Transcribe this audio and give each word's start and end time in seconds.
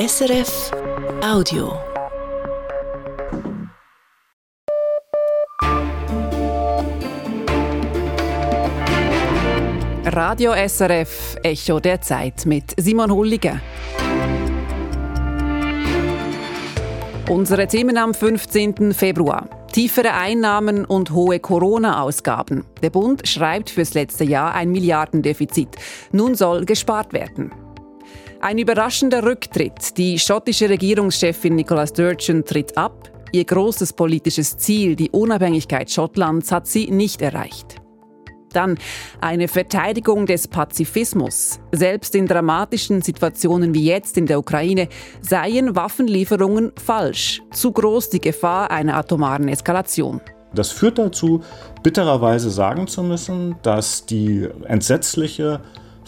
SRF 0.00 0.70
Audio. 1.22 1.78
Radio 10.06 10.54
SRF 10.54 11.36
Echo 11.42 11.80
der 11.80 12.00
Zeit 12.00 12.46
mit 12.46 12.72
Simon 12.78 13.10
Hulliger. 13.10 13.60
Unsere 17.28 17.66
Themen 17.66 17.98
am 17.98 18.14
15. 18.14 18.94
Februar. 18.94 19.50
Tiefere 19.70 20.14
Einnahmen 20.14 20.86
und 20.86 21.10
hohe 21.10 21.40
Corona-Ausgaben. 21.40 22.64
Der 22.82 22.88
Bund 22.88 23.28
schreibt 23.28 23.68
fürs 23.68 23.92
letzte 23.92 24.24
Jahr 24.24 24.54
ein 24.54 24.72
Milliardendefizit. 24.72 25.76
Nun 26.10 26.36
soll 26.36 26.64
gespart 26.64 27.12
werden. 27.12 27.52
Ein 28.42 28.56
überraschender 28.56 29.22
Rücktritt. 29.22 29.98
Die 29.98 30.18
schottische 30.18 30.70
Regierungschefin 30.70 31.54
Nicola 31.56 31.86
Sturgeon 31.86 32.42
tritt 32.42 32.74
ab. 32.74 33.10
Ihr 33.32 33.44
großes 33.44 33.92
politisches 33.92 34.56
Ziel, 34.56 34.96
die 34.96 35.10
Unabhängigkeit 35.10 35.90
Schottlands, 35.90 36.50
hat 36.50 36.66
sie 36.66 36.90
nicht 36.90 37.20
erreicht. 37.20 37.76
Dann 38.54 38.78
eine 39.20 39.46
Verteidigung 39.46 40.24
des 40.24 40.48
Pazifismus. 40.48 41.60
Selbst 41.70 42.14
in 42.14 42.26
dramatischen 42.26 43.02
Situationen 43.02 43.74
wie 43.74 43.84
jetzt 43.84 44.16
in 44.16 44.24
der 44.24 44.38
Ukraine 44.38 44.88
seien 45.20 45.76
Waffenlieferungen 45.76 46.72
falsch. 46.82 47.42
Zu 47.52 47.72
groß 47.72 48.08
die 48.08 48.22
Gefahr 48.22 48.70
einer 48.70 48.96
atomaren 48.96 49.48
Eskalation. 49.48 50.22
Das 50.54 50.72
führt 50.72 50.98
dazu, 50.98 51.42
bittererweise 51.82 52.48
sagen 52.48 52.86
zu 52.86 53.02
müssen, 53.02 53.56
dass 53.62 54.06
die 54.06 54.48
entsetzliche 54.64 55.60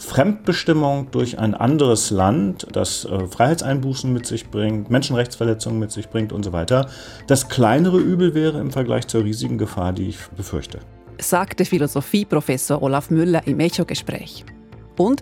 Fremdbestimmung 0.03 1.11
durch 1.11 1.39
ein 1.39 1.53
anderes 1.53 2.11
Land, 2.11 2.67
das 2.71 3.05
äh, 3.05 3.27
Freiheitseinbußen 3.27 4.11
mit 4.11 4.25
sich 4.25 4.49
bringt, 4.49 4.89
Menschenrechtsverletzungen 4.89 5.79
mit 5.79 5.91
sich 5.91 6.09
bringt 6.09 6.31
und 6.31 6.43
so 6.43 6.53
weiter, 6.53 6.89
das 7.27 7.49
kleinere 7.49 7.97
Übel 7.97 8.33
wäre 8.33 8.59
im 8.59 8.71
Vergleich 8.71 9.07
zur 9.07 9.23
riesigen 9.23 9.57
Gefahr, 9.57 9.93
die 9.93 10.09
ich 10.09 10.17
befürchte 10.37 10.79
sagte 11.19 11.65
Philosophieprofessor 11.65 12.81
Olaf 12.81 13.09
Müller 13.09 13.45
im 13.45 13.59
Echo-Gespräch. 13.59 14.45
Und 14.97 15.21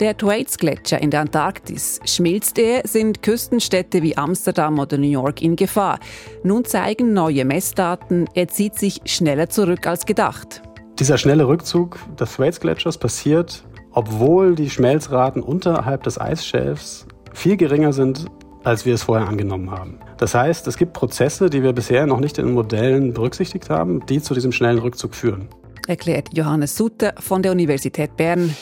der 0.00 0.16
Thwaites-Gletscher 0.16 1.00
in 1.00 1.10
der 1.10 1.20
Antarktis. 1.20 2.00
Schmilzt 2.04 2.58
er, 2.58 2.82
sind 2.84 3.22
Küstenstädte 3.22 4.02
wie 4.02 4.16
Amsterdam 4.16 4.80
oder 4.80 4.98
New 4.98 5.08
York 5.08 5.42
in 5.42 5.54
Gefahr. 5.54 6.00
Nun 6.42 6.64
zeigen 6.64 7.12
neue 7.12 7.44
Messdaten, 7.44 8.28
er 8.34 8.48
zieht 8.48 8.74
sich 8.76 9.00
schneller 9.04 9.48
zurück 9.48 9.86
als 9.86 10.06
gedacht. 10.06 10.62
Dieser 10.98 11.18
schnelle 11.18 11.46
Rückzug 11.46 11.98
des 12.18 12.34
Thwaites-Gletschers 12.34 12.98
passiert, 12.98 13.62
obwohl 13.92 14.54
die 14.54 14.70
Schmelzraten 14.70 15.42
unterhalb 15.42 16.02
des 16.02 16.20
Eisschelfs 16.20 17.06
viel 17.32 17.56
geringer 17.56 17.92
sind 17.92 18.26
als 18.64 18.86
wir 18.86 18.94
es 18.94 19.02
vorher 19.02 19.28
angenommen 19.28 19.70
haben. 19.70 19.98
Das 20.18 20.34
heißt, 20.34 20.66
es 20.66 20.76
gibt 20.76 20.92
Prozesse, 20.92 21.50
die 21.50 21.62
wir 21.62 21.72
bisher 21.72 22.06
noch 22.06 22.20
nicht 22.20 22.38
in 22.38 22.46
den 22.46 22.54
Modellen 22.54 23.12
berücksichtigt 23.12 23.70
haben, 23.70 24.04
die 24.06 24.22
zu 24.22 24.34
diesem 24.34 24.52
schnellen 24.52 24.78
Rückzug 24.78 25.14
führen. 25.14 25.48
Erklärt 25.88 26.28
Johannes 26.32 26.76
Sutter 26.76 27.14
von 27.18 27.42
der 27.42 27.52
Universität 27.52 28.16
Bern 28.16 28.54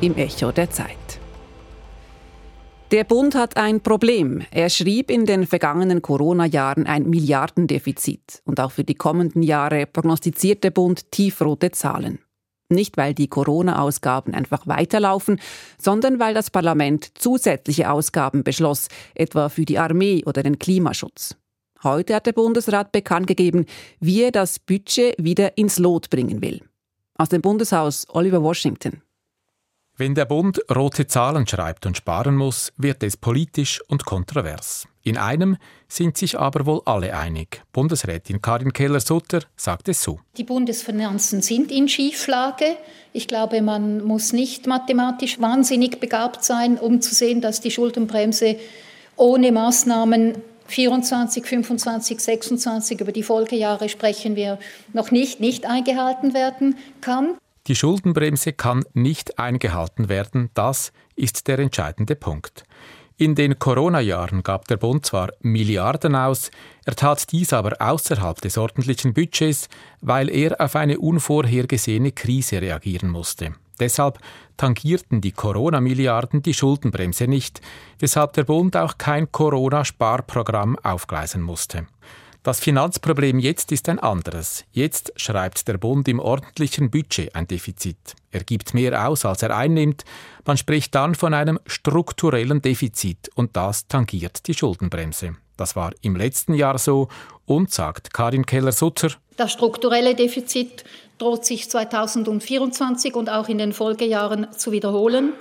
im 0.00 0.16
Echo 0.16 0.52
der 0.52 0.70
Zeit. 0.70 0.96
Der 2.90 3.04
Bund 3.04 3.36
hat 3.36 3.56
ein 3.56 3.80
Problem. 3.80 4.42
Er 4.50 4.68
schrieb 4.68 5.10
in 5.10 5.24
den 5.24 5.46
vergangenen 5.46 6.02
Corona-Jahren 6.02 6.86
ein 6.86 7.08
Milliardendefizit. 7.08 8.42
Und 8.44 8.58
auch 8.58 8.72
für 8.72 8.82
die 8.82 8.96
kommenden 8.96 9.42
Jahre 9.44 9.86
prognostiziert 9.86 10.64
der 10.64 10.72
Bund 10.72 11.12
tiefrote 11.12 11.70
Zahlen. 11.70 12.18
Nicht, 12.70 12.96
weil 12.96 13.14
die 13.14 13.28
Corona-Ausgaben 13.28 14.32
einfach 14.32 14.66
weiterlaufen, 14.66 15.40
sondern 15.76 16.20
weil 16.20 16.34
das 16.34 16.50
Parlament 16.50 17.18
zusätzliche 17.18 17.90
Ausgaben 17.90 18.44
beschloss, 18.44 18.88
etwa 19.14 19.48
für 19.48 19.64
die 19.64 19.78
Armee 19.78 20.22
oder 20.24 20.44
den 20.44 20.58
Klimaschutz. 20.58 21.36
Heute 21.82 22.14
hat 22.14 22.26
der 22.26 22.32
Bundesrat 22.32 22.92
bekannt 22.92 23.26
gegeben, 23.26 23.66
wie 23.98 24.22
er 24.22 24.30
das 24.30 24.58
Budget 24.58 25.16
wieder 25.18 25.58
ins 25.58 25.78
Lot 25.78 26.10
bringen 26.10 26.42
will. 26.42 26.62
Aus 27.16 27.30
dem 27.30 27.42
Bundeshaus 27.42 28.06
Oliver 28.10 28.42
Washington. 28.42 29.02
Wenn 29.96 30.14
der 30.14 30.24
Bund 30.24 30.60
rote 30.74 31.06
Zahlen 31.06 31.46
schreibt 31.46 31.86
und 31.86 31.96
sparen 31.96 32.36
muss, 32.36 32.72
wird 32.76 33.02
es 33.02 33.16
politisch 33.16 33.82
und 33.88 34.04
kontrovers. 34.04 34.86
In 35.02 35.16
einem 35.16 35.56
sind 35.88 36.18
sich 36.18 36.38
aber 36.38 36.66
wohl 36.66 36.82
alle 36.84 37.16
einig. 37.16 37.62
Bundesrätin 37.72 38.42
Karin 38.42 38.72
Keller-Sutter 38.72 39.40
sagt 39.56 39.88
es 39.88 40.02
so. 40.02 40.20
Die 40.36 40.44
Bundesfinanzen 40.44 41.40
sind 41.40 41.72
in 41.72 41.88
Schieflage. 41.88 42.76
Ich 43.12 43.26
glaube, 43.26 43.62
man 43.62 44.04
muss 44.04 44.32
nicht 44.32 44.66
mathematisch 44.66 45.40
wahnsinnig 45.40 46.00
begabt 46.00 46.44
sein, 46.44 46.78
um 46.78 47.00
zu 47.00 47.14
sehen, 47.14 47.40
dass 47.40 47.60
die 47.60 47.70
Schuldenbremse 47.70 48.56
ohne 49.16 49.52
Maßnahmen 49.52 50.34
24, 50.66 51.44
25, 51.44 52.20
26, 52.20 53.00
über 53.00 53.12
die 53.12 53.22
Folgejahre 53.22 53.88
sprechen 53.88 54.36
wir 54.36 54.58
noch 54.92 55.10
nicht, 55.10 55.40
nicht 55.40 55.66
eingehalten 55.66 56.34
werden 56.34 56.76
kann. 57.00 57.36
Die 57.66 57.74
Schuldenbremse 57.74 58.52
kann 58.52 58.84
nicht 58.94 59.38
eingehalten 59.38 60.08
werden, 60.08 60.50
das 60.54 60.92
ist 61.16 61.48
der 61.48 61.58
entscheidende 61.58 62.16
Punkt. 62.16 62.64
In 63.20 63.34
den 63.34 63.58
Corona-Jahren 63.58 64.42
gab 64.42 64.66
der 64.66 64.78
Bund 64.78 65.04
zwar 65.04 65.28
Milliarden 65.40 66.16
aus, 66.16 66.50
er 66.86 66.96
tat 66.96 67.30
dies 67.32 67.52
aber 67.52 67.76
außerhalb 67.78 68.40
des 68.40 68.56
ordentlichen 68.56 69.12
Budgets, 69.12 69.68
weil 70.00 70.30
er 70.30 70.58
auf 70.58 70.74
eine 70.74 70.98
unvorhergesehene 70.98 72.12
Krise 72.12 72.62
reagieren 72.62 73.10
musste. 73.10 73.52
Deshalb 73.78 74.20
tangierten 74.56 75.20
die 75.20 75.32
Corona-Milliarden 75.32 76.40
die 76.40 76.54
Schuldenbremse 76.54 77.26
nicht, 77.26 77.60
weshalb 77.98 78.32
der 78.32 78.44
Bund 78.44 78.74
auch 78.74 78.96
kein 78.96 79.30
Corona-Sparprogramm 79.30 80.78
aufgleisen 80.78 81.42
musste. 81.42 81.86
Das 82.42 82.58
Finanzproblem 82.58 83.38
jetzt 83.38 83.70
ist 83.70 83.86
ein 83.90 83.98
anderes. 83.98 84.64
Jetzt 84.72 85.12
schreibt 85.16 85.68
der 85.68 85.76
Bund 85.76 86.08
im 86.08 86.18
ordentlichen 86.18 86.90
Budget 86.90 87.34
ein 87.34 87.46
Defizit. 87.46 88.14
Er 88.30 88.44
gibt 88.44 88.72
mehr 88.72 89.06
aus, 89.06 89.26
als 89.26 89.42
er 89.42 89.54
einnimmt. 89.54 90.04
Man 90.46 90.56
spricht 90.56 90.94
dann 90.94 91.14
von 91.14 91.34
einem 91.34 91.60
strukturellen 91.66 92.62
Defizit 92.62 93.30
und 93.34 93.56
das 93.58 93.88
tangiert 93.88 94.46
die 94.46 94.54
Schuldenbremse. 94.54 95.36
Das 95.58 95.76
war 95.76 95.92
im 96.00 96.16
letzten 96.16 96.54
Jahr 96.54 96.78
so 96.78 97.08
und 97.44 97.70
sagt 97.70 98.14
Karin 98.14 98.46
Keller-Sutter. 98.46 99.10
Das 99.36 99.52
strukturelle 99.52 100.14
Defizit 100.14 100.84
droht 101.18 101.44
sich 101.44 101.68
2024 101.68 103.16
und 103.16 103.28
auch 103.28 103.48
in 103.48 103.58
den 103.58 103.74
Folgejahren 103.74 104.46
zu 104.56 104.72
wiederholen. 104.72 105.34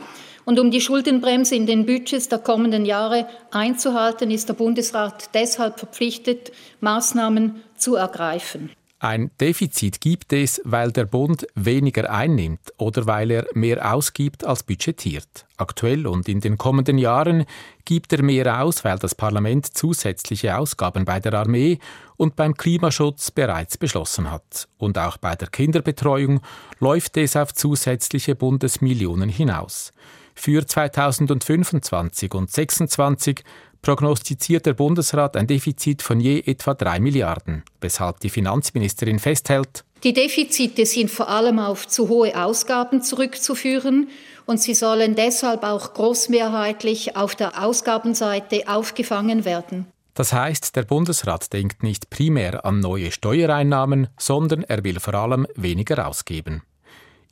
Und 0.49 0.59
um 0.59 0.71
die 0.71 0.81
Schuldenbremse 0.81 1.53
in 1.53 1.67
den 1.67 1.85
Budgets 1.85 2.27
der 2.27 2.39
kommenden 2.39 2.83
Jahre 2.83 3.27
einzuhalten, 3.51 4.31
ist 4.31 4.49
der 4.49 4.55
Bundesrat 4.55 5.29
deshalb 5.35 5.77
verpflichtet, 5.77 6.51
Maßnahmen 6.81 7.61
zu 7.77 7.93
ergreifen. 7.93 8.71
Ein 8.97 9.29
Defizit 9.39 10.01
gibt 10.01 10.33
es, 10.33 10.59
weil 10.65 10.91
der 10.91 11.05
Bund 11.05 11.45
weniger 11.53 12.09
einnimmt 12.09 12.73
oder 12.77 13.05
weil 13.05 13.29
er 13.29 13.45
mehr 13.53 13.93
ausgibt 13.93 14.43
als 14.43 14.63
budgetiert. 14.63 15.45
Aktuell 15.57 16.07
und 16.07 16.27
in 16.27 16.41
den 16.41 16.57
kommenden 16.57 16.97
Jahren 16.97 17.45
gibt 17.85 18.11
er 18.11 18.23
mehr 18.23 18.63
aus, 18.63 18.83
weil 18.83 18.97
das 18.97 19.13
Parlament 19.13 19.77
zusätzliche 19.77 20.57
Ausgaben 20.57 21.05
bei 21.05 21.19
der 21.19 21.35
Armee 21.35 21.77
und 22.17 22.35
beim 22.35 22.55
Klimaschutz 22.55 23.29
bereits 23.29 23.77
beschlossen 23.77 24.31
hat. 24.31 24.67
Und 24.79 24.97
auch 24.97 25.17
bei 25.17 25.35
der 25.35 25.49
Kinderbetreuung 25.49 26.41
läuft 26.79 27.17
es 27.17 27.35
auf 27.35 27.53
zusätzliche 27.53 28.33
Bundesmillionen 28.33 29.29
hinaus. 29.29 29.93
Für 30.41 30.65
2025 30.65 32.33
und 32.33 32.49
2026 32.49 33.43
prognostiziert 33.81 34.65
der 34.65 34.73
Bundesrat 34.73 35.35
ein 35.35 35.47
Defizit 35.47 36.01
von 36.01 36.21
je 36.21 36.39
etwa 36.45 36.75
3 36.75 37.01
Milliarden, 37.01 37.63
weshalb 37.81 38.21
die 38.21 38.29
Finanzministerin 38.29 39.19
festhält, 39.19 39.83
die 40.05 40.13
Defizite 40.13 40.85
sind 40.85 41.11
vor 41.11 41.27
allem 41.27 41.59
auf 41.59 41.89
zu 41.89 42.07
hohe 42.07 42.41
Ausgaben 42.41 43.01
zurückzuführen 43.01 44.07
und 44.45 44.61
sie 44.61 44.75
sollen 44.75 45.15
deshalb 45.15 45.65
auch 45.65 45.93
großmehrheitlich 45.93 47.17
auf 47.17 47.35
der 47.35 47.61
Ausgabenseite 47.61 48.63
aufgefangen 48.69 49.43
werden. 49.43 49.87
Das 50.13 50.31
heißt, 50.31 50.77
der 50.77 50.83
Bundesrat 50.83 51.51
denkt 51.51 51.83
nicht 51.83 52.09
primär 52.09 52.65
an 52.65 52.79
neue 52.79 53.11
Steuereinnahmen, 53.11 54.07
sondern 54.17 54.63
er 54.63 54.85
will 54.85 55.01
vor 55.01 55.15
allem 55.15 55.47
weniger 55.55 56.07
ausgeben. 56.07 56.63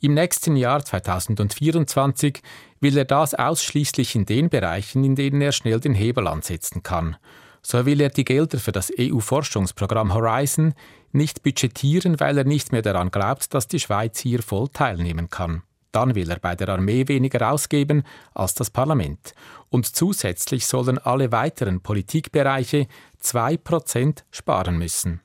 Im 0.00 0.14
nächsten 0.14 0.54
Jahr 0.54 0.84
2024 0.84 2.40
will 2.80 2.96
er 2.96 3.04
das 3.04 3.34
ausschließlich 3.34 4.14
in 4.14 4.26
den 4.26 4.48
Bereichen, 4.48 5.02
in 5.02 5.16
denen 5.16 5.40
er 5.40 5.50
schnell 5.50 5.80
den 5.80 5.94
Hebel 5.94 6.28
ansetzen 6.28 6.84
kann. 6.84 7.16
So 7.62 7.84
will 7.84 8.00
er 8.00 8.10
die 8.10 8.24
Gelder 8.24 8.58
für 8.58 8.70
das 8.70 8.92
EU-Forschungsprogramm 8.96 10.14
Horizon 10.14 10.74
nicht 11.10 11.42
budgetieren, 11.42 12.20
weil 12.20 12.38
er 12.38 12.44
nicht 12.44 12.70
mehr 12.70 12.82
daran 12.82 13.10
glaubt, 13.10 13.52
dass 13.52 13.66
die 13.66 13.80
Schweiz 13.80 14.20
hier 14.20 14.40
voll 14.40 14.68
teilnehmen 14.68 15.30
kann. 15.30 15.62
Dann 15.90 16.14
will 16.14 16.30
er 16.30 16.38
bei 16.38 16.54
der 16.54 16.68
Armee 16.68 17.08
weniger 17.08 17.50
ausgeben 17.50 18.04
als 18.34 18.54
das 18.54 18.70
Parlament. 18.70 19.34
Und 19.68 19.84
zusätzlich 19.84 20.66
sollen 20.66 20.98
alle 20.98 21.32
weiteren 21.32 21.80
Politikbereiche 21.80 22.86
2% 23.20 24.22
sparen 24.30 24.78
müssen. 24.78 25.22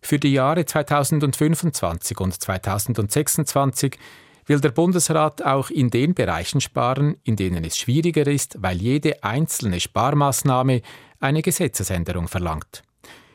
Für 0.00 0.18
die 0.18 0.32
Jahre 0.32 0.64
2025 0.64 2.20
und 2.20 2.40
2026 2.40 3.98
will 4.46 4.60
der 4.60 4.70
Bundesrat 4.70 5.44
auch 5.44 5.70
in 5.70 5.90
den 5.90 6.14
Bereichen 6.14 6.60
sparen, 6.60 7.16
in 7.24 7.36
denen 7.36 7.64
es 7.64 7.76
schwieriger 7.76 8.26
ist, 8.26 8.56
weil 8.60 8.78
jede 8.78 9.22
einzelne 9.22 9.80
Sparmaßnahme 9.80 10.80
eine 11.20 11.42
Gesetzesänderung 11.42 12.28
verlangt. 12.28 12.82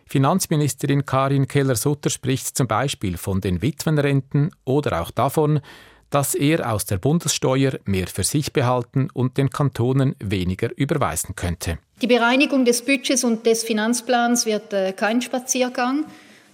Finanzministerin 0.05 1.05
Karin 1.05 1.47
Keller-Sutter 1.47 2.09
spricht 2.09 2.57
zum 2.57 2.67
Beispiel 2.67 3.17
von 3.17 3.41
den 3.41 3.61
Witwenrenten 3.61 4.51
oder 4.63 5.01
auch 5.01 5.11
davon, 5.11 5.61
dass 6.09 6.35
er 6.35 6.71
aus 6.71 6.85
der 6.85 6.97
Bundessteuer 6.97 7.79
mehr 7.85 8.05
für 8.05 8.23
sich 8.23 8.53
behalten 8.53 9.09
und 9.13 9.37
den 9.37 9.49
Kantonen 9.49 10.15
weniger 10.19 10.69
überweisen 10.77 11.35
könnte. 11.35 11.79
Die 12.01 12.07
Bereinigung 12.07 12.65
des 12.65 12.83
Budgets 12.85 13.23
und 13.23 13.45
des 13.47 13.63
Finanzplans 13.63 14.45
wird 14.45 14.73
äh, 14.73 14.93
kein 14.93 15.21
Spaziergang. 15.21 16.05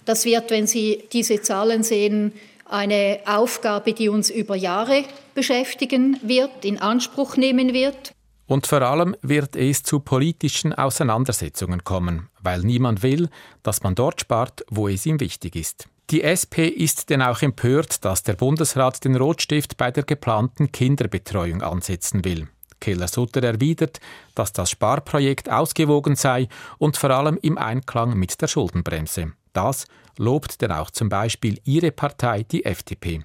Das 0.10 0.26
wird, 0.26 0.50
wenn 0.50 0.66
Sie 0.66 1.04
diese 1.14 1.40
Zahlen 1.44 1.84
sehen, 1.84 2.34
eine 2.66 3.20
Aufgabe, 3.28 3.94
die 3.94 4.10
uns 4.10 4.32
über 4.32 4.56
Jahre 4.56 5.04
beschäftigen 5.36 6.18
wird, 6.24 6.66
in 6.66 6.82
Anspruch 6.82 7.38
nehmen 7.38 7.76
wird. 7.76 8.12
Und 8.48 8.66
vor 8.66 8.82
allem 8.82 9.16
wird 9.22 9.56
es 9.56 9.84
zu 9.84 10.00
politischen 10.00 10.74
Auseinandersetzungen 10.74 11.84
kommen, 11.84 12.28
weil 12.42 12.62
niemand 12.62 13.04
will, 13.04 13.30
dass 13.62 13.84
man 13.84 13.94
dort 13.94 14.22
spart, 14.22 14.66
wo 14.72 14.88
es 14.88 15.06
ihm 15.06 15.20
wichtig 15.20 15.56
ist. 15.56 15.88
Die 16.10 16.24
SP 16.26 16.66
ist 16.66 17.12
denn 17.12 17.22
auch 17.22 17.44
empört, 17.44 18.04
dass 18.04 18.24
der 18.24 18.34
Bundesrat 18.34 19.06
den 19.06 19.16
Rotstift 19.16 19.78
bei 19.78 19.92
der 19.92 20.06
geplanten 20.06 20.72
Kinderbetreuung 20.72 21.62
ansetzen 21.62 22.26
will. 22.26 22.48
Keller-Sutter 22.80 23.44
erwidert, 23.44 24.00
dass 24.34 24.54
das 24.54 24.72
Sparprojekt 24.72 25.52
ausgewogen 25.52 26.16
sei 26.16 26.48
und 26.80 26.98
vor 26.98 27.12
allem 27.12 27.38
im 27.44 27.60
Einklang 27.60 28.18
mit 28.18 28.42
der 28.42 28.48
Schuldenbremse. 28.48 29.34
Das 29.54 29.86
lobt 30.20 30.62
denn 30.62 30.72
auch 30.72 30.92
zum 30.92 31.10
Beispiel 31.10 31.60
ihre 31.64 31.92
Partei, 31.92 32.44
die 32.44 32.66
FDP. 32.66 33.24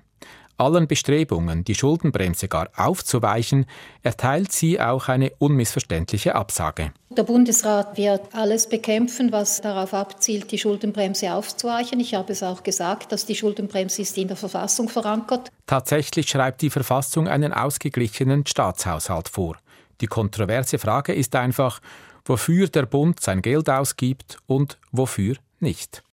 Allen 0.57 0.87
Bestrebungen, 0.87 1.65
die 1.65 1.75
Schuldenbremse 1.75 2.47
gar 2.47 2.69
aufzuweichen, 2.77 3.67
erteilt 4.05 4.53
sie 4.53 4.81
auch 4.81 5.09
eine 5.09 5.33
unmissverständliche 5.39 6.37
Absage. 6.37 6.93
Der 7.11 7.25
Bundesrat 7.25 7.97
wird 7.97 8.33
alles 8.33 8.69
bekämpfen, 8.69 9.33
was 9.33 9.61
darauf 9.61 9.93
abzielt, 9.93 10.53
die 10.53 10.59
Schuldenbremse 10.59 11.35
aufzuweichen. 11.35 11.99
Ich 11.99 12.15
habe 12.15 12.33
es 12.33 12.45
auch 12.45 12.63
gesagt, 12.63 13.11
dass 13.11 13.27
die 13.27 13.35
Schuldenbremse 13.35 14.03
ist 14.03 14.17
in 14.17 14.29
der 14.29 14.37
Verfassung 14.37 14.89
verankert. 14.89 15.51
Tatsächlich 15.67 16.29
schreibt 16.29 16.63
die 16.63 16.71
Verfassung 16.71 17.27
einen 17.27 17.53
ausgeglichenen 17.53 18.47
Staatshaushalt 18.47 19.29
vor. 19.29 19.57
Die 20.01 20.07
kontroverse 20.07 20.79
Frage 20.79 21.15
ist 21.15 21.35
einfach, 21.35 21.81
wofür 22.25 22.69
der 22.69 22.87
Bund 22.87 23.19
sein 23.19 23.43
Geld 23.43 23.69
ausgibt 23.69 24.39
und 24.47 24.79
wofür 24.93 25.35
nicht. 25.59 26.05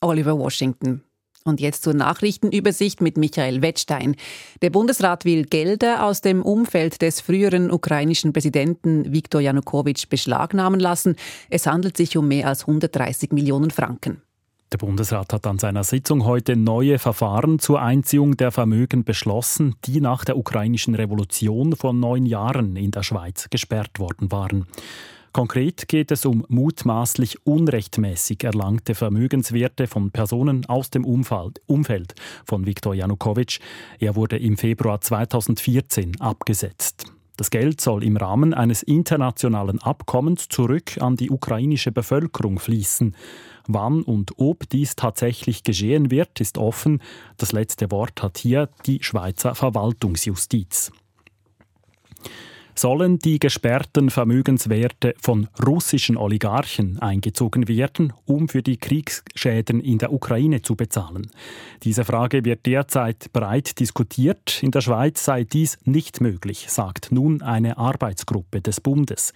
Oliver 0.00 0.38
Washington. 0.38 1.02
Und 1.44 1.60
jetzt 1.60 1.82
zur 1.82 1.94
Nachrichtenübersicht 1.94 3.00
mit 3.00 3.16
Michael 3.16 3.62
Wettstein. 3.62 4.16
Der 4.60 4.70
Bundesrat 4.70 5.24
will 5.24 5.44
Gelder 5.44 6.04
aus 6.04 6.20
dem 6.20 6.42
Umfeld 6.42 7.00
des 7.00 7.20
früheren 7.20 7.70
ukrainischen 7.70 8.32
Präsidenten 8.32 9.12
Viktor 9.12 9.40
Janukowitsch 9.40 10.08
beschlagnahmen 10.08 10.78
lassen. 10.78 11.16
Es 11.48 11.66
handelt 11.66 11.96
sich 11.96 12.16
um 12.16 12.28
mehr 12.28 12.48
als 12.48 12.62
130 12.62 13.32
Millionen 13.32 13.70
Franken. 13.70 14.20
Der 14.70 14.76
Bundesrat 14.76 15.32
hat 15.32 15.46
an 15.46 15.58
seiner 15.58 15.82
Sitzung 15.82 16.26
heute 16.26 16.54
neue 16.54 16.98
Verfahren 16.98 17.58
zur 17.58 17.80
Einziehung 17.80 18.36
der 18.36 18.50
Vermögen 18.50 19.02
beschlossen, 19.02 19.76
die 19.86 20.02
nach 20.02 20.26
der 20.26 20.36
ukrainischen 20.36 20.94
Revolution 20.94 21.74
vor 21.74 21.94
neun 21.94 22.26
Jahren 22.26 22.76
in 22.76 22.90
der 22.90 23.02
Schweiz 23.02 23.48
gesperrt 23.48 23.98
worden 23.98 24.30
waren. 24.30 24.66
Konkret 25.32 25.88
geht 25.88 26.10
es 26.10 26.24
um 26.24 26.44
mutmaßlich 26.48 27.46
unrechtmäßig 27.46 28.44
erlangte 28.44 28.94
Vermögenswerte 28.94 29.86
von 29.86 30.10
Personen 30.10 30.64
aus 30.66 30.90
dem 30.90 31.04
Umfeld 31.04 32.14
von 32.44 32.66
Viktor 32.66 32.94
Janukowitsch. 32.94 33.60
Er 33.98 34.16
wurde 34.16 34.38
im 34.38 34.56
Februar 34.56 35.00
2014 35.00 36.20
abgesetzt. 36.20 37.04
Das 37.36 37.50
Geld 37.50 37.80
soll 37.80 38.02
im 38.02 38.16
Rahmen 38.16 38.52
eines 38.52 38.82
internationalen 38.82 39.80
Abkommens 39.80 40.48
zurück 40.48 41.00
an 41.00 41.14
die 41.14 41.30
ukrainische 41.30 41.92
Bevölkerung 41.92 42.58
fließen. 42.58 43.14
Wann 43.68 44.02
und 44.02 44.32
ob 44.38 44.68
dies 44.68 44.96
tatsächlich 44.96 45.62
geschehen 45.62 46.10
wird, 46.10 46.40
ist 46.40 46.58
offen. 46.58 47.00
Das 47.36 47.52
letzte 47.52 47.92
Wort 47.92 48.22
hat 48.22 48.38
hier 48.38 48.70
die 48.86 49.02
Schweizer 49.02 49.54
Verwaltungsjustiz 49.54 50.90
sollen 52.78 53.18
die 53.18 53.38
gesperrten 53.38 54.10
Vermögenswerte 54.10 55.14
von 55.20 55.48
russischen 55.64 56.16
Oligarchen 56.16 56.98
eingezogen 57.00 57.68
werden, 57.68 58.12
um 58.24 58.48
für 58.48 58.62
die 58.62 58.76
Kriegsschäden 58.76 59.80
in 59.80 59.98
der 59.98 60.12
Ukraine 60.12 60.62
zu 60.62 60.76
bezahlen. 60.76 61.30
Diese 61.82 62.04
Frage 62.04 62.44
wird 62.44 62.66
derzeit 62.66 63.32
breit 63.32 63.80
diskutiert. 63.80 64.62
In 64.62 64.70
der 64.70 64.80
Schweiz 64.80 65.24
sei 65.24 65.44
dies 65.44 65.78
nicht 65.84 66.20
möglich, 66.20 66.66
sagt 66.68 67.10
nun 67.10 67.42
eine 67.42 67.78
Arbeitsgruppe 67.78 68.60
des 68.60 68.80
Bundes. 68.80 69.32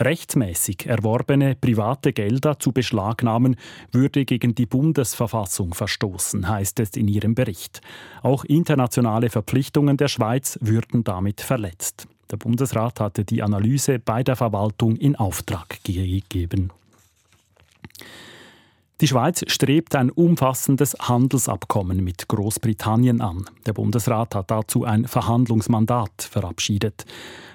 Rechtsmäßig 0.00 0.86
erworbene 0.86 1.56
private 1.60 2.12
Gelder 2.12 2.58
zu 2.58 2.72
beschlagnahmen, 2.72 3.56
würde 3.92 4.24
gegen 4.24 4.54
die 4.54 4.64
Bundesverfassung 4.64 5.74
verstoßen, 5.74 6.48
heißt 6.48 6.80
es 6.80 6.90
in 6.96 7.06
ihrem 7.06 7.34
Bericht. 7.34 7.82
Auch 8.22 8.44
internationale 8.44 9.28
Verpflichtungen 9.28 9.98
der 9.98 10.08
Schweiz 10.08 10.58
würden 10.62 11.04
damit 11.04 11.42
verletzt. 11.42 12.08
Der 12.30 12.36
Bundesrat 12.36 13.00
hatte 13.00 13.24
die 13.24 13.42
Analyse 13.42 13.98
bei 13.98 14.22
der 14.22 14.36
Verwaltung 14.36 14.96
in 14.96 15.16
Auftrag 15.16 15.82
gegeben. 15.82 16.70
Die 19.00 19.08
Schweiz 19.08 19.42
strebt 19.46 19.96
ein 19.96 20.10
umfassendes 20.10 20.94
Handelsabkommen 21.00 22.04
mit 22.04 22.28
Großbritannien 22.28 23.22
an. 23.22 23.46
Der 23.64 23.72
Bundesrat 23.72 24.34
hat 24.34 24.50
dazu 24.50 24.84
ein 24.84 25.06
Verhandlungsmandat 25.06 26.28
verabschiedet. 26.30 27.06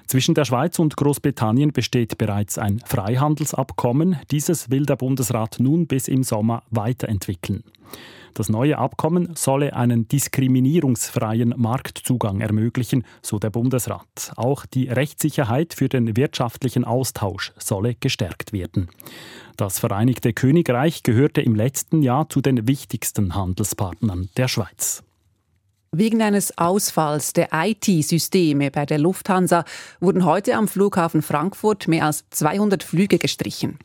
Zwischen 0.08 0.34
der 0.34 0.44
Schweiz 0.44 0.80
und 0.80 0.96
Großbritannien 0.96 1.72
besteht 1.72 2.18
bereits 2.18 2.58
ein 2.58 2.80
Freihandelsabkommen. 2.84 4.16
Dieses 4.32 4.70
will 4.70 4.86
der 4.86 4.96
Bundesrat 4.96 5.58
nun 5.60 5.86
bis 5.86 6.08
im 6.08 6.24
Sommer 6.24 6.64
weiterentwickeln. 6.70 7.62
Das 8.34 8.48
neue 8.50 8.76
Abkommen 8.76 9.30
solle 9.34 9.74
einen 9.74 10.08
diskriminierungsfreien 10.08 11.54
Marktzugang 11.56 12.42
ermöglichen, 12.42 13.04
so 13.22 13.38
der 13.38 13.48
Bundesrat. 13.48 14.32
Auch 14.36 14.66
die 14.66 14.88
Rechtssicherheit 14.88 15.72
für 15.72 15.88
den 15.88 16.16
wirtschaftlichen 16.16 16.84
Austausch 16.84 17.54
solle 17.56 17.94
gestärkt 17.94 18.52
werden. 18.52 18.90
Das 19.56 19.78
Vereinigte 19.78 20.34
Königreich 20.34 21.02
gehörte 21.02 21.40
im 21.40 21.54
letzten 21.54 22.02
Jahr 22.02 22.28
zu 22.28 22.42
den 22.42 22.68
wichtigsten 22.68 23.34
Handelspartnern 23.34 24.28
der 24.36 24.48
Schweiz. 24.48 25.02
Wegen 25.92 26.20
eines 26.20 26.58
Ausfalls 26.58 27.32
der 27.32 27.48
IT-Systeme 27.52 28.70
bei 28.70 28.84
der 28.84 28.98
Lufthansa 28.98 29.64
wurden 29.98 30.26
heute 30.26 30.56
am 30.56 30.68
Flughafen 30.68 31.22
Frankfurt 31.22 31.88
mehr 31.88 32.04
als 32.04 32.28
200 32.30 32.82
Flüge 32.82 33.16
gestrichen. 33.16 33.78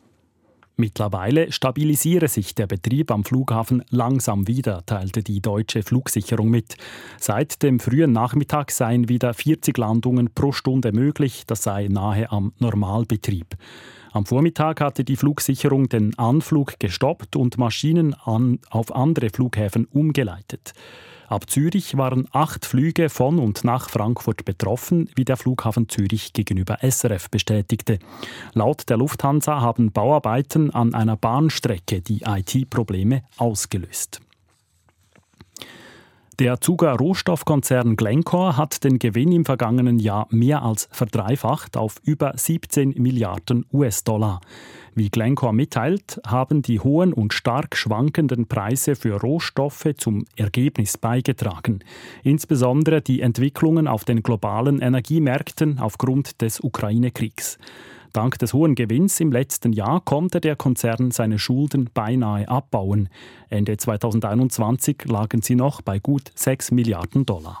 Mittlerweile 0.76 1.52
stabilisiere 1.52 2.28
sich 2.28 2.54
der 2.54 2.66
Betrieb 2.66 3.10
am 3.10 3.24
Flughafen 3.24 3.82
langsam 3.88 4.48
wieder, 4.48 4.84
teilte 4.84 5.22
die 5.22 5.40
deutsche 5.40 5.82
Flugsicherung 5.82 6.50
mit. 6.50 6.76
Seit 7.18 7.62
dem 7.62 7.80
frühen 7.80 8.12
Nachmittag 8.12 8.72
seien 8.72 9.08
wieder 9.08 9.32
40 9.32 9.78
Landungen 9.78 10.30
pro 10.34 10.52
Stunde 10.52 10.92
möglich, 10.92 11.44
das 11.46 11.62
sei 11.62 11.88
nahe 11.88 12.30
am 12.30 12.52
Normalbetrieb. 12.58 13.56
Am 14.12 14.26
Vormittag 14.26 14.82
hatte 14.82 15.04
die 15.04 15.16
Flugsicherung 15.16 15.88
den 15.88 16.18
Anflug 16.18 16.78
gestoppt 16.78 17.34
und 17.34 17.56
Maschinen 17.56 18.14
an, 18.24 18.58
auf 18.68 18.94
andere 18.94 19.30
Flughäfen 19.30 19.86
umgeleitet. 19.86 20.74
Ab 21.28 21.48
Zürich 21.48 21.96
waren 21.96 22.28
acht 22.30 22.66
Flüge 22.66 23.08
von 23.08 23.38
und 23.38 23.64
nach 23.64 23.88
Frankfurt 23.88 24.44
betroffen, 24.44 25.08
wie 25.16 25.24
der 25.24 25.38
Flughafen 25.38 25.88
Zürich 25.88 26.34
gegenüber 26.34 26.80
SRF 26.82 27.30
bestätigte. 27.30 28.00
Laut 28.52 28.90
der 28.90 28.98
Lufthansa 28.98 29.62
haben 29.62 29.92
Bauarbeiten 29.92 30.70
an 30.74 30.92
einer 30.92 31.16
Bahnstrecke 31.16 32.02
die 32.02 32.24
IT-Probleme 32.26 33.22
ausgelöst. 33.38 34.20
Der 36.38 36.62
Zuger 36.62 36.92
Rohstoffkonzern 36.92 37.94
Glencore 37.94 38.56
hat 38.56 38.84
den 38.84 38.98
Gewinn 38.98 39.32
im 39.32 39.44
vergangenen 39.44 39.98
Jahr 39.98 40.28
mehr 40.30 40.62
als 40.62 40.88
verdreifacht 40.90 41.76
auf 41.76 41.96
über 42.04 42.32
17 42.34 42.94
Milliarden 42.96 43.66
US-Dollar. 43.70 44.40
Wie 44.94 45.10
Glencore 45.10 45.52
mitteilt, 45.52 46.22
haben 46.26 46.62
die 46.62 46.80
hohen 46.80 47.12
und 47.12 47.34
stark 47.34 47.76
schwankenden 47.76 48.46
Preise 48.46 48.96
für 48.96 49.20
Rohstoffe 49.20 49.88
zum 49.98 50.24
Ergebnis 50.34 50.96
beigetragen. 50.96 51.80
Insbesondere 52.22 53.02
die 53.02 53.20
Entwicklungen 53.20 53.86
auf 53.86 54.06
den 54.06 54.22
globalen 54.22 54.80
Energiemärkten 54.80 55.80
aufgrund 55.80 56.40
des 56.40 56.60
Ukraine-Kriegs. 56.60 57.58
Dank 58.12 58.38
des 58.38 58.52
hohen 58.52 58.74
Gewinns 58.74 59.20
im 59.20 59.32
letzten 59.32 59.72
Jahr 59.72 60.00
konnte 60.00 60.40
der 60.40 60.56
Konzern 60.56 61.10
seine 61.10 61.38
Schulden 61.38 61.90
beinahe 61.92 62.48
abbauen. 62.48 63.08
Ende 63.48 63.76
2021 63.76 65.04
lagen 65.06 65.42
sie 65.42 65.54
noch 65.54 65.82
bei 65.82 65.98
gut 65.98 66.30
6 66.34 66.72
Milliarden 66.72 67.26
Dollar. 67.26 67.60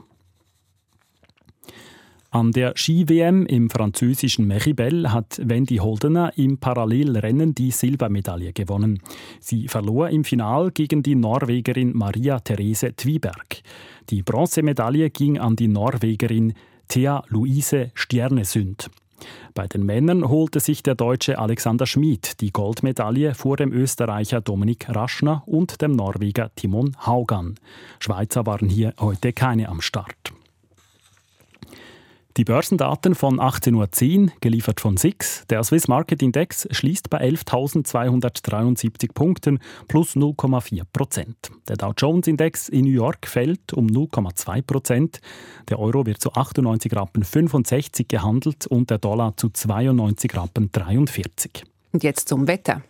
An 2.30 2.50
der 2.50 2.72
Ski-WM 2.76 3.44
im 3.44 3.68
französischen 3.68 4.46
Meribel 4.46 5.12
hat 5.12 5.38
Wendy 5.44 5.76
Holdener 5.76 6.32
im 6.36 6.56
Parallelrennen 6.56 7.54
die 7.54 7.70
Silbermedaille 7.70 8.54
gewonnen. 8.54 9.00
Sie 9.38 9.68
verlor 9.68 10.08
im 10.08 10.24
Final 10.24 10.70
gegen 10.70 11.02
die 11.02 11.14
Norwegerin 11.14 11.94
Maria 11.94 12.40
Therese 12.40 12.96
Twiberg. 12.96 13.60
Die 14.08 14.22
Bronzemedaille 14.22 15.10
ging 15.10 15.38
an 15.38 15.56
die 15.56 15.68
Norwegerin 15.68 16.54
Thea 16.88 17.22
Luise 17.28 17.90
Stjernesund. 17.92 18.90
Bei 19.54 19.66
den 19.66 19.84
Männern 19.84 20.28
holte 20.28 20.60
sich 20.60 20.82
der 20.82 20.94
Deutsche 20.94 21.38
Alexander 21.38 21.86
Schmid 21.86 22.40
die 22.40 22.52
Goldmedaille 22.52 23.34
vor 23.34 23.56
dem 23.56 23.72
Österreicher 23.72 24.40
Dominik 24.40 24.86
Raschner 24.88 25.42
und 25.46 25.82
dem 25.82 25.92
Norweger 25.92 26.50
Timon 26.54 26.96
Haugan. 27.06 27.56
Schweizer 27.98 28.46
waren 28.46 28.68
hier 28.68 28.94
heute 28.98 29.32
keine 29.32 29.68
am 29.68 29.80
Start. 29.80 30.32
Die 32.38 32.44
Börsendaten 32.44 33.14
von 33.14 33.38
18.10 33.40 34.22
Uhr, 34.22 34.32
geliefert 34.40 34.80
von 34.80 34.96
SIX. 34.96 35.46
Der 35.50 35.62
Swiss 35.64 35.86
Market 35.86 36.22
Index 36.22 36.66
schließt 36.70 37.10
bei 37.10 37.20
11.273 37.20 39.12
Punkten 39.12 39.58
plus 39.86 40.16
0,4 40.16 40.82
Prozent. 40.90 41.50
Der 41.68 41.76
Dow 41.76 41.92
Jones 41.94 42.26
Index 42.28 42.70
in 42.70 42.86
New 42.86 42.90
York 42.92 43.26
fällt 43.26 43.74
um 43.74 43.86
0,2 43.86 44.62
Prozent. 44.62 45.20
Der 45.68 45.78
Euro 45.78 46.06
wird 46.06 46.22
zu 46.22 46.32
98 46.32 46.96
Rappen 46.96 47.22
65 47.22 48.08
gehandelt 48.08 48.66
und 48.66 48.88
der 48.88 48.96
Dollar 48.96 49.36
zu 49.36 49.50
92 49.50 50.34
Rappen 50.34 50.72
43. 50.72 51.64
Und 51.92 52.02
jetzt 52.02 52.30
zum 52.30 52.48
Wetter. 52.48 52.80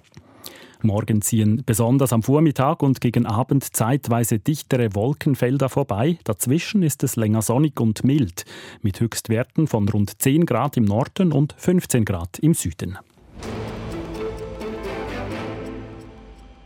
Morgen 0.85 1.23
ziehen 1.23 1.63
besonders 1.65 2.13
am 2.13 2.23
Vormittag 2.23 2.83
und 2.83 3.01
gegen 3.01 3.27
Abend 3.27 3.65
zeitweise 3.75 4.39
dichtere 4.39 4.95
Wolkenfelder 4.95 5.69
vorbei. 5.69 6.19
Dazwischen 6.25 6.83
ist 6.83 7.03
es 7.03 7.17
länger 7.17 7.43
sonnig 7.43 7.81
und 7.81 8.05
mild, 8.05 8.45
mit 8.83 9.01
Höchstwerten 9.01 9.67
von 9.67 9.89
rund 9.89 10.21
10 10.21 10.47
Grad 10.47 10.77
im 10.77 10.85
Norden 10.85 11.33
und 11.33 11.55
15 11.57 12.05
Grad 12.05 12.39
im 12.39 12.55
Süden. 12.55 12.99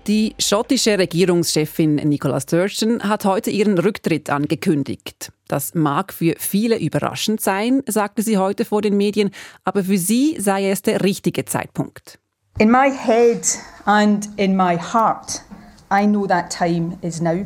Die 0.07 0.37
schottische 0.39 0.97
Regierungschefin 1.01 1.97
Nicola 1.97 2.41
Sturgeon 2.41 3.03
hat 3.03 3.25
heute 3.25 3.51
ihren 3.51 3.77
Rücktritt 3.77 4.31
angekündigt. 4.31 5.33
Das 5.49 5.75
mag 5.75 6.13
für 6.13 6.37
viele 6.39 6.79
überraschend 6.79 7.41
sein, 7.41 7.83
sagte 7.89 8.23
sie 8.23 8.39
heute 8.39 8.65
vor 8.65 8.83
den 8.83 8.97
Medien, 8.97 9.31
aber 9.65 9.83
für 9.83 9.99
sie 9.99 10.37
sei 10.39 10.71
es 10.71 10.83
der 10.83 11.03
richtige 11.03 11.45
Zeitpunkt. 11.45 12.21
In 12.59 12.71
my 12.71 12.89
head 12.89 13.47
and 13.85 14.27
in 14.39 14.57
my 14.57 14.79
heart, 14.79 15.43
I 15.91 16.07
know 16.07 16.27
that 16.27 16.51
time 16.51 16.97
is 17.03 17.21
now. 17.21 17.45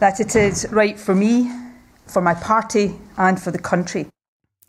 That 0.00 0.20
it 0.20 0.34
is 0.34 0.66
right 0.72 0.98
for 0.98 1.14
me, 1.14 1.50
for 2.06 2.22
my 2.22 2.34
party 2.34 2.94
and 3.18 3.38
for 3.38 3.52
the 3.52 3.58
country. 3.58 4.06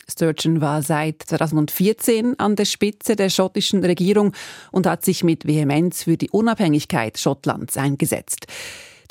Sturgeon 0.09 0.59
war 0.59 0.81
seit 0.81 1.23
2014 1.23 2.37
an 2.37 2.57
der 2.57 2.65
Spitze 2.65 3.15
der 3.15 3.29
schottischen 3.29 3.85
Regierung 3.85 4.33
und 4.71 4.85
hat 4.85 5.05
sich 5.05 5.23
mit 5.23 5.47
Vehemenz 5.47 6.03
für 6.03 6.17
die 6.17 6.29
Unabhängigkeit 6.29 7.17
Schottlands 7.17 7.77
eingesetzt. 7.77 8.47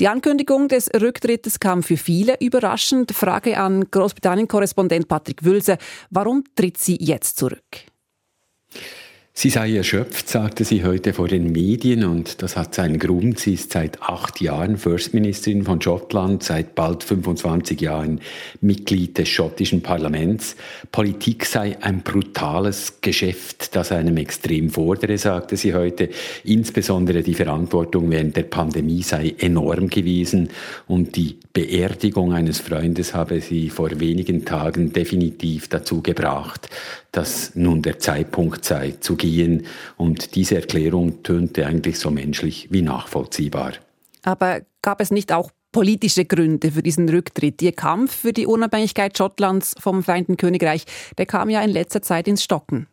Die 0.01 0.09
Ankündigung 0.09 0.69
des 0.69 0.91
Rücktrittes 1.01 1.61
kam 1.61 1.83
für 1.83 1.97
viele 1.97 2.37
überraschend. 2.41 3.13
Frage 3.13 3.57
an 3.57 3.91
Großbritannien-Korrespondent 3.91 5.09
Patrick 5.09 5.45
Wülse. 5.45 5.79
Warum 6.11 6.45
tritt 6.55 6.77
sie 6.77 6.99
jetzt 7.01 7.39
zurück? 7.39 7.96
Sie 9.39 9.51
sei 9.51 9.77
erschöpft, 9.77 10.31
sagte 10.31 10.65
sie 10.65 10.83
heute 10.83 11.13
vor 11.13 11.29
den 11.29 11.53
Medien 11.53 12.05
und 12.07 12.41
das 12.41 12.57
hat 12.57 12.75
seinen 12.75 12.99
Grund. 12.99 13.39
Sie 13.39 13.53
ist 13.53 13.71
seit 13.71 14.01
acht 14.01 14.41
Jahren 14.41 14.79
First 14.79 15.13
Ministerin 15.13 15.63
von 15.63 15.79
Schottland, 15.79 16.43
seit 16.43 16.75
bald 16.75 17.05
25 17.05 17.79
Jahren 17.79 18.23
Mitglied 18.63 19.19
des 19.19 19.29
schottischen 19.29 19.83
Parlaments. 19.83 20.57
Politik 20.91 21.45
sei 21.45 21.77
ein 21.83 22.01
brutales 22.01 23.03
Geschäft, 23.03 23.77
das 23.77 23.93
einem 23.93 24.17
extrem 24.17 24.71
fordere, 24.71 25.19
sagte 25.19 25.59
sie 25.59 25.75
heute. 25.75 26.09
Insbesondere 26.45 27.23
die 27.23 27.35
Verantwortung 27.35 28.11
während 28.11 28.39
der 28.39 28.45
Pandemie 28.45 29.03
sei 29.03 29.35
enorm 29.39 29.91
gewesen 29.91 30.49
und 30.89 31.15
die 31.15 31.37
Beerdigung 31.53 32.33
eines 32.33 32.61
Freundes 32.61 33.13
habe 33.13 33.43
sie 33.43 33.69
vor 33.69 34.01
wenigen 34.01 34.47
Tagen 34.47 34.95
definitiv 34.95 35.69
dazu 35.69 36.01
gebracht, 36.01 36.71
dass 37.13 37.55
nun 37.55 37.83
der 37.83 37.99
Zeitpunkt 37.99 38.65
sei, 38.65 38.95
zu 38.99 39.15
gehen. 39.17 39.26
Und 39.97 40.35
diese 40.35 40.57
Erklärung 40.57 41.23
tönte 41.23 41.67
eigentlich 41.67 41.99
so 41.99 42.11
menschlich 42.11 42.69
wie 42.71 42.83
nachvollziehbar. 42.83 43.73
Aber 44.23 44.61
gab 44.83 45.01
es 45.01 45.11
nicht 45.11 45.33
auch 45.33 45.51
politische 45.73 46.25
Gründe 46.25 46.73
für 46.73 46.83
diesen 46.83 47.09
Rücktritt? 47.09 47.61
Ihr 47.63 47.73
Kampf 47.73 48.15
für 48.15 48.33
die 48.33 48.47
Unabhängigkeit 48.47 49.17
Schottlands 49.17 49.75
vom 49.79 50.03
Vereinten 50.03 50.37
Königreich, 50.37 50.85
der 51.19 51.27
kam 51.27 51.51
ja 51.51 51.61
in 51.63 51.71
letzter 51.71 52.03
Zeit 52.03 52.29
ins 52.29 52.43
Stocken. 52.43 52.87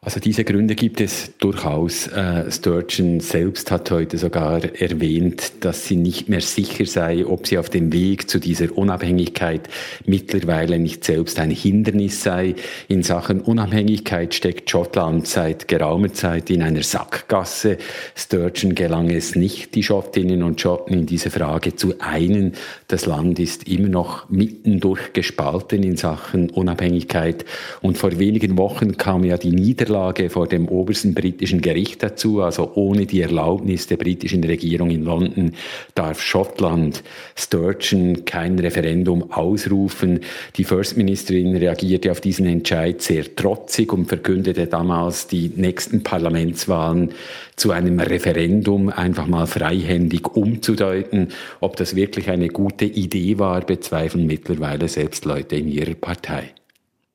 Also 0.00 0.20
diese 0.20 0.44
Gründe 0.44 0.76
gibt 0.76 1.00
es 1.00 1.36
durchaus. 1.38 2.06
Äh, 2.06 2.52
Sturgeon 2.52 3.18
selbst 3.18 3.72
hat 3.72 3.90
heute 3.90 4.16
sogar 4.16 4.62
erwähnt, 4.80 5.64
dass 5.64 5.86
sie 5.86 5.96
nicht 5.96 6.28
mehr 6.28 6.40
sicher 6.40 6.86
sei, 6.86 7.26
ob 7.26 7.48
sie 7.48 7.58
auf 7.58 7.68
dem 7.68 7.92
Weg 7.92 8.30
zu 8.30 8.38
dieser 8.38 8.78
Unabhängigkeit 8.78 9.68
mittlerweile 10.06 10.78
nicht 10.78 11.02
selbst 11.02 11.40
ein 11.40 11.50
Hindernis 11.50 12.22
sei. 12.22 12.54
In 12.86 13.02
Sachen 13.02 13.40
Unabhängigkeit 13.40 14.34
steckt 14.34 14.70
Schottland 14.70 15.26
seit 15.26 15.66
geraumer 15.66 16.12
Zeit 16.12 16.48
in 16.48 16.62
einer 16.62 16.84
Sackgasse. 16.84 17.76
Sturgeon 18.14 18.76
gelang 18.76 19.10
es 19.10 19.34
nicht, 19.34 19.74
die 19.74 19.82
Schottinnen 19.82 20.44
und 20.44 20.60
Schotten 20.60 20.94
in 20.94 21.06
dieser 21.06 21.32
Frage 21.32 21.74
zu 21.74 21.94
einen. 21.98 22.52
Das 22.90 23.04
Land 23.04 23.38
ist 23.38 23.68
immer 23.68 23.88
noch 23.88 24.30
mittendurch 24.30 25.12
gespalten 25.12 25.82
in 25.82 25.98
Sachen 25.98 26.48
Unabhängigkeit. 26.48 27.44
Und 27.82 27.98
vor 27.98 28.18
wenigen 28.18 28.56
Wochen 28.56 28.96
kam 28.96 29.24
ja 29.24 29.36
die 29.36 29.50
Niederlage 29.50 30.30
vor 30.30 30.46
dem 30.46 30.66
obersten 30.68 31.12
britischen 31.12 31.60
Gericht 31.60 32.02
dazu. 32.02 32.40
Also 32.40 32.72
ohne 32.76 33.04
die 33.04 33.20
Erlaubnis 33.20 33.88
der 33.88 33.98
britischen 33.98 34.42
Regierung 34.42 34.88
in 34.88 35.04
London 35.04 35.52
darf 35.94 36.22
Schottland 36.22 37.02
Sturgeon 37.36 38.24
kein 38.24 38.58
Referendum 38.58 39.32
ausrufen. 39.32 40.20
Die 40.56 40.64
First 40.64 40.96
Ministerin 40.96 41.56
reagierte 41.56 42.10
auf 42.10 42.22
diesen 42.22 42.46
Entscheid 42.46 43.02
sehr 43.02 43.36
trotzig 43.36 43.92
und 43.92 44.06
verkündete 44.06 44.66
damals 44.66 45.26
die 45.26 45.52
nächsten 45.54 46.02
Parlamentswahlen 46.02 47.10
zu 47.54 47.72
einem 47.72 48.00
Referendum 48.00 48.88
einfach 48.88 49.26
mal 49.26 49.46
freihändig 49.46 50.34
umzudeuten. 50.34 51.28
Ob 51.60 51.76
das 51.76 51.94
wirklich 51.94 52.30
eine 52.30 52.48
gute 52.48 52.77
Idee 52.84 53.38
war, 53.38 53.60
bezweifeln 53.60 54.26
mittlerweile 54.26 54.88
selbst 54.88 55.24
Leute 55.24 55.56
in 55.56 55.68
ihrer 55.68 55.94
Partei. 55.94 56.54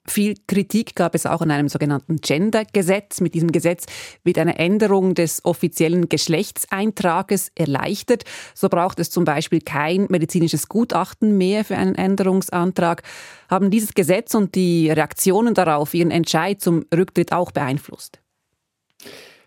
Viel 0.05 0.35
Kritik 0.47 0.95
gab 0.95 1.15
es 1.15 1.25
auch 1.25 1.41
an 1.41 1.49
einem 1.49 1.69
sogenannten 1.69 2.17
Gender-Gesetz. 2.17 3.21
Mit 3.21 3.33
diesem 3.33 3.53
Gesetz 3.53 3.85
wird 4.25 4.37
eine 4.37 4.59
Änderung 4.59 5.15
des 5.15 5.45
offiziellen 5.45 6.09
Geschlechtseintrages 6.09 7.51
erleichtert. 7.55 8.25
So 8.53 8.67
braucht 8.67 8.99
es 8.99 9.09
zum 9.11 9.23
Beispiel 9.23 9.61
kein 9.61 10.07
medizinisches 10.09 10.67
Gutachten 10.67 11.37
mehr 11.37 11.63
für 11.63 11.77
einen 11.77 11.95
Änderungsantrag. 11.95 13.03
Haben 13.49 13.71
dieses 13.71 13.93
Gesetz 13.93 14.35
und 14.35 14.55
die 14.55 14.89
Reaktionen 14.89 15.53
darauf 15.53 15.93
Ihren 15.93 16.11
Entscheid 16.11 16.59
zum 16.59 16.85
Rücktritt 16.93 17.31
auch 17.31 17.51
beeinflusst? 17.51 18.22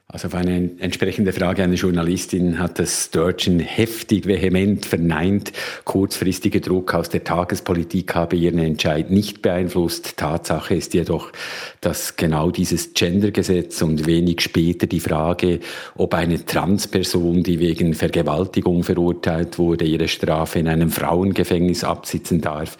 Also 0.08 0.28
auf 0.28 0.36
eine 0.36 0.70
entsprechende 0.78 1.32
Frage 1.32 1.64
einer 1.64 1.74
Journalistin 1.74 2.60
hat 2.60 2.78
das 2.78 3.06
Sturgeon 3.06 3.58
heftig 3.58 4.26
vehement 4.26 4.86
verneint. 4.86 5.52
Kurzfristiger 5.84 6.60
Druck 6.60 6.94
aus 6.94 7.08
der 7.08 7.24
Tagespolitik 7.24 8.14
habe 8.14 8.36
ihren 8.36 8.60
Entscheid 8.60 9.10
nicht 9.10 9.42
beeinflusst. 9.42 10.16
Tatsache 10.16 10.76
ist 10.76 10.94
jedoch, 10.94 11.32
dass 11.80 12.14
genau 12.14 12.52
dieses 12.52 12.94
Gendergesetz 12.94 13.82
und 13.82 14.06
wenig 14.06 14.42
später 14.42 14.86
die 14.86 15.00
Frage, 15.00 15.58
ob 15.96 16.14
eine 16.14 16.44
Transperson, 16.44 17.42
die 17.42 17.58
wegen 17.58 17.92
Vergewaltigung 17.92 18.84
verurteilt 18.84 19.58
wurde, 19.58 19.86
ihre 19.86 20.06
Strafe 20.06 20.60
in 20.60 20.68
einem 20.68 20.90
Frauengefängnis 20.90 21.82
absitzen 21.82 22.40
darf, 22.40 22.78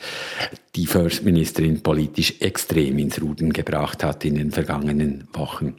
die 0.77 0.87
First 0.87 1.25
Ministerin 1.25 1.83
politisch 1.83 2.37
extrem 2.39 2.99
ins 2.99 3.21
Ruden 3.21 3.53
gebracht 3.53 4.05
hat 4.05 4.25
in 4.25 4.37
den 4.37 4.53
vergangenen 4.53 5.27
Wochen. 5.33 5.75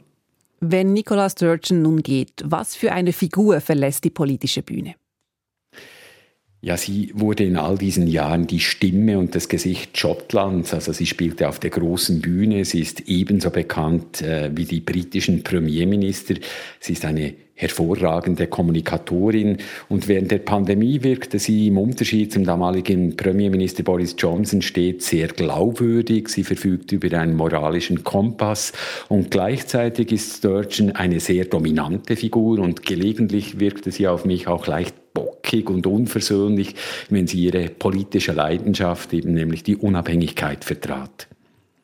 Wenn 0.60 0.92
Nicola 0.92 1.30
Sturgeon 1.30 1.82
nun 1.82 2.02
geht, 2.02 2.42
was 2.44 2.74
für 2.74 2.92
eine 2.92 3.12
Figur 3.12 3.60
verlässt 3.60 4.02
die 4.02 4.10
politische 4.10 4.62
Bühne? 4.62 4.94
Ja, 6.60 6.76
sie 6.76 7.12
wurde 7.14 7.44
in 7.44 7.56
all 7.56 7.78
diesen 7.78 8.08
Jahren 8.08 8.48
die 8.48 8.58
Stimme 8.58 9.16
und 9.20 9.36
das 9.36 9.48
Gesicht 9.48 9.96
Schottlands. 9.96 10.74
Also 10.74 10.92
sie 10.92 11.06
spielte 11.06 11.48
auf 11.48 11.60
der 11.60 11.70
großen 11.70 12.20
Bühne. 12.20 12.64
Sie 12.64 12.80
ist 12.80 13.08
ebenso 13.08 13.50
bekannt 13.50 14.22
äh, 14.22 14.50
wie 14.52 14.64
die 14.64 14.80
britischen 14.80 15.44
Premierminister. 15.44 16.34
Sie 16.80 16.94
ist 16.94 17.04
eine 17.04 17.34
hervorragende 17.54 18.48
Kommunikatorin. 18.48 19.58
Und 19.88 20.08
während 20.08 20.32
der 20.32 20.38
Pandemie 20.38 21.04
wirkte 21.04 21.38
sie 21.38 21.68
im 21.68 21.78
Unterschied 21.78 22.32
zum 22.32 22.42
damaligen 22.44 23.16
Premierminister 23.16 23.84
Boris 23.84 24.16
Johnson 24.18 24.60
stets 24.60 25.10
sehr 25.10 25.28
glaubwürdig. 25.28 26.28
Sie 26.28 26.42
verfügt 26.42 26.90
über 26.90 27.16
einen 27.16 27.36
moralischen 27.36 28.02
Kompass 28.02 28.72
und 29.08 29.30
gleichzeitig 29.30 30.10
ist 30.10 30.38
Sturgeon 30.38 30.90
eine 30.90 31.20
sehr 31.20 31.44
dominante 31.44 32.16
Figur 32.16 32.58
und 32.58 32.84
gelegentlich 32.84 33.60
wirkte 33.60 33.92
sie 33.92 34.08
auf 34.08 34.24
mich 34.24 34.48
auch 34.48 34.66
leicht 34.66 34.94
bockig 35.14 35.37
zackig 35.48 35.70
und 35.70 35.86
unversöhnlich, 35.86 36.74
wenn 37.08 37.26
sie 37.26 37.44
ihre 37.44 37.68
politische 37.68 38.32
Leidenschaft, 38.32 39.12
eben 39.12 39.32
nämlich 39.32 39.62
die 39.62 39.76
Unabhängigkeit, 39.76 40.64
vertrat. 40.64 41.28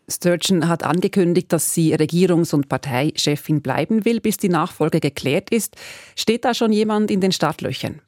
Sturgeon 0.06 0.68
hat 0.68 0.82
angekündigt, 0.82 1.50
dass 1.52 1.72
sie 1.72 1.94
Regierungs- 1.94 2.54
und 2.54 2.68
Parteichefin 2.68 3.62
bleiben 3.62 4.04
will, 4.04 4.20
bis 4.20 4.36
die 4.36 4.50
Nachfolge 4.50 5.00
geklärt 5.00 5.50
ist. 5.50 5.76
Steht 6.14 6.44
da 6.44 6.52
schon 6.52 6.72
jemand 6.72 7.10
in 7.10 7.22
den 7.22 7.32
Startlöchern? 7.32 8.02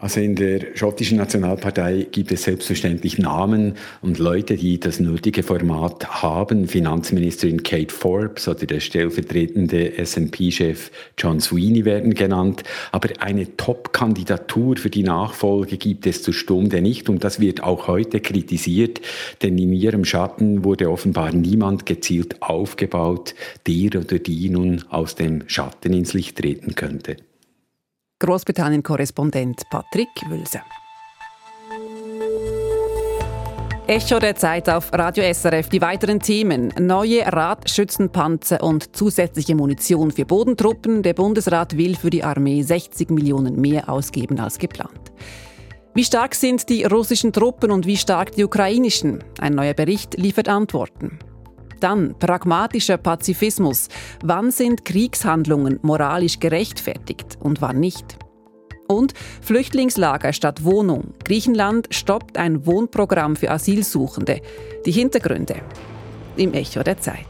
Also 0.00 0.20
in 0.20 0.34
der 0.34 0.74
schottischen 0.76 1.18
Nationalpartei 1.18 2.06
gibt 2.10 2.32
es 2.32 2.44
selbstverständlich 2.44 3.18
Namen 3.18 3.74
und 4.00 4.18
Leute, 4.18 4.56
die 4.56 4.80
das 4.80 4.98
nötige 4.98 5.42
Format 5.42 6.22
haben. 6.22 6.68
Finanzministerin 6.68 7.62
Kate 7.62 7.94
Forbes 7.94 8.48
oder 8.48 8.64
der 8.64 8.80
stellvertretende 8.80 9.92
SNP-Chef 10.02 10.90
John 11.18 11.38
Sweeney 11.38 11.84
werden 11.84 12.14
genannt. 12.14 12.62
Aber 12.92 13.10
eine 13.18 13.58
Top-Kandidatur 13.58 14.78
für 14.78 14.88
die 14.88 15.02
Nachfolge 15.02 15.76
gibt 15.76 16.06
es 16.06 16.22
zur 16.22 16.32
Stunde 16.32 16.80
nicht 16.80 17.10
und 17.10 17.22
das 17.22 17.38
wird 17.38 17.62
auch 17.62 17.86
heute 17.86 18.20
kritisiert, 18.20 19.02
denn 19.42 19.58
in 19.58 19.74
ihrem 19.74 20.06
Schatten 20.06 20.64
wurde 20.64 20.90
offenbar 20.90 21.32
niemand 21.32 21.84
gezielt 21.84 22.40
aufgebaut, 22.40 23.34
der 23.66 24.00
oder 24.00 24.18
die 24.18 24.48
nun 24.48 24.82
aus 24.88 25.14
dem 25.14 25.42
Schatten 25.46 25.92
ins 25.92 26.14
Licht 26.14 26.38
treten 26.38 26.74
könnte. 26.74 27.16
Großbritannien-Korrespondent 28.20 29.62
Patrick 29.70 30.08
Wülse. 30.28 30.60
Echo 33.86 34.20
der 34.20 34.36
Zeit 34.36 34.68
auf 34.68 34.92
Radio 34.92 35.24
SRF. 35.32 35.68
Die 35.68 35.80
weiteren 35.80 36.20
Themen. 36.20 36.72
Neue 36.78 37.26
Radschützenpanzer 37.26 38.62
und 38.62 38.94
zusätzliche 38.94 39.56
Munition 39.56 40.12
für 40.12 40.26
Bodentruppen. 40.26 41.02
Der 41.02 41.14
Bundesrat 41.14 41.76
will 41.76 41.96
für 41.96 42.10
die 42.10 42.22
Armee 42.22 42.62
60 42.62 43.10
Millionen 43.10 43.60
mehr 43.60 43.88
ausgeben 43.88 44.38
als 44.38 44.58
geplant. 44.58 45.12
Wie 45.94 46.04
stark 46.04 46.36
sind 46.36 46.68
die 46.68 46.84
russischen 46.84 47.32
Truppen 47.32 47.72
und 47.72 47.86
wie 47.86 47.96
stark 47.96 48.32
die 48.32 48.44
ukrainischen? 48.44 49.24
Ein 49.40 49.54
neuer 49.54 49.74
Bericht 49.74 50.14
liefert 50.18 50.48
Antworten. 50.48 51.18
Dann 51.80 52.14
pragmatischer 52.18 52.98
Pazifismus. 52.98 53.88
Wann 54.22 54.50
sind 54.50 54.84
Kriegshandlungen 54.84 55.78
moralisch 55.82 56.38
gerechtfertigt 56.38 57.38
und 57.40 57.60
wann 57.60 57.80
nicht? 57.80 58.18
Und 58.86 59.14
Flüchtlingslager 59.40 60.32
statt 60.32 60.64
Wohnung. 60.64 61.14
Griechenland 61.24 61.88
stoppt 61.90 62.36
ein 62.36 62.66
Wohnprogramm 62.66 63.36
für 63.36 63.50
Asylsuchende. 63.50 64.40
Die 64.84 64.92
Hintergründe 64.92 65.62
im 66.36 66.52
Echo 66.54 66.82
der 66.82 66.98
Zeit. 66.98 67.26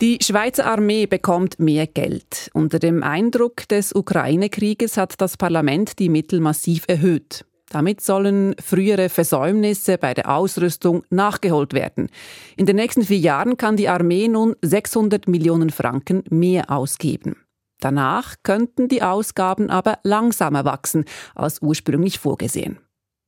Die 0.00 0.18
Schweizer 0.20 0.66
Armee 0.66 1.06
bekommt 1.06 1.60
mehr 1.60 1.86
Geld. 1.86 2.50
Unter 2.52 2.78
dem 2.78 3.02
Eindruck 3.02 3.68
des 3.68 3.94
Ukraine-Krieges 3.94 4.96
hat 4.96 5.20
das 5.20 5.36
Parlament 5.36 5.98
die 5.98 6.08
Mittel 6.08 6.40
massiv 6.40 6.84
erhöht. 6.88 7.44
Damit 7.74 8.00
sollen 8.00 8.54
frühere 8.64 9.08
Versäumnisse 9.08 9.98
bei 9.98 10.14
der 10.14 10.30
Ausrüstung 10.30 11.02
nachgeholt 11.10 11.72
werden. 11.74 12.08
In 12.56 12.66
den 12.66 12.76
nächsten 12.76 13.02
vier 13.02 13.18
Jahren 13.18 13.56
kann 13.56 13.76
die 13.76 13.88
Armee 13.88 14.28
nun 14.28 14.54
600 14.62 15.26
Millionen 15.26 15.70
Franken 15.70 16.22
mehr 16.30 16.70
ausgeben. 16.70 17.34
Danach 17.80 18.36
könnten 18.44 18.86
die 18.86 19.02
Ausgaben 19.02 19.70
aber 19.70 19.98
langsamer 20.04 20.64
wachsen 20.64 21.04
als 21.34 21.62
ursprünglich 21.62 22.20
vorgesehen. 22.20 22.78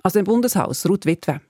Aus 0.05 0.13
dem 0.13 0.25
Bundeshaus 0.27 0.89
Ruth 0.89 1.07
Witwer. 1.07 1.41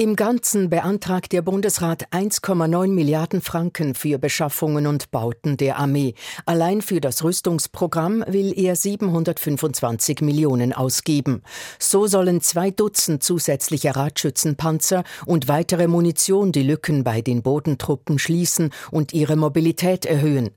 Im 0.00 0.14
Ganzen 0.14 0.70
beantragt 0.70 1.32
der 1.32 1.42
Bundesrat 1.42 2.12
1,9 2.12 2.86
Milliarden 2.86 3.40
Franken 3.40 3.96
für 3.96 4.20
Beschaffungen 4.20 4.86
und 4.86 5.10
Bauten 5.10 5.56
der 5.56 5.76
Armee. 5.76 6.14
Allein 6.46 6.82
für 6.82 7.00
das 7.00 7.24
Rüstungsprogramm 7.24 8.24
will 8.28 8.56
er 8.56 8.76
725 8.76 10.20
Millionen 10.20 10.72
ausgeben. 10.72 11.42
So 11.80 12.06
sollen 12.06 12.40
zwei 12.42 12.70
Dutzend 12.70 13.24
zusätzliche 13.24 13.96
Radschützenpanzer 13.96 15.02
und 15.26 15.48
weitere 15.48 15.88
Munition 15.88 16.52
die 16.52 16.62
Lücken 16.62 17.02
bei 17.02 17.20
den 17.20 17.42
Bodentruppen 17.42 18.20
schließen 18.20 18.70
und 18.92 19.12
ihre 19.12 19.34
Mobilität 19.34 20.06
erhöhen. 20.06 20.50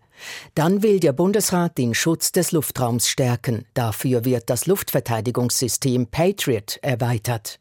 Dann 0.56 0.84
will 0.84 1.00
der 1.00 1.14
Bundesrat 1.14 1.78
den 1.78 1.94
Schutz 1.94 2.32
des 2.32 2.52
Luftraums 2.52 3.08
stärken. 3.08 3.66
Dafür 3.74 4.26
wird 4.26 4.50
das 4.50 4.66
Luftverteidigungssystem 4.66 6.08
Patriot 6.08 6.80
erweitert. 6.82 7.60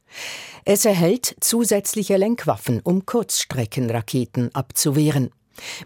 Es 0.64 0.84
erhält 0.84 1.36
zusätzliche 1.40 2.16
Lenkwaffen, 2.16 2.80
um 2.82 3.06
Kurzstreckenraketen 3.06 4.54
abzuwehren. 4.54 5.30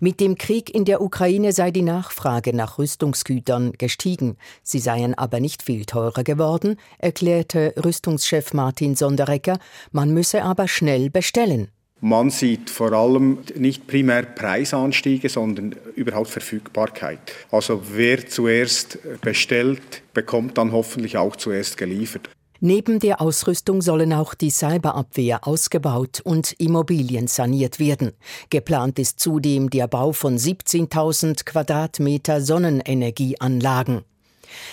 Mit 0.01 0.21
dem 0.21 0.37
Krieg 0.37 0.75
in 0.75 0.85
der 0.85 1.01
Ukraine 1.01 1.53
sei 1.53 1.71
die 1.71 1.83
Nachfrage 1.83 2.55
nach 2.55 2.79
Rüstungsgütern 2.79 3.73
gestiegen, 3.73 4.37
sie 4.63 4.79
seien 4.79 5.15
aber 5.15 5.41
nicht 5.41 5.63
viel 5.63 5.85
teurer 5.85 6.25
geworden, 6.25 6.77
erklärte 6.99 7.75
Rüstungschef 7.83 8.53
Martin 8.53 8.95
Sonderecker, 8.95 9.59
man 9.93 10.13
müsse 10.13 10.43
aber 10.43 10.69
schnell 10.69 11.11
bestellen. 11.11 11.71
Man 12.07 12.29
sieht 12.29 12.69
vor 12.69 12.93
allem 12.93 13.39
nicht 13.57 13.87
primär 13.87 14.25
Preisanstiege, 14.25 15.31
sondern 15.31 15.75
überhaupt 15.97 16.29
Verfügbarkeit. 16.29 17.19
Also 17.51 17.81
wer 17.95 18.27
zuerst 18.29 18.99
bestellt, 19.23 20.03
bekommt 20.13 20.59
dann 20.59 20.73
hoffentlich 20.73 21.17
auch 21.17 21.35
zuerst 21.35 21.79
geliefert. 21.79 22.29
Neben 22.61 22.99
der 22.99 23.23
Ausrüstung 23.23 23.81
sollen 23.81 24.13
auch 24.13 24.35
die 24.35 24.51
Cyberabwehr 24.51 25.49
ausgebaut 25.49 26.21
und 26.23 26.53
Immobilien 26.59 27.27
saniert 27.27 27.81
werden. 27.81 28.13
Geplant 28.51 28.99
ist 28.99 29.19
zudem 29.19 29.71
der 29.71 29.89
Bau 29.89 30.13
von 30.13 30.37
17.000 30.37 31.47
Quadratmeter 31.47 32.43
Sonnenenergieanlagen. 32.43 34.03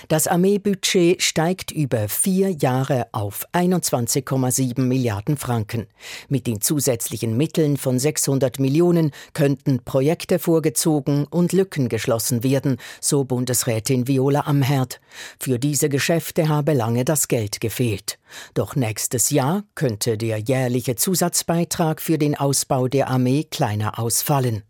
Das 0.07 0.27
Armeebudget 0.27 1.21
steigt 1.21 1.71
über 1.71 2.09
vier 2.09 2.51
Jahre 2.51 3.07
auf 3.11 3.47
21,7 3.53 4.81
Milliarden 4.81 5.37
Franken. 5.37 5.87
Mit 6.29 6.47
den 6.47 6.61
zusätzlichen 6.61 7.37
Mitteln 7.37 7.77
von 7.77 7.99
600 7.99 8.59
Millionen 8.59 9.11
könnten 9.33 9.83
Projekte 9.83 10.39
vorgezogen 10.39 11.25
und 11.29 11.53
Lücken 11.53 11.89
geschlossen 11.89 12.43
werden, 12.43 12.77
so 12.99 13.23
Bundesrätin 13.23 14.07
Viola 14.07 14.41
Amherd. 14.41 14.99
Für 15.39 15.59
diese 15.59 15.89
Geschäfte 15.89 16.49
habe 16.49 16.73
lange 16.73 17.05
das 17.05 17.27
Geld 17.27 17.61
gefehlt. 17.61 18.19
Doch 18.53 18.75
nächstes 18.75 19.29
Jahr 19.29 19.63
könnte 19.75 20.17
der 20.17 20.37
jährliche 20.37 20.95
Zusatzbeitrag 20.95 22.01
für 22.01 22.17
den 22.17 22.35
Ausbau 22.35 22.87
der 22.87 23.09
Armee 23.09 23.43
kleiner 23.43 23.99
ausfallen. 23.99 24.63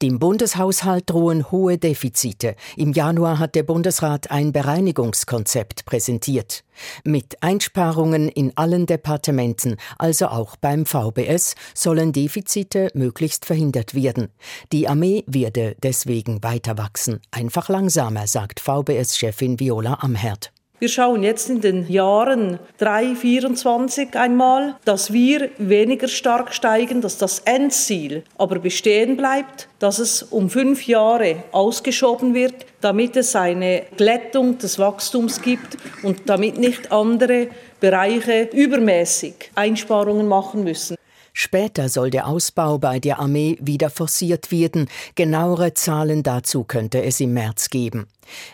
Dem 0.00 0.18
Bundeshaushalt 0.18 1.10
drohen 1.10 1.50
hohe 1.50 1.78
Defizite. 1.78 2.56
Im 2.76 2.92
Januar 2.92 3.38
hat 3.38 3.54
der 3.54 3.62
Bundesrat 3.62 4.30
ein 4.30 4.52
Bereinigungskonzept 4.52 5.84
präsentiert. 5.84 6.64
Mit 7.04 7.42
Einsparungen 7.42 8.28
in 8.28 8.56
allen 8.56 8.86
Departementen, 8.86 9.76
also 9.98 10.28
auch 10.28 10.56
beim 10.56 10.86
VBS, 10.86 11.54
sollen 11.74 12.12
Defizite 12.12 12.90
möglichst 12.94 13.44
verhindert 13.44 13.94
werden. 13.94 14.28
Die 14.72 14.88
Armee 14.88 15.24
werde 15.26 15.76
deswegen 15.82 16.42
weiter 16.42 16.78
wachsen. 16.78 17.20
Einfach 17.30 17.68
langsamer, 17.68 18.26
sagt 18.26 18.60
VBS-Chefin 18.60 19.60
Viola 19.60 19.98
Amherd. 20.00 20.52
Wir 20.82 20.88
schauen 20.88 21.22
jetzt 21.22 21.48
in 21.48 21.60
den 21.60 21.88
Jahren 21.88 22.58
3, 22.78 23.14
24 23.14 24.16
einmal, 24.16 24.74
dass 24.84 25.12
wir 25.12 25.50
weniger 25.58 26.08
stark 26.08 26.52
steigen, 26.52 27.00
dass 27.00 27.18
das 27.18 27.38
Endziel 27.44 28.24
aber 28.36 28.58
bestehen 28.58 29.16
bleibt, 29.16 29.68
dass 29.78 30.00
es 30.00 30.24
um 30.24 30.50
fünf 30.50 30.88
Jahre 30.88 31.44
ausgeschoben 31.52 32.34
wird, 32.34 32.66
damit 32.80 33.16
es 33.16 33.36
eine 33.36 33.84
Glättung 33.96 34.58
des 34.58 34.80
Wachstums 34.80 35.40
gibt 35.40 35.76
und 36.02 36.28
damit 36.28 36.58
nicht 36.58 36.90
andere 36.90 37.46
Bereiche 37.78 38.50
übermäßig 38.52 39.52
Einsparungen 39.54 40.26
machen 40.26 40.64
müssen. 40.64 40.96
Später 41.32 41.88
soll 41.88 42.10
der 42.10 42.26
Ausbau 42.26 42.78
bei 42.78 42.98
der 42.98 43.20
Armee 43.20 43.56
wieder 43.60 43.88
forciert 43.88 44.50
werden. 44.50 44.88
Genauere 45.14 45.74
Zahlen 45.74 46.24
dazu 46.24 46.64
könnte 46.64 47.02
es 47.02 47.20
im 47.20 47.34
März 47.34 47.70
geben. 47.70 48.08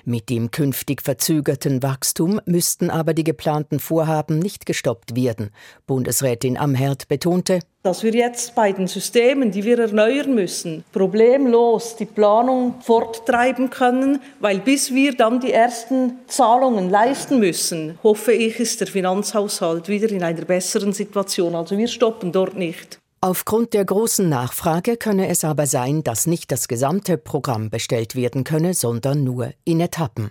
Mit 0.04 0.30
dem 0.30 0.50
künftig 0.50 1.02
verzögerten 1.02 1.82
Wachstum 1.82 2.40
müssten 2.46 2.90
aber 2.90 3.14
die 3.14 3.24
geplanten 3.24 3.80
Vorhaben 3.80 4.38
nicht 4.38 4.66
gestoppt 4.66 5.16
werden. 5.16 5.50
Bundesrätin 5.86 6.56
Amherd 6.56 7.08
betonte, 7.08 7.60
dass 7.84 8.02
wir 8.02 8.12
jetzt 8.12 8.54
bei 8.54 8.72
den 8.72 8.86
Systemen, 8.86 9.50
die 9.50 9.64
wir 9.64 9.78
erneuern 9.78 10.34
müssen, 10.34 10.84
problemlos 10.92 11.96
die 11.96 12.06
Planung 12.06 12.74
forttreiben 12.82 13.70
können, 13.70 14.20
weil 14.40 14.58
bis 14.58 14.92
wir 14.92 15.16
dann 15.16 15.40
die 15.40 15.52
ersten 15.52 16.18
Zahlungen 16.26 16.90
leisten 16.90 17.38
müssen, 17.38 17.98
hoffe 18.02 18.32
ich, 18.32 18.60
ist 18.60 18.80
der 18.80 18.88
Finanzhaushalt 18.88 19.88
wieder 19.88 20.10
in 20.10 20.22
einer 20.22 20.44
besseren 20.44 20.92
Situation. 20.92 21.54
Also 21.54 21.78
wir 21.78 21.88
stoppen 21.88 22.32
dort 22.32 22.56
nicht. 22.56 22.98
Aufgrund 23.20 23.74
der 23.74 23.84
großen 23.84 24.28
Nachfrage 24.28 24.96
könne 24.96 25.26
es 25.26 25.42
aber 25.42 25.66
sein, 25.66 26.04
dass 26.04 26.28
nicht 26.28 26.52
das 26.52 26.68
gesamte 26.68 27.18
Programm 27.18 27.68
bestellt 27.68 28.14
werden 28.14 28.44
könne, 28.44 28.74
sondern 28.74 29.24
nur 29.24 29.50
in 29.64 29.80
Etappen. 29.80 30.30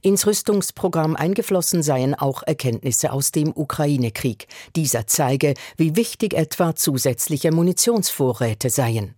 Ins 0.00 0.26
Rüstungsprogramm 0.26 1.14
eingeflossen 1.14 1.82
seien 1.82 2.14
auch 2.14 2.42
Erkenntnisse 2.42 3.12
aus 3.12 3.32
dem 3.32 3.52
Ukraine-Krieg. 3.54 4.46
Dieser 4.76 5.06
zeige, 5.06 5.52
wie 5.76 5.94
wichtig 5.94 6.32
etwa 6.32 6.74
zusätzliche 6.74 7.52
Munitionsvorräte 7.52 8.70
seien. 8.70 9.14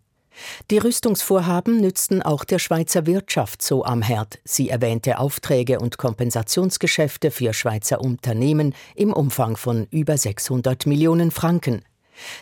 Die 0.73 0.79
Rüstungsvorhaben 0.79 1.81
nützten 1.81 2.21
auch 2.23 2.43
der 2.43 2.59
Schweizer 2.59 3.07
Wirtschaft 3.07 3.63
so 3.63 3.85
am 3.85 4.03
Herd. 4.03 4.41
Sie 4.45 4.71
erwähnte 4.71 5.19
Aufträge 5.19 5.79
und 5.79 5.99
Kompensationsgeschäfte 5.99 7.31
für 7.31 7.53
Schweizer 7.53 8.01
Unternehmen 8.01 8.75
im 8.97 9.13
Umfang 9.13 9.57
von 9.57 9.87
über 9.91 10.17
600 10.17 10.87
Millionen 10.87 11.31
Franken. 11.31 11.83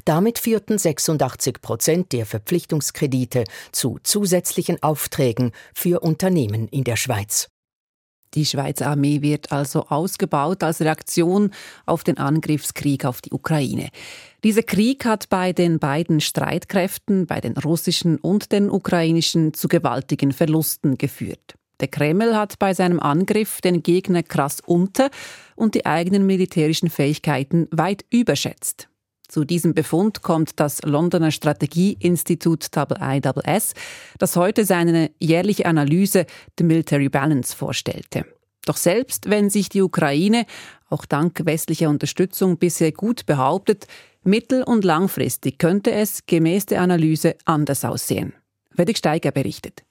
Damit 0.05 0.39
führten 0.39 0.79
86 0.79 1.61
Prozent 1.61 2.13
der 2.13 2.27
Verpflichtungskredite 2.27 3.45
zu 3.73 3.99
zusätzlichen 4.03 4.83
Aufträgen 4.83 5.53
für 5.75 6.01
Unternehmen 6.01 6.69
in 6.69 6.85
der 6.85 6.97
Schweiz. 6.97 7.49
Die 8.35 8.45
Schweizer 8.45 8.89
Armee 8.89 9.23
wird 9.23 9.51
also 9.51 9.87
ausgebaut 9.87 10.63
als 10.63 10.81
Reaktion 10.81 11.53
auf 11.87 12.05
den 12.05 12.19
Angriffskrieg 12.19 13.07
auf 13.07 13.23
die 13.23 13.33
Ukraine. 13.33 13.89
Dieser 14.45 14.63
Krieg 14.63 15.07
hat 15.07 15.31
bei 15.31 15.55
den 15.55 15.79
beiden 15.79 16.21
Streitkräften, 16.21 17.27
bei 17.27 17.41
den 17.41 17.57
russischen 17.57 18.19
und 18.19 18.53
den 18.53 18.71
ukrainischen, 18.71 19.55
zu 19.55 19.69
gewaltigen 19.69 20.33
Verlusten 20.33 20.99
geführt. 20.99 21.55
Der 21.81 21.89
Kreml 21.89 22.37
hat 22.37 22.59
bei 22.59 22.75
seinem 22.75 23.01
Angriff 23.01 23.61
den 23.61 23.83
Gegner 23.83 24.23
krass 24.23 24.61
unter 24.65 25.11
und 25.57 25.75
die 25.75 25.87
eigenen 25.87 26.27
militärischen 26.27 26.91
Fähigkeiten 26.91 27.69
weit 27.71 28.05
überschätzt. 28.11 28.89
Zu 29.37 29.45
diesem 29.45 29.75
Befund 29.75 30.23
kommt 30.23 30.59
das 30.61 30.81
Londoner 30.81 31.31
Strategieinstitut 31.31 32.71
IIS, 32.75 33.75
das 34.19 34.35
heute 34.35 34.65
seine 34.65 35.11
jährliche 35.21 35.67
Analyse 35.67 36.25
The 36.57 36.65
Military 36.65 37.11
Balance 37.11 37.55
vorstellte. 37.55 38.25
Doch 38.65 38.79
selbst 38.79 39.29
wenn 39.29 39.51
sich 39.51 39.69
die 39.69 39.83
Ukraine, 39.83 40.47
auch 40.89 41.05
dank 41.05 41.45
westlicher 41.45 41.91
Unterstützung, 41.91 42.57
bisher 42.57 42.93
gut 42.93 43.27
behauptet, 43.27 43.87
mittel- 44.23 44.63
und 44.63 44.87
langfristig 44.87 45.59
könnte 45.59 45.93
es 45.93 46.25
gemäß 46.25 46.65
der 46.65 46.81
Analyse 46.81 47.35
anders 47.45 47.85
aussehen. 47.85 48.33
Wedek 48.73 48.97
Steiger 48.97 49.33
berichtet. 49.33 49.85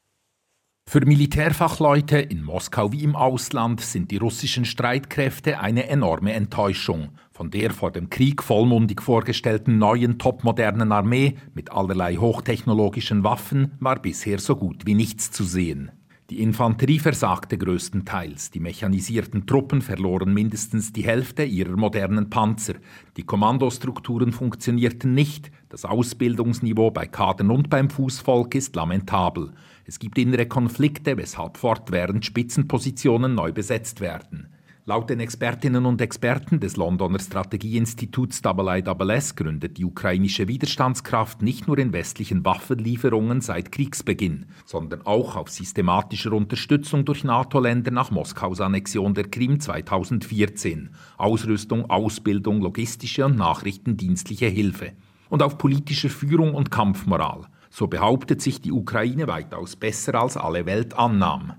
Für 0.88 1.06
Militärfachleute 1.06 2.18
in 2.18 2.44
Moskau 2.44 2.92
wie 2.92 3.04
im 3.04 3.16
Ausland 3.16 3.82
sind 3.82 4.10
die 4.10 4.18
russischen 4.18 4.66
Streitkräfte 4.66 5.60
eine 5.60 5.88
enorme 5.88 6.34
Enttäuschung. 6.34 7.10
Von 7.36 7.52
der 7.52 7.72
vor 7.72 7.92
dem 7.92 8.10
Krieg 8.10 8.42
vollmundig 8.42 9.02
vorgestellten 9.02 9.78
neuen 9.78 10.18
topmodernen 10.18 10.94
Armee 10.94 11.36
mit 11.54 11.70
allerlei 11.70 12.16
hochtechnologischen 12.16 13.26
Waffen 13.26 13.74
war 13.82 14.02
bisher 14.02 14.40
so 14.40 14.56
gut 14.56 14.86
wie 14.86 14.94
nichts 14.94 15.32
zu 15.32 15.44
sehen. 15.44 15.92
Die 16.30 16.42
Infanterie 16.42 17.00
versagte 17.00 17.58
größtenteils, 17.58 18.52
die 18.52 18.62
mechanisierten 18.62 19.46
Truppen 19.46 19.82
verloren 19.82 20.34
mindestens 20.34 20.94
die 20.94 21.04
Hälfte 21.04 21.44
ihrer 21.44 21.76
modernen 21.76 22.30
Panzer, 22.30 22.76
die 23.18 23.24
Kommandostrukturen 23.24 24.32
funktionierten 24.32 25.14
nicht, 25.14 25.52
das 25.68 25.84
Ausbildungsniveau 25.84 26.92
bei 26.92 27.06
Kadern 27.06 27.52
und 27.52 27.70
beim 27.70 27.90
Fußvolk 27.90 28.56
ist 28.56 28.78
lamentabel. 28.78 29.52
Es 29.84 30.00
gibt 30.00 30.18
innere 30.18 30.46
Konflikte, 30.46 31.18
weshalb 31.18 31.58
fortwährend 31.58 32.24
Spitzenpositionen 32.24 33.36
neu 33.36 33.52
besetzt 33.52 34.00
werden. 34.00 34.55
Laut 34.88 35.10
den 35.10 35.20
Expertinnen 35.20 35.88
und 35.88 36.00
Experten 36.00 36.60
des 36.60 36.78
Londoner 36.78 37.18
Strategieinstituts 37.18 38.44
IIS 38.46 39.36
gründet 39.36 39.80
die 39.80 39.84
ukrainische 39.84 40.48
Widerstandskraft 40.48 41.42
nicht 41.42 41.68
nur 41.68 41.80
in 41.80 41.92
westlichen 41.92 42.46
Waffenlieferungen 42.46 43.42
seit 43.42 43.72
Kriegsbeginn, 43.72 44.46
sondern 44.64 45.02
auch 45.02 45.38
auf 45.38 45.50
systematischer 45.50 46.34
Unterstützung 46.34 47.04
durch 47.04 47.24
NATO-Länder 47.24 47.90
nach 47.90 48.12
Moskaus 48.12 48.62
Annexion 48.62 49.16
der 49.16 49.28
Krim 49.28 49.60
2014, 49.60 50.92
Ausrüstung, 51.18 51.90
Ausbildung, 51.90 52.62
logistische 52.62 53.26
und 53.26 53.38
nachrichtendienstliche 53.38 54.46
Hilfe 54.46 54.92
und 55.30 55.42
auf 55.42 55.58
politischer 55.58 56.12
Führung 56.12 56.54
und 56.54 56.70
Kampfmoral. 56.70 57.48
So 57.72 57.88
behauptet 57.88 58.40
sich 58.40 58.62
die 58.62 58.72
Ukraine 58.72 59.28
weitaus 59.28 59.76
besser 59.76 60.14
als 60.14 60.38
alle 60.38 60.68
Welt 60.68 60.94
annahm. 60.94 61.54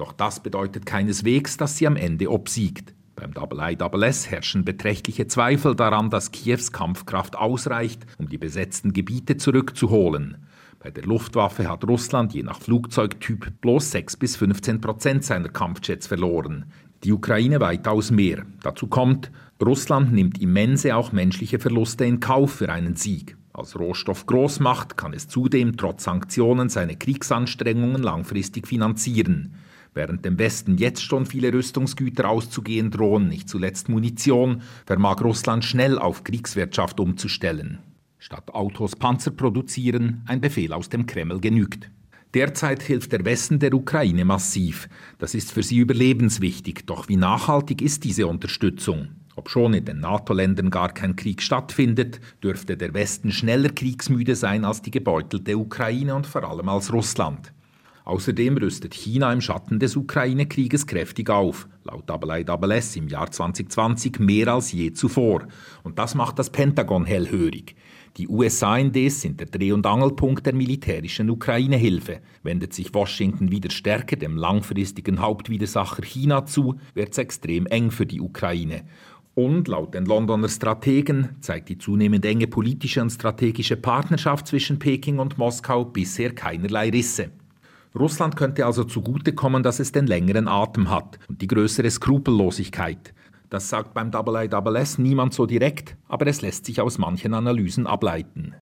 Doch 0.00 0.14
das 0.14 0.42
bedeutet 0.42 0.86
keineswegs, 0.86 1.58
dass 1.58 1.76
sie 1.76 1.86
am 1.86 1.94
Ende 1.94 2.30
obsiegt. 2.30 2.94
Beim 3.16 3.34
IIS 3.34 4.30
herrschen 4.30 4.64
beträchtliche 4.64 5.26
Zweifel 5.26 5.76
daran, 5.76 6.08
dass 6.08 6.32
Kiews 6.32 6.72
Kampfkraft 6.72 7.36
ausreicht, 7.36 8.06
um 8.16 8.26
die 8.30 8.38
besetzten 8.38 8.94
Gebiete 8.94 9.36
zurückzuholen. 9.36 10.38
Bei 10.78 10.90
der 10.90 11.04
Luftwaffe 11.04 11.68
hat 11.68 11.84
Russland 11.84 12.32
je 12.32 12.42
nach 12.42 12.62
Flugzeugtyp 12.62 13.60
bloß 13.60 13.90
6 13.90 14.16
bis 14.16 14.36
15 14.36 14.80
Prozent 14.80 15.22
seiner 15.22 15.50
Kampfjets 15.50 16.06
verloren. 16.06 16.72
Die 17.04 17.12
Ukraine 17.12 17.60
weitaus 17.60 18.10
mehr. 18.10 18.46
Dazu 18.62 18.86
kommt, 18.86 19.30
Russland 19.62 20.14
nimmt 20.14 20.40
immense 20.40 20.96
auch 20.96 21.12
menschliche 21.12 21.58
Verluste 21.58 22.06
in 22.06 22.20
Kauf 22.20 22.52
für 22.52 22.72
einen 22.72 22.96
Sieg. 22.96 23.36
Als 23.52 23.78
Rohstoffgroßmacht 23.78 24.96
kann 24.96 25.12
es 25.12 25.28
zudem 25.28 25.76
trotz 25.76 26.04
Sanktionen 26.04 26.70
seine 26.70 26.96
Kriegsanstrengungen 26.96 28.02
langfristig 28.02 28.66
finanzieren. 28.66 29.56
Während 29.92 30.24
dem 30.24 30.38
Westen 30.38 30.76
jetzt 30.76 31.02
schon 31.02 31.26
viele 31.26 31.52
Rüstungsgüter 31.52 32.28
auszugehen 32.28 32.90
drohen, 32.90 33.28
nicht 33.28 33.48
zuletzt 33.48 33.88
Munition, 33.88 34.62
vermag 34.86 35.20
Russland 35.22 35.64
schnell 35.64 35.98
auf 35.98 36.22
Kriegswirtschaft 36.22 37.00
umzustellen. 37.00 37.80
Statt 38.18 38.54
Autos 38.54 38.96
Panzer 38.96 39.32
produzieren, 39.32 40.22
ein 40.26 40.40
Befehl 40.40 40.72
aus 40.72 40.90
dem 40.90 41.06
Kreml 41.06 41.40
genügt. 41.40 41.90
Derzeit 42.34 42.82
hilft 42.82 43.10
der 43.10 43.24
Westen 43.24 43.58
der 43.58 43.74
Ukraine 43.74 44.24
massiv. 44.24 44.88
Das 45.18 45.34
ist 45.34 45.50
für 45.50 45.64
sie 45.64 45.78
überlebenswichtig. 45.78 46.86
Doch 46.86 47.08
wie 47.08 47.16
nachhaltig 47.16 47.82
ist 47.82 48.04
diese 48.04 48.28
Unterstützung? 48.28 49.08
Ob 49.34 49.48
schon 49.48 49.74
in 49.74 49.84
den 49.84 50.00
NATO-Ländern 50.00 50.70
gar 50.70 50.92
kein 50.92 51.16
Krieg 51.16 51.42
stattfindet, 51.42 52.20
dürfte 52.42 52.76
der 52.76 52.94
Westen 52.94 53.32
schneller 53.32 53.70
kriegsmüde 53.70 54.36
sein 54.36 54.64
als 54.64 54.82
die 54.82 54.90
gebeutelte 54.92 55.56
Ukraine 55.56 56.14
und 56.14 56.26
vor 56.26 56.44
allem 56.44 56.68
als 56.68 56.92
Russland. 56.92 57.52
Außerdem 58.10 58.56
rüstet 58.56 58.92
China 58.92 59.32
im 59.32 59.40
Schatten 59.40 59.78
des 59.78 59.94
Ukraine-Krieges 59.94 60.88
kräftig 60.88 61.30
auf, 61.30 61.68
laut 61.84 62.10
IIS 62.10 62.96
im 62.96 63.06
Jahr 63.06 63.30
2020 63.30 64.18
mehr 64.18 64.48
als 64.48 64.72
je 64.72 64.92
zuvor. 64.92 65.46
Und 65.84 66.00
das 66.00 66.16
macht 66.16 66.36
das 66.40 66.50
Pentagon 66.50 67.04
hellhörig. 67.04 67.76
Die 68.16 68.26
USA 68.26 68.76
indes 68.76 69.20
sind 69.20 69.38
der 69.38 69.46
Dreh- 69.46 69.70
und 69.70 69.86
Angelpunkt 69.86 70.44
der 70.44 70.54
militärischen 70.54 71.30
Ukraine-Hilfe. 71.30 72.18
Wendet 72.42 72.74
sich 72.74 72.92
Washington 72.92 73.52
wieder 73.52 73.70
stärker 73.70 74.16
dem 74.16 74.36
langfristigen 74.36 75.20
Hauptwidersacher 75.20 76.02
China 76.02 76.44
zu, 76.46 76.80
wird 76.94 77.12
es 77.12 77.18
extrem 77.18 77.66
eng 77.66 77.92
für 77.92 78.06
die 78.06 78.20
Ukraine. 78.20 78.86
Und 79.36 79.68
laut 79.68 79.94
den 79.94 80.04
Londoner 80.04 80.48
Strategen 80.48 81.36
zeigt 81.42 81.68
die 81.68 81.78
zunehmend 81.78 82.24
enge 82.24 82.48
politische 82.48 83.02
und 83.02 83.10
strategische 83.10 83.76
Partnerschaft 83.76 84.48
zwischen 84.48 84.80
Peking 84.80 85.20
und 85.20 85.38
Moskau 85.38 85.84
bisher 85.84 86.34
keinerlei 86.34 86.90
Risse. 86.90 87.30
Russland 87.98 88.36
könnte 88.36 88.66
also 88.66 88.84
zugutekommen, 88.84 89.62
dass 89.62 89.80
es 89.80 89.92
den 89.92 90.06
längeren 90.06 90.48
Atem 90.48 90.90
hat 90.90 91.18
und 91.28 91.42
die 91.42 91.48
größere 91.48 91.90
Skrupellosigkeit. 91.90 93.12
Das 93.48 93.68
sagt 93.68 93.94
beim 93.94 94.12
IIS 94.12 94.98
niemand 94.98 95.34
so 95.34 95.44
direkt, 95.44 95.96
aber 96.08 96.28
es 96.28 96.40
lässt 96.40 96.66
sich 96.66 96.80
aus 96.80 96.98
manchen 96.98 97.34
Analysen 97.34 97.86
ableiten. 97.86 98.54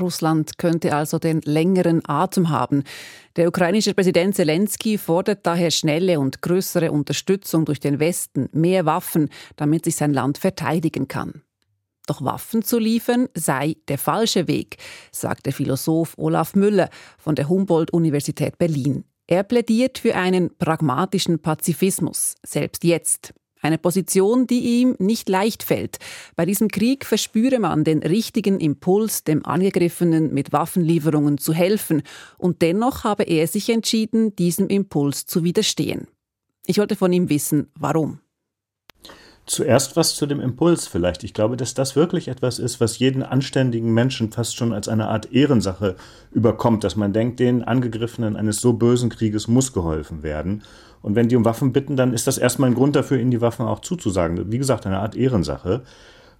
Russland 0.00 0.56
könnte 0.56 0.94
also 0.94 1.18
den 1.18 1.42
längeren 1.42 2.00
Atem 2.06 2.48
haben. 2.48 2.82
Der 3.36 3.48
ukrainische 3.48 3.92
Präsident 3.92 4.34
Zelensky 4.34 4.96
fordert 4.96 5.40
daher 5.44 5.70
schnelle 5.70 6.18
und 6.18 6.40
größere 6.40 6.92
Unterstützung 6.92 7.66
durch 7.66 7.80
den 7.80 8.00
Westen, 8.00 8.48
mehr 8.52 8.86
Waffen, 8.86 9.28
damit 9.56 9.84
sich 9.84 9.96
sein 9.96 10.14
Land 10.14 10.38
verteidigen 10.38 11.08
kann. 11.08 11.42
Doch 12.06 12.22
Waffen 12.24 12.62
zu 12.62 12.78
liefern 12.78 13.28
sei 13.34 13.76
der 13.88 13.98
falsche 13.98 14.48
Weg, 14.48 14.78
sagt 15.12 15.46
der 15.46 15.52
Philosoph 15.52 16.14
Olaf 16.18 16.54
Müller 16.54 16.90
von 17.18 17.34
der 17.34 17.48
Humboldt-Universität 17.48 18.58
Berlin. 18.58 19.04
Er 19.26 19.44
plädiert 19.44 19.98
für 19.98 20.16
einen 20.16 20.56
pragmatischen 20.56 21.38
Pazifismus, 21.38 22.34
selbst 22.42 22.84
jetzt. 22.84 23.32
Eine 23.62 23.78
Position, 23.78 24.48
die 24.48 24.80
ihm 24.80 24.96
nicht 24.98 25.28
leicht 25.28 25.62
fällt. 25.62 25.98
Bei 26.34 26.44
diesem 26.44 26.66
Krieg 26.66 27.06
verspüre 27.06 27.60
man 27.60 27.84
den 27.84 28.00
richtigen 28.00 28.58
Impuls, 28.58 29.22
dem 29.22 29.46
Angegriffenen 29.46 30.34
mit 30.34 30.52
Waffenlieferungen 30.52 31.38
zu 31.38 31.52
helfen, 31.52 32.02
und 32.38 32.60
dennoch 32.60 33.04
habe 33.04 33.22
er 33.22 33.46
sich 33.46 33.70
entschieden, 33.70 34.34
diesem 34.34 34.66
Impuls 34.66 35.26
zu 35.26 35.44
widerstehen. 35.44 36.08
Ich 36.66 36.78
wollte 36.78 36.96
von 36.96 37.12
ihm 37.12 37.28
wissen, 37.28 37.70
warum. 37.78 38.18
Zuerst 39.44 39.96
was 39.96 40.14
zu 40.14 40.26
dem 40.26 40.40
Impuls 40.40 40.86
vielleicht. 40.86 41.24
Ich 41.24 41.34
glaube, 41.34 41.56
dass 41.56 41.74
das 41.74 41.96
wirklich 41.96 42.28
etwas 42.28 42.60
ist, 42.60 42.80
was 42.80 43.00
jeden 43.00 43.24
anständigen 43.24 43.92
Menschen 43.92 44.30
fast 44.30 44.56
schon 44.56 44.72
als 44.72 44.88
eine 44.88 45.08
Art 45.08 45.32
Ehrensache 45.32 45.96
überkommt, 46.30 46.84
dass 46.84 46.94
man 46.94 47.12
denkt, 47.12 47.40
den 47.40 47.64
Angegriffenen 47.64 48.36
eines 48.36 48.60
so 48.60 48.72
bösen 48.72 49.10
Krieges 49.10 49.48
muss 49.48 49.72
geholfen 49.72 50.22
werden. 50.22 50.62
Und 51.02 51.16
wenn 51.16 51.28
die 51.28 51.34
um 51.34 51.44
Waffen 51.44 51.72
bitten, 51.72 51.96
dann 51.96 52.12
ist 52.12 52.28
das 52.28 52.38
erstmal 52.38 52.70
ein 52.70 52.76
Grund 52.76 52.94
dafür, 52.94 53.18
ihnen 53.18 53.32
die 53.32 53.40
Waffen 53.40 53.66
auch 53.66 53.80
zuzusagen. 53.80 54.52
Wie 54.52 54.58
gesagt, 54.58 54.86
eine 54.86 55.00
Art 55.00 55.16
Ehrensache. 55.16 55.82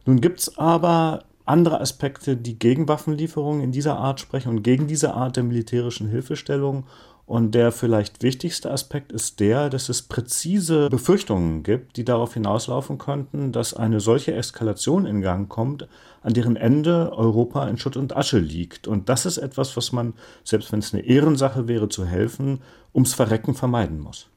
Nun 0.07 0.21
gibt's 0.21 0.57
aber 0.57 1.25
andere 1.45 1.81
Aspekte, 1.81 2.37
die 2.37 2.59
gegen 2.59 2.87
Waffenlieferungen 2.87 3.63
in 3.63 3.73
dieser 3.73 3.97
Art 3.97 4.21
sprechen 4.21 4.51
und 4.51 4.63
gegen 4.63 4.87
diese 4.87 5.15
Art 5.15 5.37
der 5.37 5.43
militärischen 5.43 6.09
Hilfestellung. 6.09 6.85
Und 7.33 7.55
der 7.55 7.73
vielleicht 7.73 8.23
wichtigste 8.23 8.71
Aspekt 8.71 9.11
ist 9.11 9.41
der, 9.41 9.71
dass 9.71 9.89
es 9.89 10.03
präzise 10.03 10.91
Befürchtungen 10.91 11.63
gibt, 11.63 11.97
die 11.97 12.05
darauf 12.05 12.35
hinauslaufen 12.35 12.99
könnten, 12.99 13.53
dass 13.53 13.73
eine 13.73 14.01
solche 14.01 14.35
Eskalation 14.35 15.07
in 15.07 15.23
Gang 15.23 15.49
kommt, 15.49 15.89
an 16.21 16.35
deren 16.35 16.57
Ende 16.57 17.11
Europa 17.17 17.67
in 17.69 17.79
Schutt 17.79 17.97
und 17.97 18.15
Asche 18.15 18.39
liegt. 18.39 18.87
Und 18.87 19.09
das 19.09 19.25
ist 19.25 19.39
etwas, 19.39 19.79
was 19.79 19.93
man, 19.93 20.13
selbst 20.45 20.73
wenn 20.73 20.81
es 20.81 20.93
eine 20.93 21.07
Ehrensache 21.07 21.69
wäre, 21.69 21.89
zu 21.89 22.05
helfen, 22.05 22.61
ums 22.93 23.15
Verrecken 23.15 23.55
vermeiden 23.55 23.99
muss. 23.99 24.29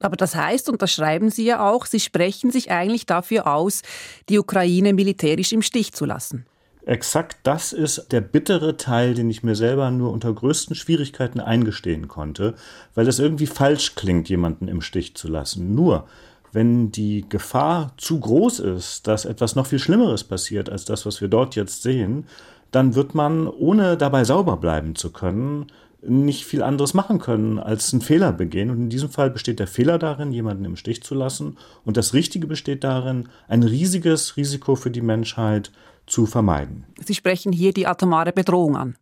Aber 0.00 0.16
das 0.16 0.34
heißt, 0.34 0.68
und 0.70 0.82
das 0.82 0.90
schreiben 0.90 1.30
Sie 1.30 1.44
ja 1.44 1.70
auch, 1.70 1.86
Sie 1.86 2.00
sprechen 2.00 2.50
sich 2.50 2.72
eigentlich 2.72 3.06
dafür 3.06 3.46
aus, 3.46 3.82
die 4.28 4.40
Ukraine 4.40 4.92
militärisch 4.92 5.52
im 5.52 5.62
Stich 5.62 5.92
zu 5.92 6.04
lassen. 6.04 6.46
Exakt 6.86 7.38
das 7.42 7.72
ist 7.72 8.10
der 8.10 8.20
bittere 8.20 8.76
Teil, 8.76 9.14
den 9.14 9.28
ich 9.28 9.42
mir 9.42 9.54
selber 9.54 9.90
nur 9.90 10.12
unter 10.12 10.32
größten 10.32 10.74
Schwierigkeiten 10.74 11.40
eingestehen 11.40 12.08
konnte, 12.08 12.54
weil 12.94 13.06
es 13.06 13.18
irgendwie 13.18 13.46
falsch 13.46 13.94
klingt, 13.94 14.28
jemanden 14.28 14.66
im 14.66 14.80
Stich 14.80 15.14
zu 15.14 15.28
lassen. 15.28 15.74
Nur, 15.74 16.06
wenn 16.52 16.90
die 16.90 17.26
Gefahr 17.28 17.92
zu 17.96 18.18
groß 18.18 18.60
ist, 18.60 19.06
dass 19.06 19.24
etwas 19.24 19.56
noch 19.56 19.66
viel 19.66 19.78
Schlimmeres 19.78 20.24
passiert 20.24 20.70
als 20.70 20.84
das, 20.84 21.06
was 21.06 21.20
wir 21.20 21.28
dort 21.28 21.54
jetzt 21.54 21.82
sehen, 21.82 22.24
dann 22.70 22.94
wird 22.94 23.14
man, 23.14 23.46
ohne 23.46 23.96
dabei 23.96 24.24
sauber 24.24 24.56
bleiben 24.56 24.94
zu 24.94 25.10
können, 25.10 25.66
nicht 26.02 26.46
viel 26.46 26.62
anderes 26.62 26.94
machen 26.94 27.18
können, 27.18 27.58
als 27.58 27.92
einen 27.92 28.00
Fehler 28.00 28.32
begehen. 28.32 28.70
Und 28.70 28.78
in 28.78 28.88
diesem 28.88 29.10
Fall 29.10 29.30
besteht 29.30 29.58
der 29.58 29.66
Fehler 29.66 29.98
darin, 29.98 30.32
jemanden 30.32 30.64
im 30.64 30.76
Stich 30.76 31.02
zu 31.02 31.14
lassen. 31.14 31.58
Und 31.84 31.96
das 31.96 32.14
Richtige 32.14 32.46
besteht 32.46 32.84
darin, 32.84 33.28
ein 33.48 33.62
riesiges 33.62 34.36
Risiko 34.36 34.76
für 34.76 34.90
die 34.90 35.02
Menschheit 35.02 35.70
zu 36.10 36.26
vermeiden. 36.26 36.84
Sie 37.04 37.14
sprechen 37.14 37.52
hier 37.52 37.72
die 37.72 37.86
atomare 37.86 38.32
Bedrohung 38.32 38.76
an. 38.76 38.96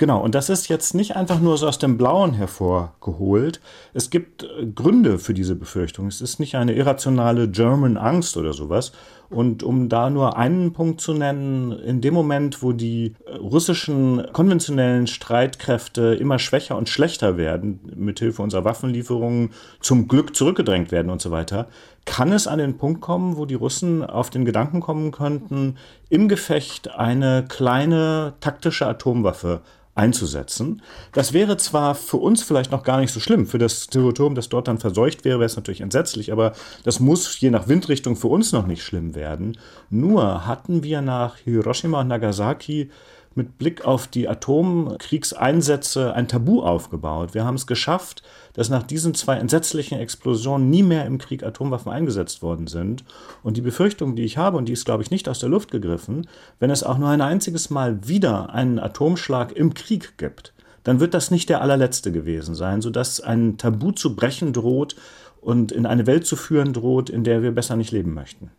Genau, 0.00 0.18
und 0.18 0.34
das 0.34 0.48
ist 0.48 0.68
jetzt 0.68 0.94
nicht 0.94 1.14
einfach 1.14 1.40
nur 1.40 1.58
so 1.58 1.68
aus 1.68 1.78
dem 1.78 1.98
Blauen 1.98 2.32
hervorgeholt. 2.32 3.60
Es 3.92 4.08
gibt 4.08 4.44
äh, 4.44 4.64
Gründe 4.64 5.18
für 5.18 5.34
diese 5.34 5.54
Befürchtung. 5.54 6.06
Es 6.06 6.22
ist 6.22 6.40
nicht 6.40 6.54
eine 6.54 6.72
irrationale 6.72 7.50
German 7.50 7.98
Angst 7.98 8.38
oder 8.38 8.54
sowas. 8.54 8.92
Und 9.28 9.62
um 9.62 9.90
da 9.90 10.08
nur 10.08 10.38
einen 10.38 10.72
Punkt 10.72 11.02
zu 11.02 11.12
nennen, 11.12 11.72
in 11.72 12.00
dem 12.00 12.14
Moment, 12.14 12.62
wo 12.62 12.72
die 12.72 13.14
äh, 13.26 13.36
russischen 13.36 14.26
konventionellen 14.32 15.06
Streitkräfte 15.06 16.14
immer 16.14 16.38
schwächer 16.38 16.78
und 16.78 16.88
schlechter 16.88 17.36
werden, 17.36 17.80
mithilfe 17.94 18.40
unserer 18.40 18.64
Waffenlieferungen 18.64 19.50
zum 19.80 20.08
Glück 20.08 20.34
zurückgedrängt 20.34 20.92
werden 20.92 21.10
und 21.10 21.20
so 21.20 21.30
weiter, 21.30 21.68
kann 22.04 22.32
es 22.32 22.46
an 22.46 22.58
den 22.58 22.76
Punkt 22.76 23.00
kommen, 23.00 23.36
wo 23.36 23.46
die 23.46 23.54
Russen 23.54 24.04
auf 24.04 24.30
den 24.30 24.44
Gedanken 24.44 24.80
kommen 24.80 25.12
könnten, 25.12 25.76
im 26.08 26.28
Gefecht 26.28 26.90
eine 26.90 27.44
kleine 27.48 28.34
taktische 28.40 28.86
Atomwaffe 28.86 29.60
einzusetzen. 29.94 30.82
Das 31.12 31.32
wäre 31.32 31.56
zwar 31.56 31.94
für 31.94 32.16
uns 32.16 32.42
vielleicht 32.42 32.70
noch 32.70 32.84
gar 32.84 33.00
nicht 33.00 33.12
so 33.12 33.20
schlimm, 33.20 33.46
für 33.46 33.58
das 33.58 33.88
Territorium, 33.88 34.34
das 34.34 34.48
dort 34.48 34.68
dann 34.68 34.78
verseucht 34.78 35.24
wäre, 35.24 35.40
wäre 35.40 35.46
es 35.46 35.56
natürlich 35.56 35.80
entsetzlich, 35.80 36.32
aber 36.32 36.52
das 36.84 37.00
muss 37.00 37.38
je 37.40 37.50
nach 37.50 37.68
Windrichtung 37.68 38.16
für 38.16 38.28
uns 38.28 38.52
noch 38.52 38.66
nicht 38.66 38.82
schlimm 38.82 39.14
werden. 39.14 39.58
Nur 39.90 40.46
hatten 40.46 40.82
wir 40.82 41.02
nach 41.02 41.36
Hiroshima 41.36 42.00
und 42.00 42.08
Nagasaki 42.08 42.90
mit 43.34 43.58
Blick 43.58 43.84
auf 43.84 44.08
die 44.08 44.28
Atomkriegseinsätze 44.28 46.14
ein 46.14 46.26
Tabu 46.26 46.62
aufgebaut. 46.62 47.32
Wir 47.32 47.44
haben 47.44 47.54
es 47.54 47.66
geschafft, 47.66 48.22
dass 48.54 48.68
nach 48.68 48.82
diesen 48.82 49.14
zwei 49.14 49.36
entsetzlichen 49.36 49.98
Explosionen 49.98 50.68
nie 50.68 50.82
mehr 50.82 51.06
im 51.06 51.18
Krieg 51.18 51.44
Atomwaffen 51.44 51.92
eingesetzt 51.92 52.42
worden 52.42 52.66
sind. 52.66 53.04
Und 53.42 53.56
die 53.56 53.62
Befürchtung, 53.62 54.16
die 54.16 54.24
ich 54.24 54.36
habe, 54.36 54.56
und 54.56 54.66
die 54.66 54.72
ist, 54.72 54.84
glaube 54.84 55.02
ich, 55.04 55.10
nicht 55.10 55.28
aus 55.28 55.38
der 55.38 55.48
Luft 55.48 55.70
gegriffen, 55.70 56.26
wenn 56.58 56.70
es 56.70 56.82
auch 56.82 56.98
nur 56.98 57.08
ein 57.08 57.20
einziges 57.20 57.70
Mal 57.70 58.08
wieder 58.08 58.52
einen 58.52 58.80
Atomschlag 58.80 59.52
im 59.52 59.74
Krieg 59.74 60.18
gibt, 60.18 60.52
dann 60.82 60.98
wird 60.98 61.14
das 61.14 61.30
nicht 61.30 61.48
der 61.48 61.60
allerletzte 61.60 62.10
gewesen 62.10 62.54
sein, 62.54 62.80
sodass 62.80 63.20
ein 63.20 63.58
Tabu 63.58 63.92
zu 63.92 64.16
brechen 64.16 64.52
droht 64.52 64.96
und 65.40 65.72
in 65.72 65.86
eine 65.86 66.06
Welt 66.06 66.26
zu 66.26 66.36
führen 66.36 66.72
droht, 66.72 67.10
in 67.10 67.22
der 67.22 67.42
wir 67.42 67.52
besser 67.52 67.76
nicht 67.76 67.92
leben 67.92 68.12
möchten. 68.12 68.50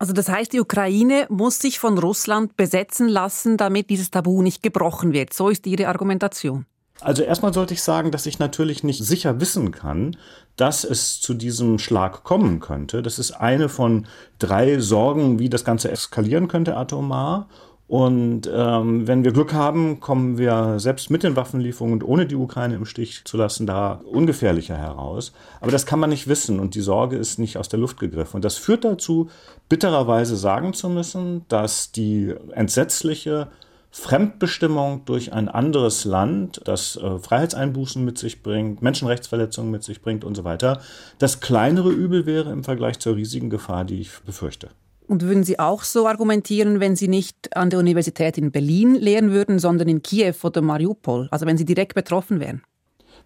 Also 0.00 0.14
das 0.14 0.30
heißt, 0.30 0.54
die 0.54 0.60
Ukraine 0.60 1.26
muss 1.28 1.58
sich 1.58 1.78
von 1.78 1.98
Russland 1.98 2.56
besetzen 2.56 3.06
lassen, 3.06 3.58
damit 3.58 3.90
dieses 3.90 4.10
Tabu 4.10 4.40
nicht 4.40 4.62
gebrochen 4.62 5.12
wird. 5.12 5.34
So 5.34 5.50
ist 5.50 5.66
Ihre 5.66 5.88
Argumentation. 5.88 6.64
Also 7.02 7.22
erstmal 7.22 7.52
sollte 7.52 7.74
ich 7.74 7.82
sagen, 7.82 8.10
dass 8.10 8.24
ich 8.24 8.38
natürlich 8.38 8.82
nicht 8.82 9.04
sicher 9.04 9.40
wissen 9.40 9.72
kann, 9.72 10.16
dass 10.56 10.84
es 10.84 11.20
zu 11.20 11.34
diesem 11.34 11.78
Schlag 11.78 12.24
kommen 12.24 12.60
könnte. 12.60 13.02
Das 13.02 13.18
ist 13.18 13.32
eine 13.32 13.68
von 13.68 14.06
drei 14.38 14.78
Sorgen, 14.78 15.38
wie 15.38 15.50
das 15.50 15.66
Ganze 15.66 15.90
eskalieren 15.90 16.48
könnte 16.48 16.78
atomar. 16.78 17.48
Und 17.90 18.48
ähm, 18.54 19.08
wenn 19.08 19.24
wir 19.24 19.32
Glück 19.32 19.52
haben, 19.52 19.98
kommen 19.98 20.38
wir 20.38 20.78
selbst 20.78 21.10
mit 21.10 21.24
den 21.24 21.34
Waffenlieferungen 21.34 21.94
und 21.94 22.08
ohne 22.08 22.24
die 22.24 22.36
Ukraine 22.36 22.76
im 22.76 22.84
Stich 22.84 23.24
zu 23.24 23.36
lassen, 23.36 23.66
da 23.66 24.00
ungefährlicher 24.04 24.76
heraus. 24.76 25.32
Aber 25.60 25.72
das 25.72 25.86
kann 25.86 25.98
man 25.98 26.10
nicht 26.10 26.28
wissen 26.28 26.60
und 26.60 26.76
die 26.76 26.82
Sorge 26.82 27.16
ist 27.16 27.40
nicht 27.40 27.56
aus 27.56 27.68
der 27.68 27.80
Luft 27.80 27.98
gegriffen. 27.98 28.36
Und 28.36 28.44
das 28.44 28.58
führt 28.58 28.84
dazu, 28.84 29.28
bittererweise 29.68 30.36
sagen 30.36 30.72
zu 30.72 30.88
müssen, 30.88 31.44
dass 31.48 31.90
die 31.90 32.32
entsetzliche 32.52 33.48
Fremdbestimmung 33.90 35.04
durch 35.04 35.32
ein 35.32 35.48
anderes 35.48 36.04
Land, 36.04 36.60
das 36.66 36.94
äh, 36.94 37.18
Freiheitseinbußen 37.18 38.04
mit 38.04 38.18
sich 38.18 38.44
bringt, 38.44 38.82
Menschenrechtsverletzungen 38.82 39.72
mit 39.72 39.82
sich 39.82 40.00
bringt 40.00 40.22
und 40.22 40.36
so 40.36 40.44
weiter, 40.44 40.80
das 41.18 41.40
kleinere 41.40 41.90
Übel 41.90 42.24
wäre 42.24 42.52
im 42.52 42.62
Vergleich 42.62 43.00
zur 43.00 43.16
riesigen 43.16 43.50
Gefahr, 43.50 43.84
die 43.84 44.00
ich 44.00 44.12
befürchte. 44.24 44.70
Und 45.10 45.22
würden 45.22 45.42
Sie 45.42 45.58
auch 45.58 45.82
so 45.82 46.06
argumentieren, 46.06 46.78
wenn 46.78 46.94
Sie 46.94 47.08
nicht 47.08 47.56
an 47.56 47.68
der 47.68 47.80
Universität 47.80 48.38
in 48.38 48.52
Berlin 48.52 48.94
lehren 48.94 49.32
würden, 49.32 49.58
sondern 49.58 49.88
in 49.88 50.04
Kiew 50.04 50.36
oder 50.44 50.62
Mariupol, 50.62 51.26
also 51.32 51.46
wenn 51.46 51.58
Sie 51.58 51.64
direkt 51.64 51.96
betroffen 51.96 52.38
wären? 52.38 52.62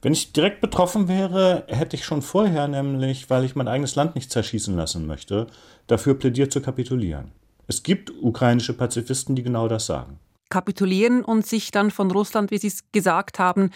Wenn 0.01 0.15
ich 0.15 0.33
direkt 0.33 0.63
betroffen 0.63 1.09
wäre, 1.09 1.65
hätte 1.69 1.97
ich 1.97 2.07
schon 2.07 2.23
vorher 2.23 2.69
nämlich, 2.69 3.29
weil 3.29 3.45
ich 3.45 3.55
mein 3.55 3.69
eigenes 3.69 3.97
Land 3.97 4.15
nicht 4.15 4.33
zerschießen 4.33 4.75
lassen 4.75 5.07
möchte, 5.07 5.47
dafür 5.87 6.15
plädiert 6.15 6.55
zu 6.55 6.63
kapitulieren. 6.63 7.33
Es 7.67 7.83
gibt 7.83 8.11
ukrainische 8.19 8.73
Pazifisten, 8.73 9.37
die 9.37 9.43
genau 9.43 9.69
das 9.69 9.85
sagen. 9.85 10.19
Kapitulieren 10.49 11.23
und 11.23 11.47
sich 11.47 11.71
dann 11.71 11.91
von 11.91 12.11
Russland, 12.11 12.51
wie 12.51 12.57
Sie 12.57 12.69
es 12.69 12.91
gesagt 12.93 13.39
haben, 13.39 13.73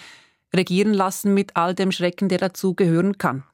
regieren 0.57 0.95
lassen 0.95 1.35
mit 1.35 1.57
all 1.57 1.75
dem 1.75 1.93
Schrecken, 1.93 2.31
der 2.31 2.39
dazu 2.39 2.73
gehören 2.73 3.19
kann. 3.19 3.45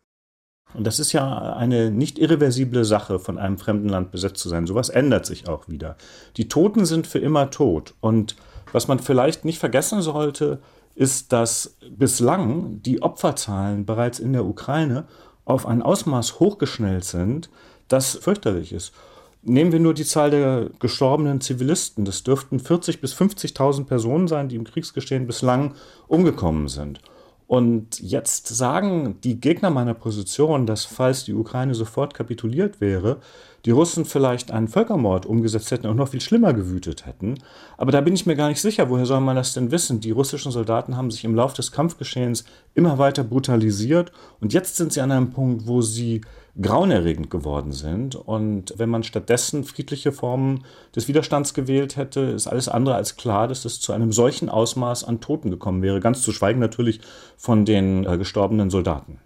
Und 0.72 0.85
das 0.87 0.98
ist 0.98 1.12
ja 1.12 1.55
eine 1.55 1.90
nicht 1.90 2.18
irreversible 2.18 2.85
Sache, 2.85 3.18
von 3.18 3.38
einem 3.38 3.59
fremden 3.59 3.88
Land 3.88 4.11
besetzt 4.11 4.38
zu 4.38 4.48
sein. 4.48 4.66
Sowas 4.66 4.88
ändert 4.88 5.27
sich 5.27 5.48
auch 5.48 5.68
wieder. 5.68 5.96
Die 6.37 6.48
Toten 6.48 6.85
sind 6.85 7.07
für 7.07 7.20
immer 7.20 7.50
tot. 7.50 7.94
Und 8.00 8.35
was 8.72 8.88
man 8.88 8.98
vielleicht 8.98 9.44
nicht 9.44 9.59
vergessen 9.59 10.03
sollte, 10.03 10.59
ist, 10.96 11.33
dass 11.33 11.77
bislang 11.90 12.83
die 12.83 13.03
Opferzahlen 13.03 13.85
bereits 13.85 14.18
in 14.18 14.33
der 14.33 14.44
Ukraine 14.44 15.05
auf 15.44 15.66
ein 15.66 15.83
Ausmaß 15.83 16.40
hochgeschnellt 16.40 17.05
sind, 17.05 17.50
das 17.88 18.16
fürchterlich 18.16 18.72
ist. 18.72 18.92
Nehmen 19.42 19.72
wir 19.72 19.81
nur 19.81 19.92
die 19.92 20.05
Zahl 20.07 20.31
der 20.31 20.70
gestorbenen 20.81 21.40
Zivilisten. 21.40 22.05
Das 22.05 22.22
dürften 22.22 22.59
40.000 22.59 23.00
bis 23.00 23.14
50.000 23.14 23.85
Personen 23.85 24.27
sein, 24.27 24.48
die 24.48 24.57
im 24.57 24.64
Kriegsgeschehen 24.64 25.27
bislang 25.27 25.74
umgekommen 26.09 26.68
sind. 26.68 27.00
Und 27.47 28.01
jetzt 28.01 28.49
sagen 28.49 29.19
die 29.23 29.39
Gegner 29.41 29.71
meiner 29.71 29.95
Position, 29.95 30.67
dass 30.67 30.85
falls 30.85 31.25
die 31.25 31.35
Ukraine 31.35 31.75
sofort 31.75 32.15
kapituliert 32.15 32.81
wäre, 32.81 33.19
die 33.65 33.71
Russen 33.71 34.05
vielleicht 34.05 34.51
einen 34.51 34.69
Völkermord 34.69 35.27
umgesetzt 35.27 35.71
hätten 35.71 35.87
und 35.87 35.97
noch 35.97 36.09
viel 36.09 36.21
schlimmer 36.21 36.53
gewütet 36.53 37.07
hätten. 37.07 37.39
Aber 37.77 37.93
da 37.93 38.01
bin 38.01 38.15
ich 38.15 38.27
mir 38.27 38.37
gar 38.37 38.49
nicht 38.49 38.61
sicher, 38.61 38.91
woher 38.91 39.07
soll 39.07 39.21
man 39.21 39.37
das 39.37 39.55
denn 39.55 39.71
wissen? 39.71 40.01
Die 40.01 40.11
russischen 40.11 40.53
Soldaten 40.53 40.97
haben 40.97 41.11
sich 41.11 41.25
im 41.25 41.35
Laufe 41.35 41.57
des 41.57 41.73
Kampfgeschehens 41.73 42.45
immer 42.75 42.99
weiter 42.99 43.25
brutalisiert 43.25 44.13
und 44.41 44.53
jetzt 44.53 44.77
sind 44.77 44.93
sie 44.93 45.01
an 45.01 45.13
einem 45.13 45.31
Punkt, 45.31 45.67
wo 45.67 45.81
sie 45.81 46.23
grauenerregend 46.61 47.31
geworden 47.31 47.73
sind. 47.73 48.14
Und 48.14 48.75
wenn 48.77 48.88
man 48.88 49.03
stattdessen 49.03 49.64
friedliche 49.64 50.12
Formen 50.12 50.64
des 50.95 51.09
Widerstands 51.09 51.55
gewählt 51.55 51.97
hätte, 51.97 52.21
ist 52.21 52.47
alles 52.47 52.69
andere 52.69 52.95
als 52.95 53.17
klar, 53.17 53.49
dass 53.49 53.64
es 53.64 53.81
zu 53.81 53.93
einem 53.93 54.12
solchen 54.12 54.49
Ausmaß 54.49 55.05
an 55.05 55.21
Toten 55.21 55.51
gekommen 55.51 55.83
wäre. 55.83 56.01
Ganz 56.01 56.23
zu 56.23 56.33
schweigen 56.33 56.61
natürlich 56.61 57.01
von 57.37 57.64
den 57.64 58.07
äh, 58.07 58.19
gestorbenen 58.19 58.71
Soldaten. 58.71 59.19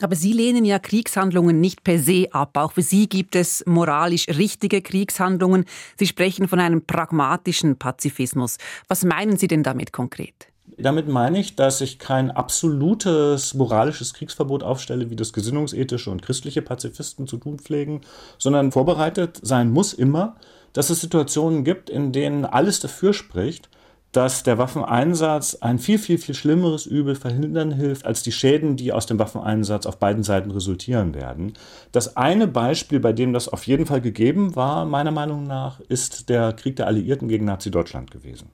Aber 0.00 0.14
Sie 0.14 0.32
lehnen 0.32 0.64
ja 0.64 0.78
Kriegshandlungen 0.78 1.60
nicht 1.60 1.82
per 1.82 1.98
se 1.98 2.28
ab. 2.30 2.56
Auch 2.56 2.72
für 2.72 2.82
Sie 2.82 3.08
gibt 3.08 3.34
es 3.34 3.64
moralisch 3.66 4.28
richtige 4.28 4.80
Kriegshandlungen. 4.80 5.64
Sie 5.98 6.06
sprechen 6.06 6.46
von 6.46 6.60
einem 6.60 6.82
pragmatischen 6.82 7.78
Pazifismus. 7.78 8.58
Was 8.86 9.04
meinen 9.04 9.36
Sie 9.36 9.48
denn 9.48 9.64
damit 9.64 9.92
konkret? 9.92 10.48
Damit 10.80 11.08
meine 11.08 11.40
ich, 11.40 11.56
dass 11.56 11.80
ich 11.80 11.98
kein 11.98 12.30
absolutes 12.30 13.54
moralisches 13.54 14.14
Kriegsverbot 14.14 14.62
aufstelle, 14.62 15.10
wie 15.10 15.16
das 15.16 15.32
gesinnungsethische 15.32 16.10
und 16.10 16.22
christliche 16.22 16.62
Pazifisten 16.62 17.26
zu 17.26 17.36
tun 17.36 17.58
pflegen, 17.58 18.02
sondern 18.38 18.70
vorbereitet 18.70 19.40
sein 19.42 19.72
muss 19.72 19.92
immer, 19.92 20.36
dass 20.72 20.90
es 20.90 21.00
Situationen 21.00 21.64
gibt, 21.64 21.90
in 21.90 22.12
denen 22.12 22.44
alles 22.44 22.78
dafür 22.78 23.12
spricht, 23.12 23.68
dass 24.12 24.44
der 24.44 24.56
Waffeneinsatz 24.56 25.56
ein 25.56 25.78
viel, 25.78 25.98
viel, 25.98 26.16
viel 26.16 26.34
schlimmeres 26.34 26.86
Übel 26.86 27.14
verhindern 27.14 27.72
hilft, 27.72 28.06
als 28.06 28.22
die 28.22 28.32
Schäden, 28.32 28.76
die 28.76 28.92
aus 28.92 29.06
dem 29.06 29.18
Waffeneinsatz 29.18 29.84
auf 29.84 29.98
beiden 29.98 30.22
Seiten 30.22 30.50
resultieren 30.50 31.14
werden. 31.14 31.54
Das 31.92 32.16
eine 32.16 32.46
Beispiel, 32.46 33.00
bei 33.00 33.12
dem 33.12 33.32
das 33.32 33.48
auf 33.48 33.66
jeden 33.66 33.84
Fall 33.84 34.00
gegeben 34.00 34.54
war, 34.56 34.86
meiner 34.86 35.10
Meinung 35.10 35.42
nach, 35.42 35.80
ist 35.80 36.28
der 36.28 36.52
Krieg 36.52 36.76
der 36.76 36.86
Alliierten 36.86 37.28
gegen 37.28 37.44
Nazi-Deutschland 37.44 38.10
gewesen. 38.10 38.50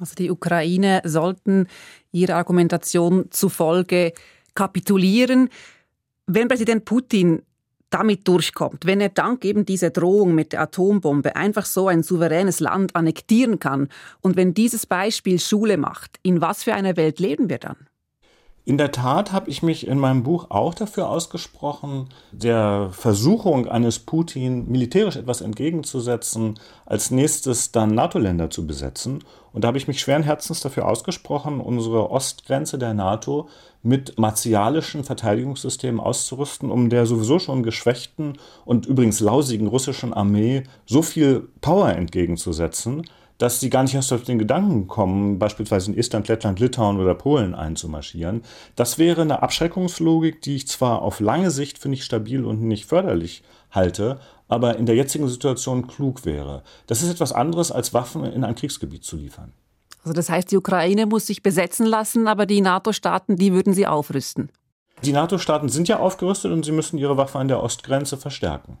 Also 0.00 0.14
die 0.14 0.30
Ukraine 0.30 1.02
sollten 1.04 1.66
ihrer 2.12 2.36
Argumentation 2.36 3.26
zufolge 3.30 4.12
kapitulieren. 4.54 5.48
Wenn 6.26 6.48
Präsident 6.48 6.84
Putin 6.84 7.42
damit 7.90 8.28
durchkommt, 8.28 8.84
wenn 8.86 9.00
er 9.00 9.08
dank 9.08 9.44
eben 9.44 9.64
dieser 9.64 9.90
Drohung 9.90 10.34
mit 10.34 10.52
der 10.52 10.60
Atombombe 10.60 11.36
einfach 11.36 11.64
so 11.64 11.88
ein 11.88 12.02
souveränes 12.02 12.60
Land 12.60 12.94
annektieren 12.94 13.58
kann 13.58 13.88
und 14.20 14.36
wenn 14.36 14.52
dieses 14.52 14.86
Beispiel 14.86 15.38
Schule 15.38 15.78
macht, 15.78 16.18
in 16.22 16.40
was 16.40 16.64
für 16.64 16.74
einer 16.74 16.96
Welt 16.96 17.18
leben 17.18 17.48
wir 17.48 17.58
dann? 17.58 17.76
In 18.68 18.76
der 18.76 18.92
Tat 18.92 19.32
habe 19.32 19.48
ich 19.48 19.62
mich 19.62 19.86
in 19.86 19.98
meinem 19.98 20.24
Buch 20.24 20.50
auch 20.50 20.74
dafür 20.74 21.08
ausgesprochen, 21.08 22.10
der 22.32 22.90
Versuchung 22.92 23.66
eines 23.66 23.98
Putin 23.98 24.70
militärisch 24.70 25.16
etwas 25.16 25.40
entgegenzusetzen, 25.40 26.60
als 26.84 27.10
nächstes 27.10 27.72
dann 27.72 27.94
NATO-Länder 27.94 28.50
zu 28.50 28.66
besetzen. 28.66 29.24
Und 29.54 29.64
da 29.64 29.68
habe 29.68 29.78
ich 29.78 29.88
mich 29.88 30.00
schweren 30.00 30.22
Herzens 30.22 30.60
dafür 30.60 30.86
ausgesprochen, 30.86 31.60
unsere 31.60 32.10
Ostgrenze 32.10 32.76
der 32.76 32.92
NATO 32.92 33.48
mit 33.82 34.18
martialischen 34.18 35.02
Verteidigungssystemen 35.02 35.98
auszurüsten, 35.98 36.70
um 36.70 36.90
der 36.90 37.06
sowieso 37.06 37.38
schon 37.38 37.62
geschwächten 37.62 38.36
und 38.66 38.84
übrigens 38.84 39.20
lausigen 39.20 39.68
russischen 39.68 40.12
Armee 40.12 40.64
so 40.84 41.00
viel 41.00 41.48
Power 41.62 41.88
entgegenzusetzen, 41.88 43.06
dass 43.38 43.60
sie 43.60 43.70
gar 43.70 43.84
nicht 43.84 43.94
erst 43.94 44.12
auf 44.12 44.24
den 44.24 44.38
Gedanken 44.38 44.88
kommen, 44.88 45.38
beispielsweise 45.38 45.92
in 45.92 45.98
Estland, 45.98 46.28
Lettland, 46.28 46.60
Litauen 46.60 47.00
oder 47.00 47.14
Polen 47.14 47.54
einzumarschieren. 47.54 48.42
Das 48.76 48.98
wäre 48.98 49.22
eine 49.22 49.42
Abschreckungslogik, 49.42 50.42
die 50.42 50.56
ich 50.56 50.68
zwar 50.68 51.02
auf 51.02 51.20
lange 51.20 51.50
Sicht 51.50 51.78
für 51.78 51.88
nicht 51.88 52.04
stabil 52.04 52.44
und 52.44 52.62
nicht 52.62 52.84
förderlich 52.84 53.42
halte, 53.70 54.18
aber 54.48 54.76
in 54.76 54.86
der 54.86 54.96
jetzigen 54.96 55.28
Situation 55.28 55.86
klug 55.86 56.24
wäre. 56.24 56.62
Das 56.86 57.02
ist 57.02 57.10
etwas 57.10 57.32
anderes, 57.32 57.70
als 57.70 57.94
Waffen 57.94 58.24
in 58.24 58.44
ein 58.44 58.54
Kriegsgebiet 58.54 59.04
zu 59.04 59.16
liefern. 59.16 59.52
Also 60.02 60.14
das 60.14 60.30
heißt, 60.30 60.50
die 60.50 60.56
Ukraine 60.56 61.06
muss 61.06 61.26
sich 61.26 61.42
besetzen 61.42 61.86
lassen, 61.86 62.28
aber 62.28 62.46
die 62.46 62.60
NATO-Staaten, 62.60 63.36
die 63.36 63.52
würden 63.52 63.74
sie 63.74 63.86
aufrüsten. 63.86 64.50
Die 65.04 65.12
NATO-Staaten 65.12 65.68
sind 65.68 65.86
ja 65.86 65.98
aufgerüstet 65.98 66.50
und 66.50 66.64
sie 66.64 66.72
müssen 66.72 66.98
ihre 66.98 67.16
Waffen 67.16 67.40
an 67.40 67.48
der 67.48 67.62
Ostgrenze 67.62 68.16
verstärken. 68.16 68.78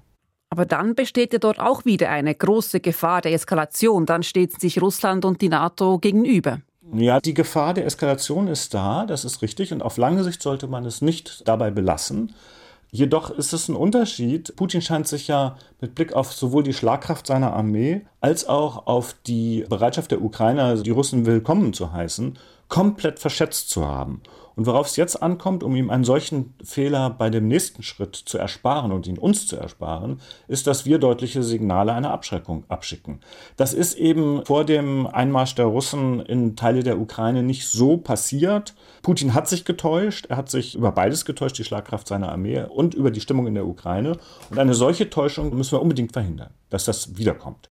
Aber 0.50 0.64
dann 0.64 0.94
besteht 0.94 1.32
ja 1.32 1.38
dort 1.38 1.60
auch 1.60 1.84
wieder 1.84 2.08
eine 2.10 2.34
große 2.34 2.80
Gefahr 2.80 3.20
der 3.20 3.32
Eskalation. 3.32 4.06
Dann 4.06 4.22
stehen 4.22 4.50
sich 4.58 4.80
Russland 4.80 5.24
und 5.24 5.42
die 5.42 5.48
NATO 5.48 5.98
gegenüber. 5.98 6.60
Ja, 6.94 7.20
die 7.20 7.34
Gefahr 7.34 7.74
der 7.74 7.84
Eskalation 7.84 8.48
ist 8.48 8.72
da, 8.72 9.04
das 9.04 9.24
ist 9.24 9.42
richtig. 9.42 9.72
Und 9.72 9.82
auf 9.82 9.98
lange 9.98 10.24
Sicht 10.24 10.42
sollte 10.42 10.66
man 10.66 10.86
es 10.86 11.02
nicht 11.02 11.46
dabei 11.46 11.70
belassen. 11.70 12.34
Jedoch 12.90 13.30
ist 13.30 13.52
es 13.52 13.68
ein 13.68 13.76
Unterschied. 13.76 14.56
Putin 14.56 14.80
scheint 14.80 15.06
sich 15.06 15.28
ja 15.28 15.56
mit 15.80 15.94
Blick 15.94 16.14
auf 16.14 16.32
sowohl 16.32 16.62
die 16.62 16.72
Schlagkraft 16.72 17.26
seiner 17.26 17.52
Armee 17.52 18.06
als 18.20 18.48
auch 18.48 18.86
auf 18.86 19.14
die 19.26 19.66
Bereitschaft 19.68 20.10
der 20.10 20.22
Ukrainer, 20.22 20.76
die 20.76 20.90
Russen 20.90 21.26
willkommen 21.26 21.74
zu 21.74 21.92
heißen, 21.92 22.38
komplett 22.68 23.18
verschätzt 23.18 23.68
zu 23.68 23.86
haben. 23.86 24.22
Und 24.58 24.66
worauf 24.66 24.88
es 24.88 24.96
jetzt 24.96 25.22
ankommt, 25.22 25.62
um 25.62 25.76
ihm 25.76 25.88
einen 25.88 26.02
solchen 26.02 26.52
Fehler 26.64 27.10
bei 27.10 27.30
dem 27.30 27.46
nächsten 27.46 27.84
Schritt 27.84 28.16
zu 28.16 28.38
ersparen 28.38 28.90
und 28.90 29.06
ihn 29.06 29.16
uns 29.16 29.46
zu 29.46 29.54
ersparen, 29.54 30.20
ist, 30.48 30.66
dass 30.66 30.84
wir 30.84 30.98
deutliche 30.98 31.44
Signale 31.44 31.92
einer 31.92 32.10
Abschreckung 32.10 32.64
abschicken. 32.66 33.20
Das 33.56 33.72
ist 33.72 33.94
eben 33.94 34.44
vor 34.44 34.64
dem 34.64 35.06
Einmarsch 35.06 35.54
der 35.54 35.66
Russen 35.66 36.18
in 36.18 36.56
Teile 36.56 36.82
der 36.82 36.98
Ukraine 36.98 37.44
nicht 37.44 37.68
so 37.68 37.98
passiert. 37.98 38.74
Putin 39.02 39.32
hat 39.32 39.46
sich 39.46 39.64
getäuscht, 39.64 40.26
er 40.26 40.38
hat 40.38 40.50
sich 40.50 40.74
über 40.74 40.90
beides 40.90 41.24
getäuscht, 41.24 41.56
die 41.56 41.64
Schlagkraft 41.64 42.08
seiner 42.08 42.32
Armee 42.32 42.64
und 42.64 42.94
über 42.94 43.12
die 43.12 43.20
Stimmung 43.20 43.46
in 43.46 43.54
der 43.54 43.68
Ukraine. 43.68 44.18
Und 44.50 44.58
eine 44.58 44.74
solche 44.74 45.08
Täuschung 45.08 45.56
müssen 45.56 45.76
wir 45.76 45.82
unbedingt 45.82 46.10
verhindern, 46.10 46.50
dass 46.68 46.84
das 46.84 47.16
wiederkommt. 47.16 47.70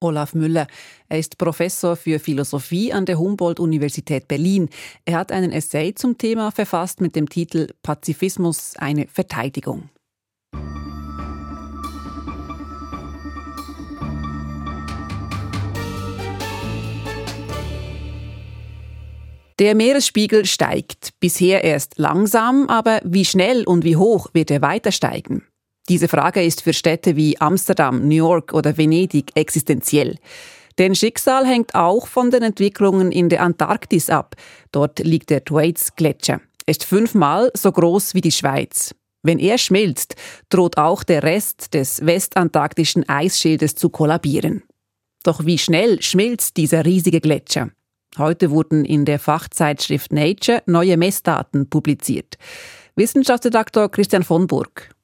Olaf 0.00 0.34
Müller. 0.34 0.66
Er 1.08 1.18
ist 1.18 1.38
Professor 1.38 1.96
für 1.96 2.18
Philosophie 2.18 2.92
an 2.92 3.06
der 3.06 3.18
Humboldt-Universität 3.18 4.28
Berlin. 4.28 4.68
Er 5.06 5.18
hat 5.18 5.32
einen 5.32 5.52
Essay 5.52 5.94
zum 5.94 6.18
Thema 6.18 6.50
verfasst 6.50 7.00
mit 7.00 7.16
dem 7.16 7.28
Titel 7.28 7.68
Pazifismus 7.82 8.74
eine 8.76 9.06
Verteidigung. 9.08 9.88
Der 19.58 19.74
Meeresspiegel 19.74 20.44
steigt. 20.44 21.18
Bisher 21.18 21.64
erst 21.64 21.96
langsam, 21.96 22.68
aber 22.68 23.00
wie 23.04 23.24
schnell 23.24 23.64
und 23.64 23.84
wie 23.84 23.96
hoch 23.96 24.28
wird 24.34 24.50
er 24.50 24.60
weiter 24.60 24.92
steigen? 24.92 25.46
Diese 25.88 26.08
Frage 26.08 26.42
ist 26.42 26.62
für 26.62 26.72
Städte 26.72 27.14
wie 27.14 27.40
Amsterdam, 27.40 28.08
New 28.08 28.16
York 28.16 28.52
oder 28.52 28.76
Venedig 28.76 29.30
existenziell. 29.36 30.16
Denn 30.78 30.94
Schicksal 30.94 31.46
hängt 31.46 31.74
auch 31.74 32.06
von 32.06 32.30
den 32.30 32.42
Entwicklungen 32.42 33.12
in 33.12 33.28
der 33.28 33.42
Antarktis 33.42 34.10
ab. 34.10 34.34
Dort 34.72 34.98
liegt 34.98 35.30
der 35.30 35.44
Thwaites-Gletscher. 35.44 36.40
Er 36.66 36.70
ist 36.70 36.84
fünfmal 36.84 37.50
so 37.54 37.70
groß 37.70 38.14
wie 38.14 38.20
die 38.20 38.32
Schweiz. 38.32 38.94
Wenn 39.22 39.38
er 39.38 39.58
schmilzt, 39.58 40.16
droht 40.50 40.76
auch 40.76 41.02
der 41.02 41.22
Rest 41.22 41.74
des 41.74 42.04
westantarktischen 42.04 43.08
Eisschildes 43.08 43.74
zu 43.74 43.88
kollabieren. 43.88 44.62
Doch 45.22 45.46
wie 45.46 45.58
schnell 45.58 46.02
schmilzt 46.02 46.56
dieser 46.56 46.84
riesige 46.84 47.20
Gletscher? 47.20 47.70
Heute 48.18 48.50
wurden 48.50 48.84
in 48.84 49.04
der 49.04 49.18
Fachzeitschrift 49.18 50.12
Nature 50.12 50.62
neue 50.66 50.96
Messdaten 50.96 51.68
publiziert. 51.68 52.36
Wissenschaftsredaktor 52.94 53.90
Christian 53.90 54.22
von 54.22 54.46
Burg. 54.46 54.95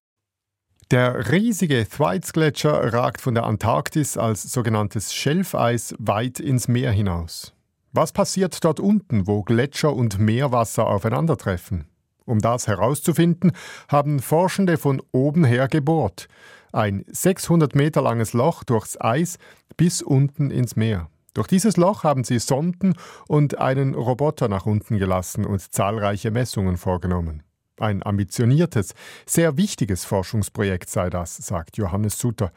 Der 0.93 1.33
riesige 1.33 1.89
Thwaites-Gletscher 1.89 2.93
ragt 2.93 3.23
von 3.23 3.35
der 3.35 3.45
Antarktis 3.45 4.19
als 4.19 4.43
sogenanntes 4.43 5.15
Schelfeis 5.15 5.95
weit 5.99 6.39
ins 6.39 6.69
Meer 6.69 6.93
hinaus. 6.93 7.55
Was 7.93 8.13
passiert 8.13 8.63
dort 8.63 8.79
unten, 8.79 9.27
wo 9.27 9.43
Gletscher 9.43 9.97
und 9.97 10.19
Meerwasser 10.19 10.87
aufeinandertreffen? 10.87 11.87
Um 12.27 12.41
das 12.41 12.67
herauszufinden, 12.67 13.53
haben 13.89 14.21
Forschende 14.21 14.77
von 14.77 15.01
oben 15.13 15.45
her 15.45 15.67
gebohrt. 15.67 16.29
Ein 16.75 17.07
600 17.09 17.75
Meter 17.75 18.03
langes 18.03 18.35
Loch 18.35 18.63
durchs 18.63 19.01
Eis 19.01 19.39
bis 19.79 20.03
unten 20.03 20.51
ins 20.51 20.77
Meer. 20.77 21.09
Durch 21.33 21.47
dieses 21.47 21.79
Loch 21.79 22.05
haben 22.05 22.23
sie 22.23 22.39
Sonden 22.39 22.97
und 23.29 23.57
einen 23.57 23.95
Roboter 23.95 24.49
nach 24.49 24.67
unten 24.67 24.99
gelassen 24.99 25.47
und 25.47 25.73
zahlreiche 25.73 26.31
Messungen 26.31 26.77
vorgenommen. 26.77 27.45
Ein 27.79 28.05
ambitioniertes, 28.05 28.95
sehr 29.27 29.57
wichtiges 29.57 30.05
Forschungsprojekt 30.05 30.91
sei 30.91 31.11
das, 31.11 31.37
sagt 31.37 31.77
Johannes 31.77 32.19
Sutter. 32.19 32.53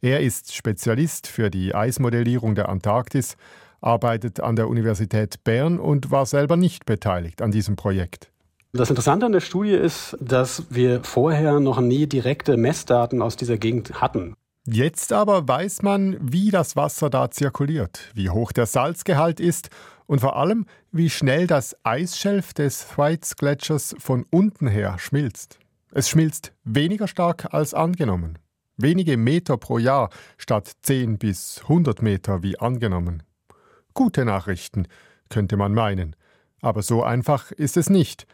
Er 0.00 0.20
ist 0.20 0.54
Spezialist 0.54 1.26
für 1.26 1.50
die 1.50 1.74
Eismodellierung 1.74 2.54
der 2.54 2.68
Antarktis, 2.68 3.36
arbeitet 3.80 4.40
an 4.40 4.56
der 4.56 4.68
Universität 4.68 5.42
Bern 5.44 5.78
und 5.78 6.10
war 6.10 6.26
selber 6.26 6.56
nicht 6.56 6.86
beteiligt 6.86 7.42
an 7.42 7.50
diesem 7.50 7.76
Projekt. 7.76 8.30
Das 8.72 8.88
Interessante 8.88 9.26
an 9.26 9.32
der 9.32 9.40
Studie 9.40 9.72
ist, 9.72 10.16
dass 10.20 10.64
wir 10.70 11.02
vorher 11.02 11.58
noch 11.58 11.80
nie 11.80 12.06
direkte 12.06 12.56
Messdaten 12.56 13.20
aus 13.20 13.36
dieser 13.36 13.58
Gegend 13.58 14.00
hatten. 14.00 14.36
Jetzt 14.66 15.12
aber 15.12 15.48
weiß 15.48 15.82
man, 15.82 16.18
wie 16.20 16.50
das 16.50 16.76
Wasser 16.76 17.08
da 17.08 17.30
zirkuliert, 17.30 18.10
wie 18.14 18.28
hoch 18.28 18.52
der 18.52 18.66
Salzgehalt 18.66 19.40
ist 19.40 19.70
und 20.06 20.20
vor 20.20 20.36
allem, 20.36 20.66
wie 20.92 21.08
schnell 21.08 21.46
das 21.46 21.76
Eisschelf 21.82 22.52
des 22.52 22.86
Thwaites-Gletschers 22.88 23.96
von 23.98 24.26
unten 24.30 24.68
her 24.68 24.98
schmilzt. 24.98 25.58
Es 25.92 26.10
schmilzt 26.10 26.52
weniger 26.64 27.08
stark 27.08 27.54
als 27.54 27.72
angenommen. 27.72 28.38
Wenige 28.76 29.16
Meter 29.16 29.56
pro 29.56 29.78
Jahr 29.78 30.10
statt 30.36 30.70
10 30.82 31.18
bis 31.18 31.60
100 31.62 32.02
Meter 32.02 32.42
wie 32.42 32.58
angenommen. 32.58 33.22
Gute 33.94 34.24
Nachrichten, 34.24 34.86
könnte 35.30 35.56
man 35.56 35.72
meinen. 35.72 36.16
Aber 36.60 36.82
so 36.82 37.02
einfach 37.02 37.50
ist 37.52 37.76
es 37.76 37.88
nicht. 37.88 38.26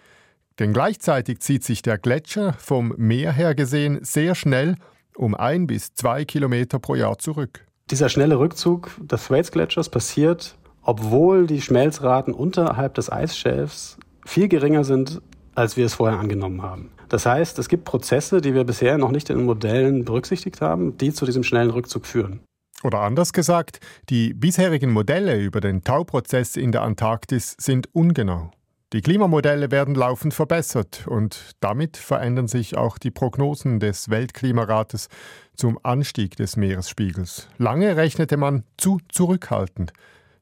Denn 0.59 0.73
gleichzeitig 0.73 1.41
zieht 1.41 1.63
sich 1.63 1.83
der 1.83 1.99
Gletscher 1.99 2.55
vom 2.55 2.95
Meer 2.97 3.33
her 3.33 3.55
gesehen 3.55 3.99
sehr 4.03 4.35
schnell 4.35 4.77
um 5.17 5.35
ein 5.35 5.67
bis 5.67 5.95
zwei 5.95 6.25
Kilometer 6.25 6.79
pro 6.79 6.95
Jahr 6.95 7.19
zurück. 7.19 7.67
Dieser 7.91 8.09
schnelle 8.09 8.39
Rückzug 8.39 8.91
des 9.01 9.27
Thwaites-Gletschers 9.27 9.89
passiert 9.89 10.57
obwohl 10.87 11.49
die 11.49 11.61
Schmelzraten 11.61 12.33
unterhalb 12.33 12.95
des 12.95 13.11
Eisschelfs 13.11 13.99
viel 14.25 14.49
geringer 14.49 14.85
sind, 14.85 15.21
als 15.57 15.77
wir 15.77 15.85
es 15.85 15.95
vorher 15.95 16.19
angenommen 16.19 16.63
haben. 16.63 16.91
Das 17.09 17.27
heißt, 17.27 17.59
es 17.59 17.69
gibt 17.69 17.85
Prozesse, 17.85 18.41
die 18.41 18.55
wir 18.55 18.65
bisher 18.65 18.97
noch 18.97 19.11
nicht 19.11 19.29
in 19.29 19.37
den 19.37 19.47
Modellen 19.47 20.05
berücksichtigt 20.05 20.61
haben, 20.61 20.97
die 20.97 21.13
zu 21.13 21.27
diesem 21.27 21.43
schnellen 21.43 21.71
Rückzug 21.71 22.07
führen. 22.07 22.41
Oder 22.85 23.01
anders 23.01 23.33
gesagt, 23.33 23.81
die 24.11 24.33
bisherigen 24.33 24.93
Modelle 24.93 25.41
über 25.41 25.61
den 25.61 25.83
Tauprozess 25.83 26.57
in 26.57 26.71
der 26.71 26.83
Antarktis 26.83 27.57
sind 27.59 27.89
ungenau. 27.93 28.51
Die 28.97 29.03
Klimamodelle 29.03 29.71
werden 29.71 29.95
laufend 29.95 30.33
verbessert 30.33 31.07
und 31.07 31.51
damit 31.61 31.99
verändern 31.99 32.49
sich 32.49 32.79
auch 32.79 32.97
die 32.97 33.11
Prognosen 33.11 33.79
des 33.79 34.09
Weltklimarates 34.09 35.09
zum 35.55 35.79
Anstieg 35.83 36.37
des 36.37 36.57
Meeresspiegels. 36.57 37.47
Lange 37.59 37.99
rechnete 37.99 38.39
man 38.39 38.65
zu 38.79 38.99
zurückhaltend. 39.11 39.93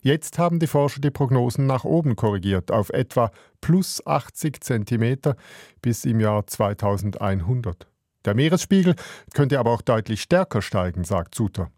Jetzt 0.03 0.39
haben 0.39 0.61
die 0.61 0.69
Forscher 0.69 1.01
die 1.01 1.11
Prognosen 1.11 1.67
nach 1.67 1.83
oben 1.83 2.15
korrigiert 2.15 2.71
auf 2.71 2.91
etwa 2.91 3.33
plus 3.61 4.07
80 4.07 4.63
cm 4.63 5.35
bis 5.83 6.05
im 6.05 6.21
Jahr 6.21 6.47
2100. 6.47 7.89
Der 8.25 8.37
Meeresspiegel 8.37 8.95
könnte 9.35 9.59
aber 9.59 9.73
auch 9.73 9.83
deutlich 9.83 10.23
stärker 10.23 10.63
steigen, 10.63 11.03
sagt 11.03 11.35
Suter. 11.35 11.73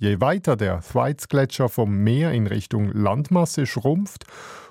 Je 0.00 0.20
weiter 0.20 0.56
der 0.56 0.80
Thwaites-Gletscher 0.80 1.68
vom 1.68 1.96
Meer 1.96 2.32
in 2.32 2.48
Richtung 2.48 2.90
Landmasse 2.90 3.64
schrumpft, 3.64 4.24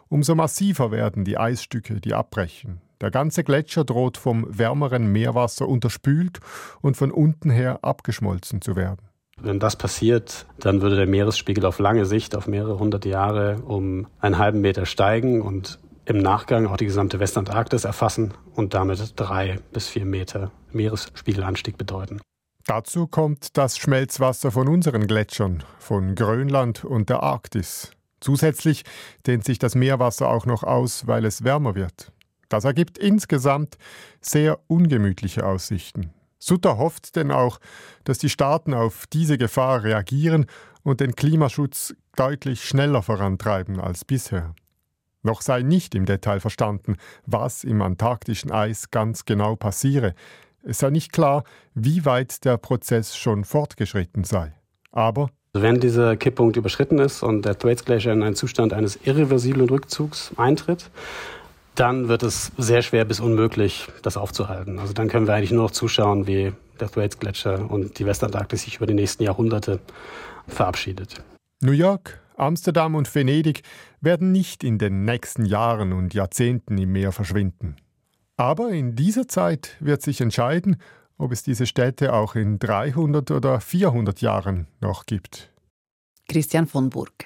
umso 0.10 0.36
massiver 0.36 0.92
werden 0.92 1.24
die 1.26 1.38
Eisstücke, 1.38 2.00
die 2.00 2.14
abbrechen. 2.14 2.82
Der 3.02 3.12
ganze 3.12 3.44
Gletscher 3.44 3.84
droht 3.84 4.18
vom 4.18 4.46
wärmeren 4.50 5.12
Meerwasser 5.12 5.68
unterspült 5.68 6.40
und 6.82 6.96
von 6.96 7.12
unten 7.12 7.50
her 7.50 7.80
abgeschmolzen 7.82 8.62
zu 8.62 8.76
werden. 8.76 9.10
Wenn 9.38 9.60
das 9.60 9.76
passiert, 9.76 10.46
dann 10.60 10.82
würde 10.82 10.96
der 10.96 11.08
Meeresspiegel 11.08 11.66
auf 11.66 11.80
lange 11.80 12.06
Sicht, 12.06 12.36
auf 12.36 12.48
mehrere 12.48 12.80
hundert 12.80 13.06
Jahre, 13.06 13.62
um 13.66 14.08
einen 14.20 14.38
halben 14.38 14.62
Meter 14.62 14.86
steigen 14.86 15.42
und 15.42 15.80
im 16.06 16.20
Nachgang 16.20 16.68
auch 16.68 16.78
die 16.78 16.86
gesamte 16.86 17.20
Westantarktis 17.20 17.84
erfassen 17.84 18.34
und 18.54 18.74
damit 18.74 19.14
drei 19.20 19.60
bis 19.74 19.90
vier 19.90 20.06
Meter 20.06 20.52
Meeresspiegelanstieg 20.72 21.78
bedeuten. 21.78 22.22
Dazu 22.66 23.08
kommt 23.08 23.58
das 23.58 23.78
Schmelzwasser 23.78 24.52
von 24.52 24.68
unseren 24.68 25.06
Gletschern, 25.06 25.64
von 25.78 26.16
Grönland 26.16 26.84
und 26.86 27.10
der 27.10 27.22
Arktis. 27.22 27.92
Zusätzlich 28.26 28.86
dehnt 29.28 29.46
sich 29.46 29.60
das 29.60 29.76
Meerwasser 29.76 30.28
auch 30.28 30.48
noch 30.48 30.64
aus, 30.64 31.06
weil 31.06 31.26
es 31.26 31.44
wärmer 31.44 31.76
wird. 31.76 32.12
Das 32.50 32.64
ergibt 32.64 32.98
insgesamt 32.98 33.78
sehr 34.20 34.60
ungemütliche 34.66 35.46
Aussichten. 35.46 36.12
Sutter 36.40 36.80
hofft 36.80 37.18
denn 37.18 37.30
auch, 37.30 37.60
dass 38.04 38.18
die 38.18 38.32
Staaten 38.32 38.74
auf 38.74 39.06
diese 39.14 39.38
Gefahr 39.38 39.84
reagieren 39.84 40.48
und 40.82 41.02
den 41.02 41.14
Klimaschutz 41.14 41.94
deutlich 42.16 42.64
schneller 42.66 43.04
vorantreiben 43.04 43.80
als 43.80 44.04
bisher. 44.06 44.56
Noch 45.22 45.44
sei 45.44 45.62
nicht 45.62 45.94
im 45.94 46.08
Detail 46.08 46.40
verstanden, 46.40 46.96
was 47.28 47.64
im 47.64 47.80
antarktischen 47.84 48.52
Eis 48.52 48.90
ganz 48.90 49.26
genau 49.26 49.56
passiere. 49.56 50.16
Es 50.64 50.80
sei 50.80 50.90
nicht 50.90 51.14
klar, 51.14 51.44
wie 51.76 52.06
weit 52.06 52.44
der 52.44 52.58
Prozess 52.58 53.16
schon 53.16 53.44
fortgeschritten 53.44 54.24
sei. 54.24 54.52
Aber 54.92 55.30
wenn 55.62 55.80
dieser 55.80 56.16
Kipppunkt 56.16 56.58
überschritten 56.58 57.00
ist 57.00 57.24
und 57.24 57.46
der 57.46 57.58
Thwaites 57.58 57.86
Glacier 57.86 58.14
in 58.14 58.24
einen 58.24 58.36
Zustand 58.36 58.74
eines 58.74 59.00
irreversiblen 59.04 59.70
Rückzugs 59.70 60.32
eintritt, 60.38 60.90
dann 61.76 62.08
wird 62.08 62.24
es 62.24 62.52
sehr 62.58 62.82
schwer 62.82 63.06
bis 63.06 63.20
unmöglich, 63.20 63.88
das 64.02 64.18
aufzuhalten. 64.18 64.80
Also 64.80 64.94
dann 64.94 65.08
können 65.08 65.28
wir 65.28 65.34
eigentlich 65.34 65.52
nur 65.52 65.64
noch 65.64 65.72
zuschauen, 65.72 66.28
wie 66.28 66.54
der 66.80 66.90
Thwaites 66.90 67.20
Gletscher 67.20 67.70
und 67.70 68.00
die 68.00 68.06
Westantarktis 68.06 68.64
sich 68.64 68.78
über 68.78 68.86
die 68.86 68.94
nächsten 68.94 69.24
Jahrhunderte 69.24 69.80
verabschiedet. 70.48 71.24
New 71.62 71.72
York, 71.72 72.20
Amsterdam 72.38 72.96
und 72.96 73.14
Venedig 73.14 73.62
werden 74.02 74.32
nicht 74.32 74.64
in 74.64 74.78
den 74.78 75.06
nächsten 75.06 75.46
Jahren 75.46 75.94
und 75.94 76.14
Jahrzehnten 76.14 76.78
im 76.78 76.92
Meer 76.92 77.12
verschwinden. 77.12 77.76
Aber 78.38 78.70
in 78.70 78.96
dieser 78.96 79.28
Zeit 79.28 79.78
wird 79.80 80.02
sich 80.02 80.20
entscheiden, 80.20 80.78
ob 81.18 81.32
es 81.32 81.44
diese 81.44 81.66
Städte 81.66 82.14
auch 82.14 82.36
in 82.36 82.60
300 82.60 83.32
oder 83.32 83.60
400 83.60 84.22
Jahren 84.22 84.68
noch 84.82 85.06
gibt. 85.06 85.52
Christian 86.28 86.68
von 86.68 86.90
Burg. 86.90 87.26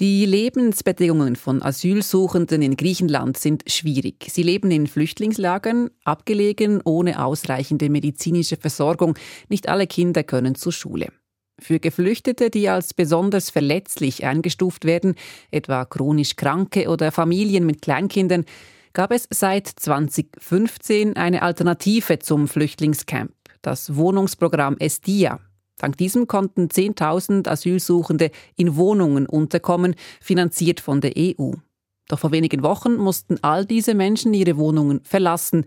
Die 0.00 0.24
Lebensbedingungen 0.24 1.36
von 1.36 1.62
Asylsuchenden 1.62 2.60
in 2.60 2.76
Griechenland 2.76 3.36
sind 3.36 3.62
schwierig. 3.70 4.26
Sie 4.30 4.42
leben 4.42 4.70
in 4.70 4.88
Flüchtlingslagern, 4.88 5.90
abgelegen, 6.02 6.80
ohne 6.84 7.24
ausreichende 7.24 7.88
medizinische 7.88 8.56
Versorgung. 8.56 9.16
Nicht 9.48 9.68
alle 9.68 9.86
Kinder 9.86 10.24
können 10.24 10.56
zur 10.56 10.72
Schule. 10.72 11.12
Für 11.60 11.78
Geflüchtete, 11.78 12.50
die 12.50 12.68
als 12.68 12.94
besonders 12.94 13.50
verletzlich 13.50 14.24
eingestuft 14.24 14.84
werden, 14.84 15.14
etwa 15.52 15.84
chronisch 15.84 16.34
Kranke 16.34 16.88
oder 16.88 17.12
Familien 17.12 17.64
mit 17.64 17.82
Kleinkindern, 17.82 18.44
gab 18.92 19.12
es 19.12 19.26
seit 19.30 19.66
2015 19.68 21.16
eine 21.16 21.42
Alternative 21.42 22.18
zum 22.18 22.48
Flüchtlingscamp, 22.48 23.32
das 23.62 23.96
Wohnungsprogramm 23.96 24.76
Estia. 24.78 25.40
Dank 25.78 25.96
diesem 25.96 26.26
konnten 26.26 26.68
10.000 26.68 27.48
Asylsuchende 27.48 28.30
in 28.56 28.76
Wohnungen 28.76 29.26
unterkommen, 29.26 29.94
finanziert 30.20 30.80
von 30.80 31.00
der 31.00 31.12
EU. 31.16 31.52
Doch 32.08 32.18
vor 32.18 32.32
wenigen 32.32 32.62
Wochen 32.62 32.96
mussten 32.96 33.38
all 33.42 33.64
diese 33.64 33.94
Menschen 33.94 34.34
ihre 34.34 34.56
Wohnungen 34.56 35.00
verlassen. 35.02 35.64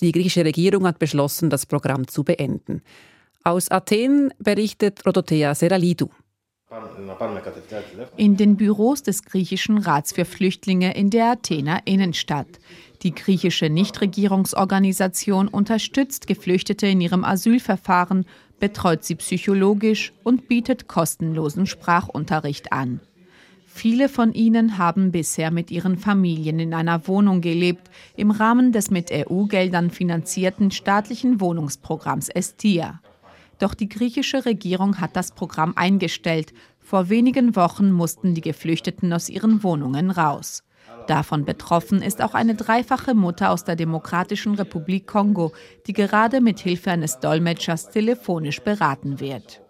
Die 0.00 0.12
griechische 0.12 0.44
Regierung 0.44 0.86
hat 0.86 0.98
beschlossen, 0.98 1.50
das 1.50 1.66
Programm 1.66 2.08
zu 2.08 2.24
beenden. 2.24 2.82
Aus 3.44 3.70
Athen 3.70 4.32
berichtet 4.38 5.06
Rodotea 5.06 5.54
Seralidou. 5.54 6.10
In 8.16 8.36
den 8.36 8.56
Büros 8.56 9.02
des 9.02 9.24
griechischen 9.24 9.78
Rats 9.78 10.12
für 10.12 10.24
Flüchtlinge 10.24 10.96
in 10.96 11.10
der 11.10 11.32
Athener 11.32 11.82
Innenstadt. 11.84 12.58
Die 13.02 13.14
griechische 13.14 13.68
Nichtregierungsorganisation 13.68 15.48
unterstützt 15.48 16.26
Geflüchtete 16.26 16.86
in 16.86 17.00
ihrem 17.00 17.24
Asylverfahren 17.24 18.24
betreut 18.60 19.04
sie 19.04 19.16
psychologisch 19.16 20.12
und 20.22 20.48
bietet 20.48 20.88
kostenlosen 20.88 21.66
Sprachunterricht 21.66 22.72
an. 22.72 23.00
Viele 23.66 24.08
von 24.08 24.32
ihnen 24.32 24.78
haben 24.78 25.10
bisher 25.10 25.50
mit 25.50 25.70
ihren 25.72 25.98
Familien 25.98 26.60
in 26.60 26.72
einer 26.72 27.08
Wohnung 27.08 27.40
gelebt, 27.40 27.90
im 28.16 28.30
Rahmen 28.30 28.70
des 28.70 28.90
mit 28.90 29.10
EU-Geldern 29.10 29.90
finanzierten 29.90 30.70
staatlichen 30.70 31.40
Wohnungsprogramms 31.40 32.28
Estia. 32.28 33.00
Doch 33.58 33.74
die 33.74 33.88
griechische 33.88 34.44
Regierung 34.44 35.00
hat 35.00 35.16
das 35.16 35.32
Programm 35.32 35.72
eingestellt. 35.76 36.52
Vor 36.80 37.08
wenigen 37.08 37.56
Wochen 37.56 37.90
mussten 37.90 38.34
die 38.34 38.40
Geflüchteten 38.40 39.12
aus 39.12 39.28
ihren 39.28 39.62
Wohnungen 39.62 40.10
raus. 40.10 40.62
Davon 41.06 41.44
betroffen 41.44 42.02
ist 42.02 42.22
auch 42.22 42.34
eine 42.34 42.54
dreifache 42.54 43.14
Mutter 43.14 43.50
aus 43.50 43.64
der 43.64 43.76
Demokratischen 43.76 44.54
Republik 44.54 45.06
Kongo, 45.06 45.52
die 45.86 45.92
gerade 45.92 46.40
mit 46.40 46.60
Hilfe 46.60 46.90
eines 46.90 47.20
Dolmetschers 47.20 47.90
telefonisch 47.90 48.60
beraten 48.60 49.20
wird. 49.20 49.60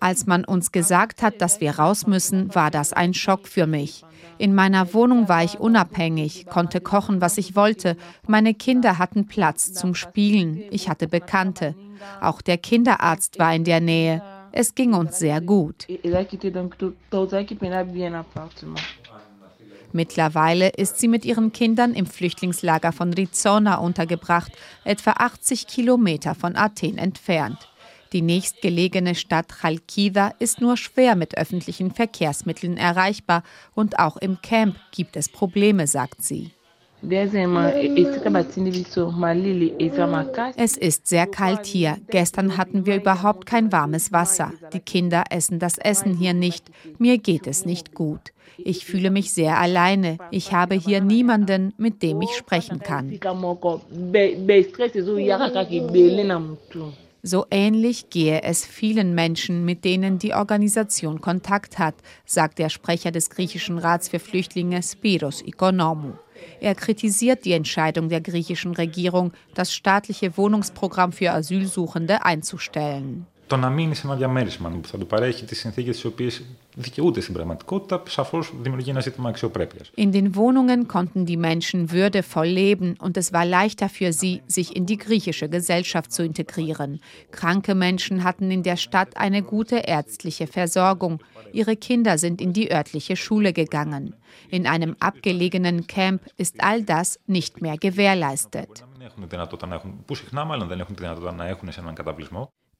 Als 0.00 0.26
man 0.26 0.44
uns 0.44 0.72
gesagt 0.72 1.22
hat, 1.22 1.40
dass 1.40 1.60
wir 1.60 1.78
raus 1.78 2.06
müssen, 2.06 2.54
war 2.54 2.70
das 2.70 2.92
ein 2.92 3.14
Schock 3.14 3.48
für 3.48 3.66
mich. 3.66 4.04
In 4.42 4.56
meiner 4.56 4.92
Wohnung 4.92 5.28
war 5.28 5.44
ich 5.44 5.60
unabhängig, 5.60 6.46
konnte 6.46 6.80
kochen, 6.80 7.20
was 7.20 7.38
ich 7.38 7.54
wollte. 7.54 7.96
Meine 8.26 8.54
Kinder 8.54 8.98
hatten 8.98 9.28
Platz 9.28 9.72
zum 9.72 9.94
Spielen. 9.94 10.64
Ich 10.72 10.88
hatte 10.88 11.06
Bekannte. 11.06 11.76
Auch 12.20 12.42
der 12.42 12.58
Kinderarzt 12.58 13.38
war 13.38 13.54
in 13.54 13.62
der 13.62 13.80
Nähe. 13.80 14.20
Es 14.50 14.74
ging 14.74 14.94
uns 14.94 15.20
sehr 15.20 15.40
gut. 15.40 15.86
Mittlerweile 19.92 20.68
ist 20.70 20.98
sie 20.98 21.08
mit 21.08 21.24
ihren 21.24 21.52
Kindern 21.52 21.94
im 21.94 22.06
Flüchtlingslager 22.06 22.90
von 22.90 23.14
Rizona 23.14 23.76
untergebracht, 23.76 24.50
etwa 24.82 25.12
80 25.12 25.68
Kilometer 25.68 26.34
von 26.34 26.56
Athen 26.56 26.98
entfernt. 26.98 27.68
Die 28.12 28.22
nächstgelegene 28.22 29.14
Stadt 29.14 29.52
Chalkida 29.60 30.34
ist 30.38 30.60
nur 30.60 30.76
schwer 30.76 31.16
mit 31.16 31.38
öffentlichen 31.38 31.90
Verkehrsmitteln 31.92 32.76
erreichbar 32.76 33.42
und 33.74 33.98
auch 33.98 34.18
im 34.18 34.42
Camp 34.42 34.76
gibt 34.90 35.16
es 35.16 35.30
Probleme, 35.30 35.86
sagt 35.86 36.22
sie. 36.22 36.50
Es 40.56 40.76
ist 40.76 41.06
sehr 41.08 41.26
kalt 41.26 41.66
hier. 41.66 41.96
Gestern 42.10 42.56
hatten 42.56 42.86
wir 42.86 42.96
überhaupt 42.96 43.46
kein 43.46 43.72
warmes 43.72 44.12
Wasser. 44.12 44.52
Die 44.72 44.78
Kinder 44.78 45.24
essen 45.30 45.58
das 45.58 45.78
Essen 45.78 46.16
hier 46.16 46.34
nicht. 46.34 46.70
Mir 46.98 47.18
geht 47.18 47.48
es 47.48 47.64
nicht 47.64 47.94
gut. 47.94 48.32
Ich 48.56 48.84
fühle 48.84 49.10
mich 49.10 49.32
sehr 49.32 49.58
alleine. 49.58 50.18
Ich 50.30 50.52
habe 50.52 50.76
hier 50.76 51.00
niemanden, 51.00 51.72
mit 51.76 52.02
dem 52.02 52.20
ich 52.22 52.36
sprechen 52.36 52.78
kann. 52.78 53.18
So 57.24 57.46
ähnlich 57.52 58.10
gehe 58.10 58.42
es 58.42 58.66
vielen 58.66 59.14
Menschen, 59.14 59.64
mit 59.64 59.84
denen 59.84 60.18
die 60.18 60.34
Organisation 60.34 61.20
Kontakt 61.20 61.78
hat, 61.78 61.94
sagt 62.26 62.58
der 62.58 62.68
Sprecher 62.68 63.12
des 63.12 63.30
griechischen 63.30 63.78
Rats 63.78 64.08
für 64.08 64.18
Flüchtlinge 64.18 64.82
Spiros 64.82 65.40
Ikonomou. 65.40 66.14
Er 66.60 66.74
kritisiert 66.74 67.44
die 67.44 67.52
Entscheidung 67.52 68.08
der 68.08 68.20
griechischen 68.20 68.74
Regierung, 68.74 69.32
das 69.54 69.72
staatliche 69.72 70.36
Wohnungsprogramm 70.36 71.12
für 71.12 71.30
Asylsuchende 71.30 72.24
einzustellen 72.24 73.28
Το 73.51 73.57
να 73.57 73.69
μείνει 73.69 73.95
σε 73.95 74.07
ένα 74.07 74.15
διαμέρισμα 74.15 74.69
που 74.69 74.87
θα 74.87 74.97
του 74.97 75.07
παρέχει 75.07 75.45
τι 75.45 75.55
συνθήκε 75.55 75.91
τι 75.91 76.07
οποίε 76.07 76.29
δικαιούται 76.75 77.21
στην 77.21 77.33
πραγματικότητα, 77.33 78.03
σαφώ 78.07 78.43
δημιουργεί 78.61 78.89
ένα 78.89 78.99
ζήτημα 78.99 79.29
αξιοπρέπεια. 79.29 79.81
In 79.97 80.11
den 80.11 80.35
Wohnungen 80.35 80.87
konnten 80.87 81.25
die 81.25 81.37
Menschen 81.37 81.91
würdevoll 81.91 82.47
leben 82.47 82.95
und 82.99 83.15
es 83.17 83.31
war 83.33 83.45
leichter 83.45 83.89
für 83.89 84.11
sie, 84.11 84.41
sich 84.47 84.75
in 84.75 84.85
die 84.85 84.97
griechische 84.97 85.47
Gesellschaft 85.49 86.11
zu 86.11 86.23
integrieren. 86.23 86.99
Kranke 87.31 87.73
Menschen 87.73 88.23
hatten 88.25 88.51
in 88.51 88.63
der 88.63 88.75
Stadt 88.75 89.15
eine 89.15 89.41
gute 89.43 89.77
ärztliche 89.77 90.47
Versorgung. 90.47 91.15
Ihre 91.53 91.75
Kinder 91.77 92.17
sind 92.17 92.41
in 92.41 92.51
die 92.51 92.71
örtliche 92.71 93.15
Schule 93.15 93.53
gegangen. 93.53 94.13
In 94.49 94.67
einem 94.67 94.95
abgelegenen 94.99 95.87
Camp 95.87 96.21
ist 96.43 96.55
all 96.59 96.83
das 96.83 97.19
nicht 97.27 97.61
mehr 97.61 97.77
gewährleistet. 97.77 98.83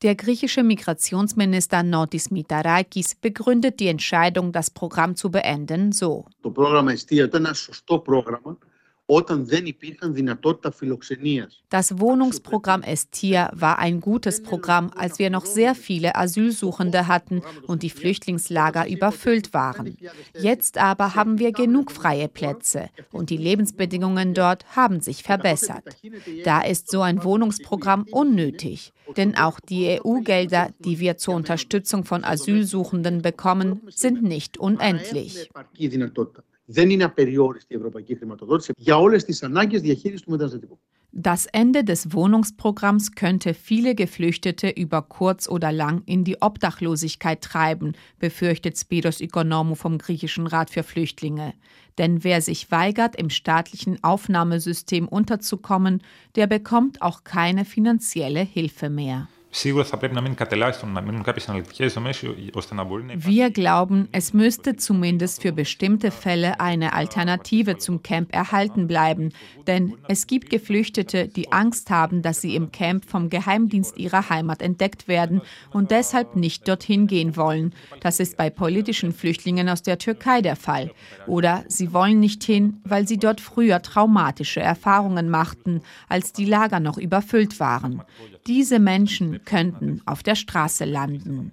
Der 0.03 0.17
griechische 0.17 0.65
Migrationsminister 0.65 1.85
Notis 1.85 2.33
Mitarakis 2.33 3.15
begründet 3.15 3.79
die 3.79 3.87
Entscheidung, 3.87 4.51
das 4.51 4.71
Programm 4.71 5.15
zu 5.15 5.31
beenden, 5.31 5.93
so. 5.93 6.25
Das 6.43 6.53
Wohnungsprogramm 12.01 12.83
Estia 12.83 13.51
war 13.53 13.79
ein 13.79 14.01
gutes 14.01 14.43
Programm, 14.43 14.91
als 14.97 15.19
wir 15.19 15.29
noch 15.29 15.45
sehr 15.45 15.75
viele 15.75 16.17
Asylsuchende 16.17 17.09
hatten 17.09 17.43
und 17.67 17.83
die 17.83 17.91
Flüchtlingslager 17.91 18.89
überfüllt 18.89 19.53
waren. 19.53 19.99
Jetzt 20.33 20.79
aber 20.79 21.15
haben 21.15 21.39
wir 21.39 21.53
genug 21.53 21.93
freie 21.93 22.27
Plätze 22.27 22.89
und 23.11 23.29
die 23.29 23.37
Lebensbedingungen 23.37 24.33
dort 24.33 24.65
haben 24.75 25.01
sich 25.01 25.23
verbessert. 25.23 25.85
Da 26.45 26.63
ist 26.63 26.91
so 26.91 27.03
ein 27.03 27.23
Wohnungsprogramm 27.23 28.07
unnötig, 28.11 28.95
denn 29.19 29.37
auch 29.37 29.61
die 29.61 30.01
EU-Gelder, 30.01 30.71
die 30.79 31.01
wir 31.01 31.19
zur 31.19 31.35
Unterstützung 31.35 32.05
von 32.05 32.25
Asylsuchenden 32.25 33.21
bekommen, 33.21 33.83
sind 33.91 34.23
nicht 34.23 34.57
unendlich 34.57 35.51
δεν 36.66 36.90
είναι 36.90 37.04
απεριόριστη 37.04 37.74
η 37.74 37.76
ευρωπαϊκή 37.76 38.16
χρηματοδότηση 38.16 38.72
για 38.78 38.98
όλες 38.98 39.24
τις 39.24 39.44
ανάγκες 39.44 39.82
διαχείρισης 39.82 40.22
του 40.22 40.32
μεταναστευτικού. 40.32 40.80
Das 41.14 41.48
Ende 41.52 41.84
des 41.84 42.12
Wohnungsprogramms 42.12 43.14
könnte 43.16 43.54
viele 43.54 43.96
Geflüchtete 43.96 44.70
über 44.70 45.02
kurz 45.02 45.48
oder 45.48 45.72
lang 45.72 46.04
in 46.06 46.24
die 46.24 46.42
Obdachlosigkeit 46.42 47.42
treiben, 47.42 47.94
befürchtet 48.20 48.78
Spiros 48.78 49.22
Ikonomou 49.22 49.76
vom 49.76 49.98
griechischen 49.98 50.46
Rat 50.46 50.70
für 50.70 50.84
Flüchtlinge. 50.84 51.54
Denn 51.98 52.24
wer 52.24 52.42
sich 52.42 52.70
weigert, 52.72 53.16
im 53.16 53.30
staatlichen 53.30 54.04
Aufnahmesystem 54.04 55.08
unterzukommen, 55.08 56.04
der 56.36 56.46
bekommt 56.46 57.02
auch 57.02 57.24
keine 57.24 57.66
finanzielle 57.66 58.42
Hilfe 58.42 58.90
mehr. 58.90 59.28
Wir 63.23 63.51
glauben, 63.51 64.09
es 64.11 64.33
müsste 64.33 64.77
zumindest 64.77 65.43
für 65.43 65.53
bestimmte 65.53 66.11
Fälle 66.11 66.59
eine 66.59 66.95
Alternative 66.95 67.77
zum 67.77 68.03
Camp 68.03 68.35
erhalten 68.35 68.87
bleiben, 68.87 69.29
denn 69.67 69.99
es 70.09 70.27
gibt 70.27 70.49
Geflüchtete, 70.49 71.29
die 71.29 71.53
Angst 71.53 71.91
haben, 71.91 72.23
dass 72.23 72.41
sie 72.41 72.57
im 72.57 72.73
Camp 72.73 73.05
vom 73.05 73.29
Geheimdienst 73.29 73.99
ihrer 73.99 74.31
Heimat 74.31 74.63
entdeckt 74.63 75.07
werden 75.07 75.43
und 75.71 75.91
deshalb 75.91 76.35
nicht 76.35 76.67
dorthin 76.67 77.07
gehen 77.07 77.37
wollen. 77.37 77.75
Das 78.01 78.21
ist 78.21 78.39
bei 78.39 78.49
politischen 78.49 79.13
Flüchtlingen 79.13 79.69
aus 79.69 79.83
der 79.83 79.99
Türkei 79.99 80.41
der 80.41 80.57
Fall. 80.57 80.91
Oder 81.27 81.63
sie 81.69 81.93
wollen 81.93 82.21
nicht 82.21 82.43
hin, 82.43 82.81
weil 82.85 83.07
sie 83.07 83.19
dort 83.19 83.43
früher 83.43 83.83
traumatische 83.83 84.61
Erfahrungen 84.61 85.29
machten, 85.29 85.83
als 86.09 86.33
die 86.33 86.47
Lager 86.47 86.81
noch 86.81 86.97
überfüllt 86.97 87.61
waren. 87.61 88.03
Diese 88.47 88.81
Menschen 88.81 89.45
könnten 89.45 90.03
auf 90.05 90.23
der 90.23 90.35
Straße 90.35 90.85
landen. 90.85 91.53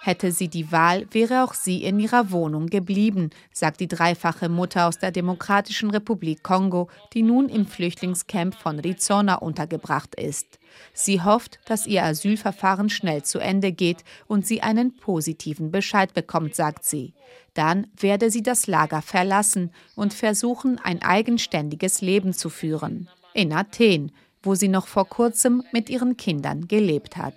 Hätte 0.00 0.30
sie 0.30 0.48
die 0.48 0.70
Wahl, 0.70 1.06
wäre 1.10 1.42
auch 1.42 1.52
sie 1.52 1.82
in 1.82 1.98
ihrer 1.98 2.30
Wohnung 2.30 2.68
geblieben, 2.68 3.30
sagt 3.52 3.80
die 3.80 3.88
dreifache 3.88 4.48
Mutter 4.48 4.86
aus 4.86 4.98
der 4.98 5.10
Demokratischen 5.10 5.90
Republik 5.90 6.44
Kongo, 6.44 6.88
die 7.12 7.22
nun 7.22 7.48
im 7.48 7.66
Flüchtlingscamp 7.66 8.54
von 8.54 8.78
Rizona 8.78 9.34
untergebracht 9.34 10.14
ist. 10.14 10.60
Sie 10.92 11.22
hofft, 11.22 11.58
dass 11.64 11.86
ihr 11.86 12.04
Asylverfahren 12.04 12.88
schnell 12.88 13.22
zu 13.22 13.38
Ende 13.38 13.72
geht 13.72 14.04
und 14.26 14.46
sie 14.46 14.62
einen 14.62 14.96
positiven 14.96 15.70
Bescheid 15.70 16.14
bekommt, 16.14 16.54
sagt 16.54 16.84
sie. 16.84 17.14
Dann 17.54 17.86
werde 17.98 18.30
sie 18.30 18.42
das 18.42 18.66
Lager 18.66 19.02
verlassen 19.02 19.72
und 19.94 20.14
versuchen, 20.14 20.78
ein 20.82 21.02
eigenständiges 21.02 22.00
Leben 22.00 22.32
zu 22.32 22.50
führen. 22.50 23.08
In 23.34 23.52
Athen, 23.52 24.12
wo 24.42 24.54
sie 24.54 24.68
noch 24.68 24.86
vor 24.86 25.08
kurzem 25.08 25.62
mit 25.72 25.90
ihren 25.90 26.16
Kindern 26.16 26.68
gelebt 26.68 27.16
hat. 27.16 27.34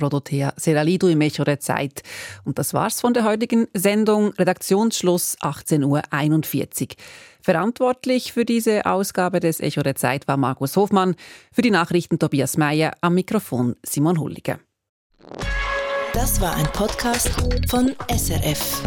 Rodothea 0.00 0.52
Seralidu 0.56 1.08
im 1.08 1.20
Echo 1.20 1.44
der 1.44 1.60
Zeit. 1.60 2.02
Und 2.44 2.58
das 2.58 2.74
war's 2.74 3.00
von 3.00 3.14
der 3.14 3.24
heutigen 3.24 3.68
Sendung. 3.74 4.32
Redaktionsschluss 4.32 5.38
18.41 5.38 5.84
Uhr. 5.84 6.96
Verantwortlich 7.44 8.32
für 8.32 8.46
diese 8.46 8.86
Ausgabe 8.86 9.38
des 9.38 9.60
Echo 9.60 9.82
der 9.82 9.96
Zeit 9.96 10.26
war 10.26 10.38
Markus 10.38 10.76
Hofmann, 10.76 11.14
für 11.52 11.60
die 11.60 11.70
Nachrichten 11.70 12.18
Tobias 12.18 12.56
Meyer, 12.56 12.92
am 13.02 13.16
Mikrofon 13.16 13.76
Simon 13.82 14.18
Hulliger. 14.18 14.60
Das 16.14 16.40
war 16.40 16.56
ein 16.56 16.64
Podcast 16.72 17.28
von 17.68 17.94
SRF. 18.08 18.82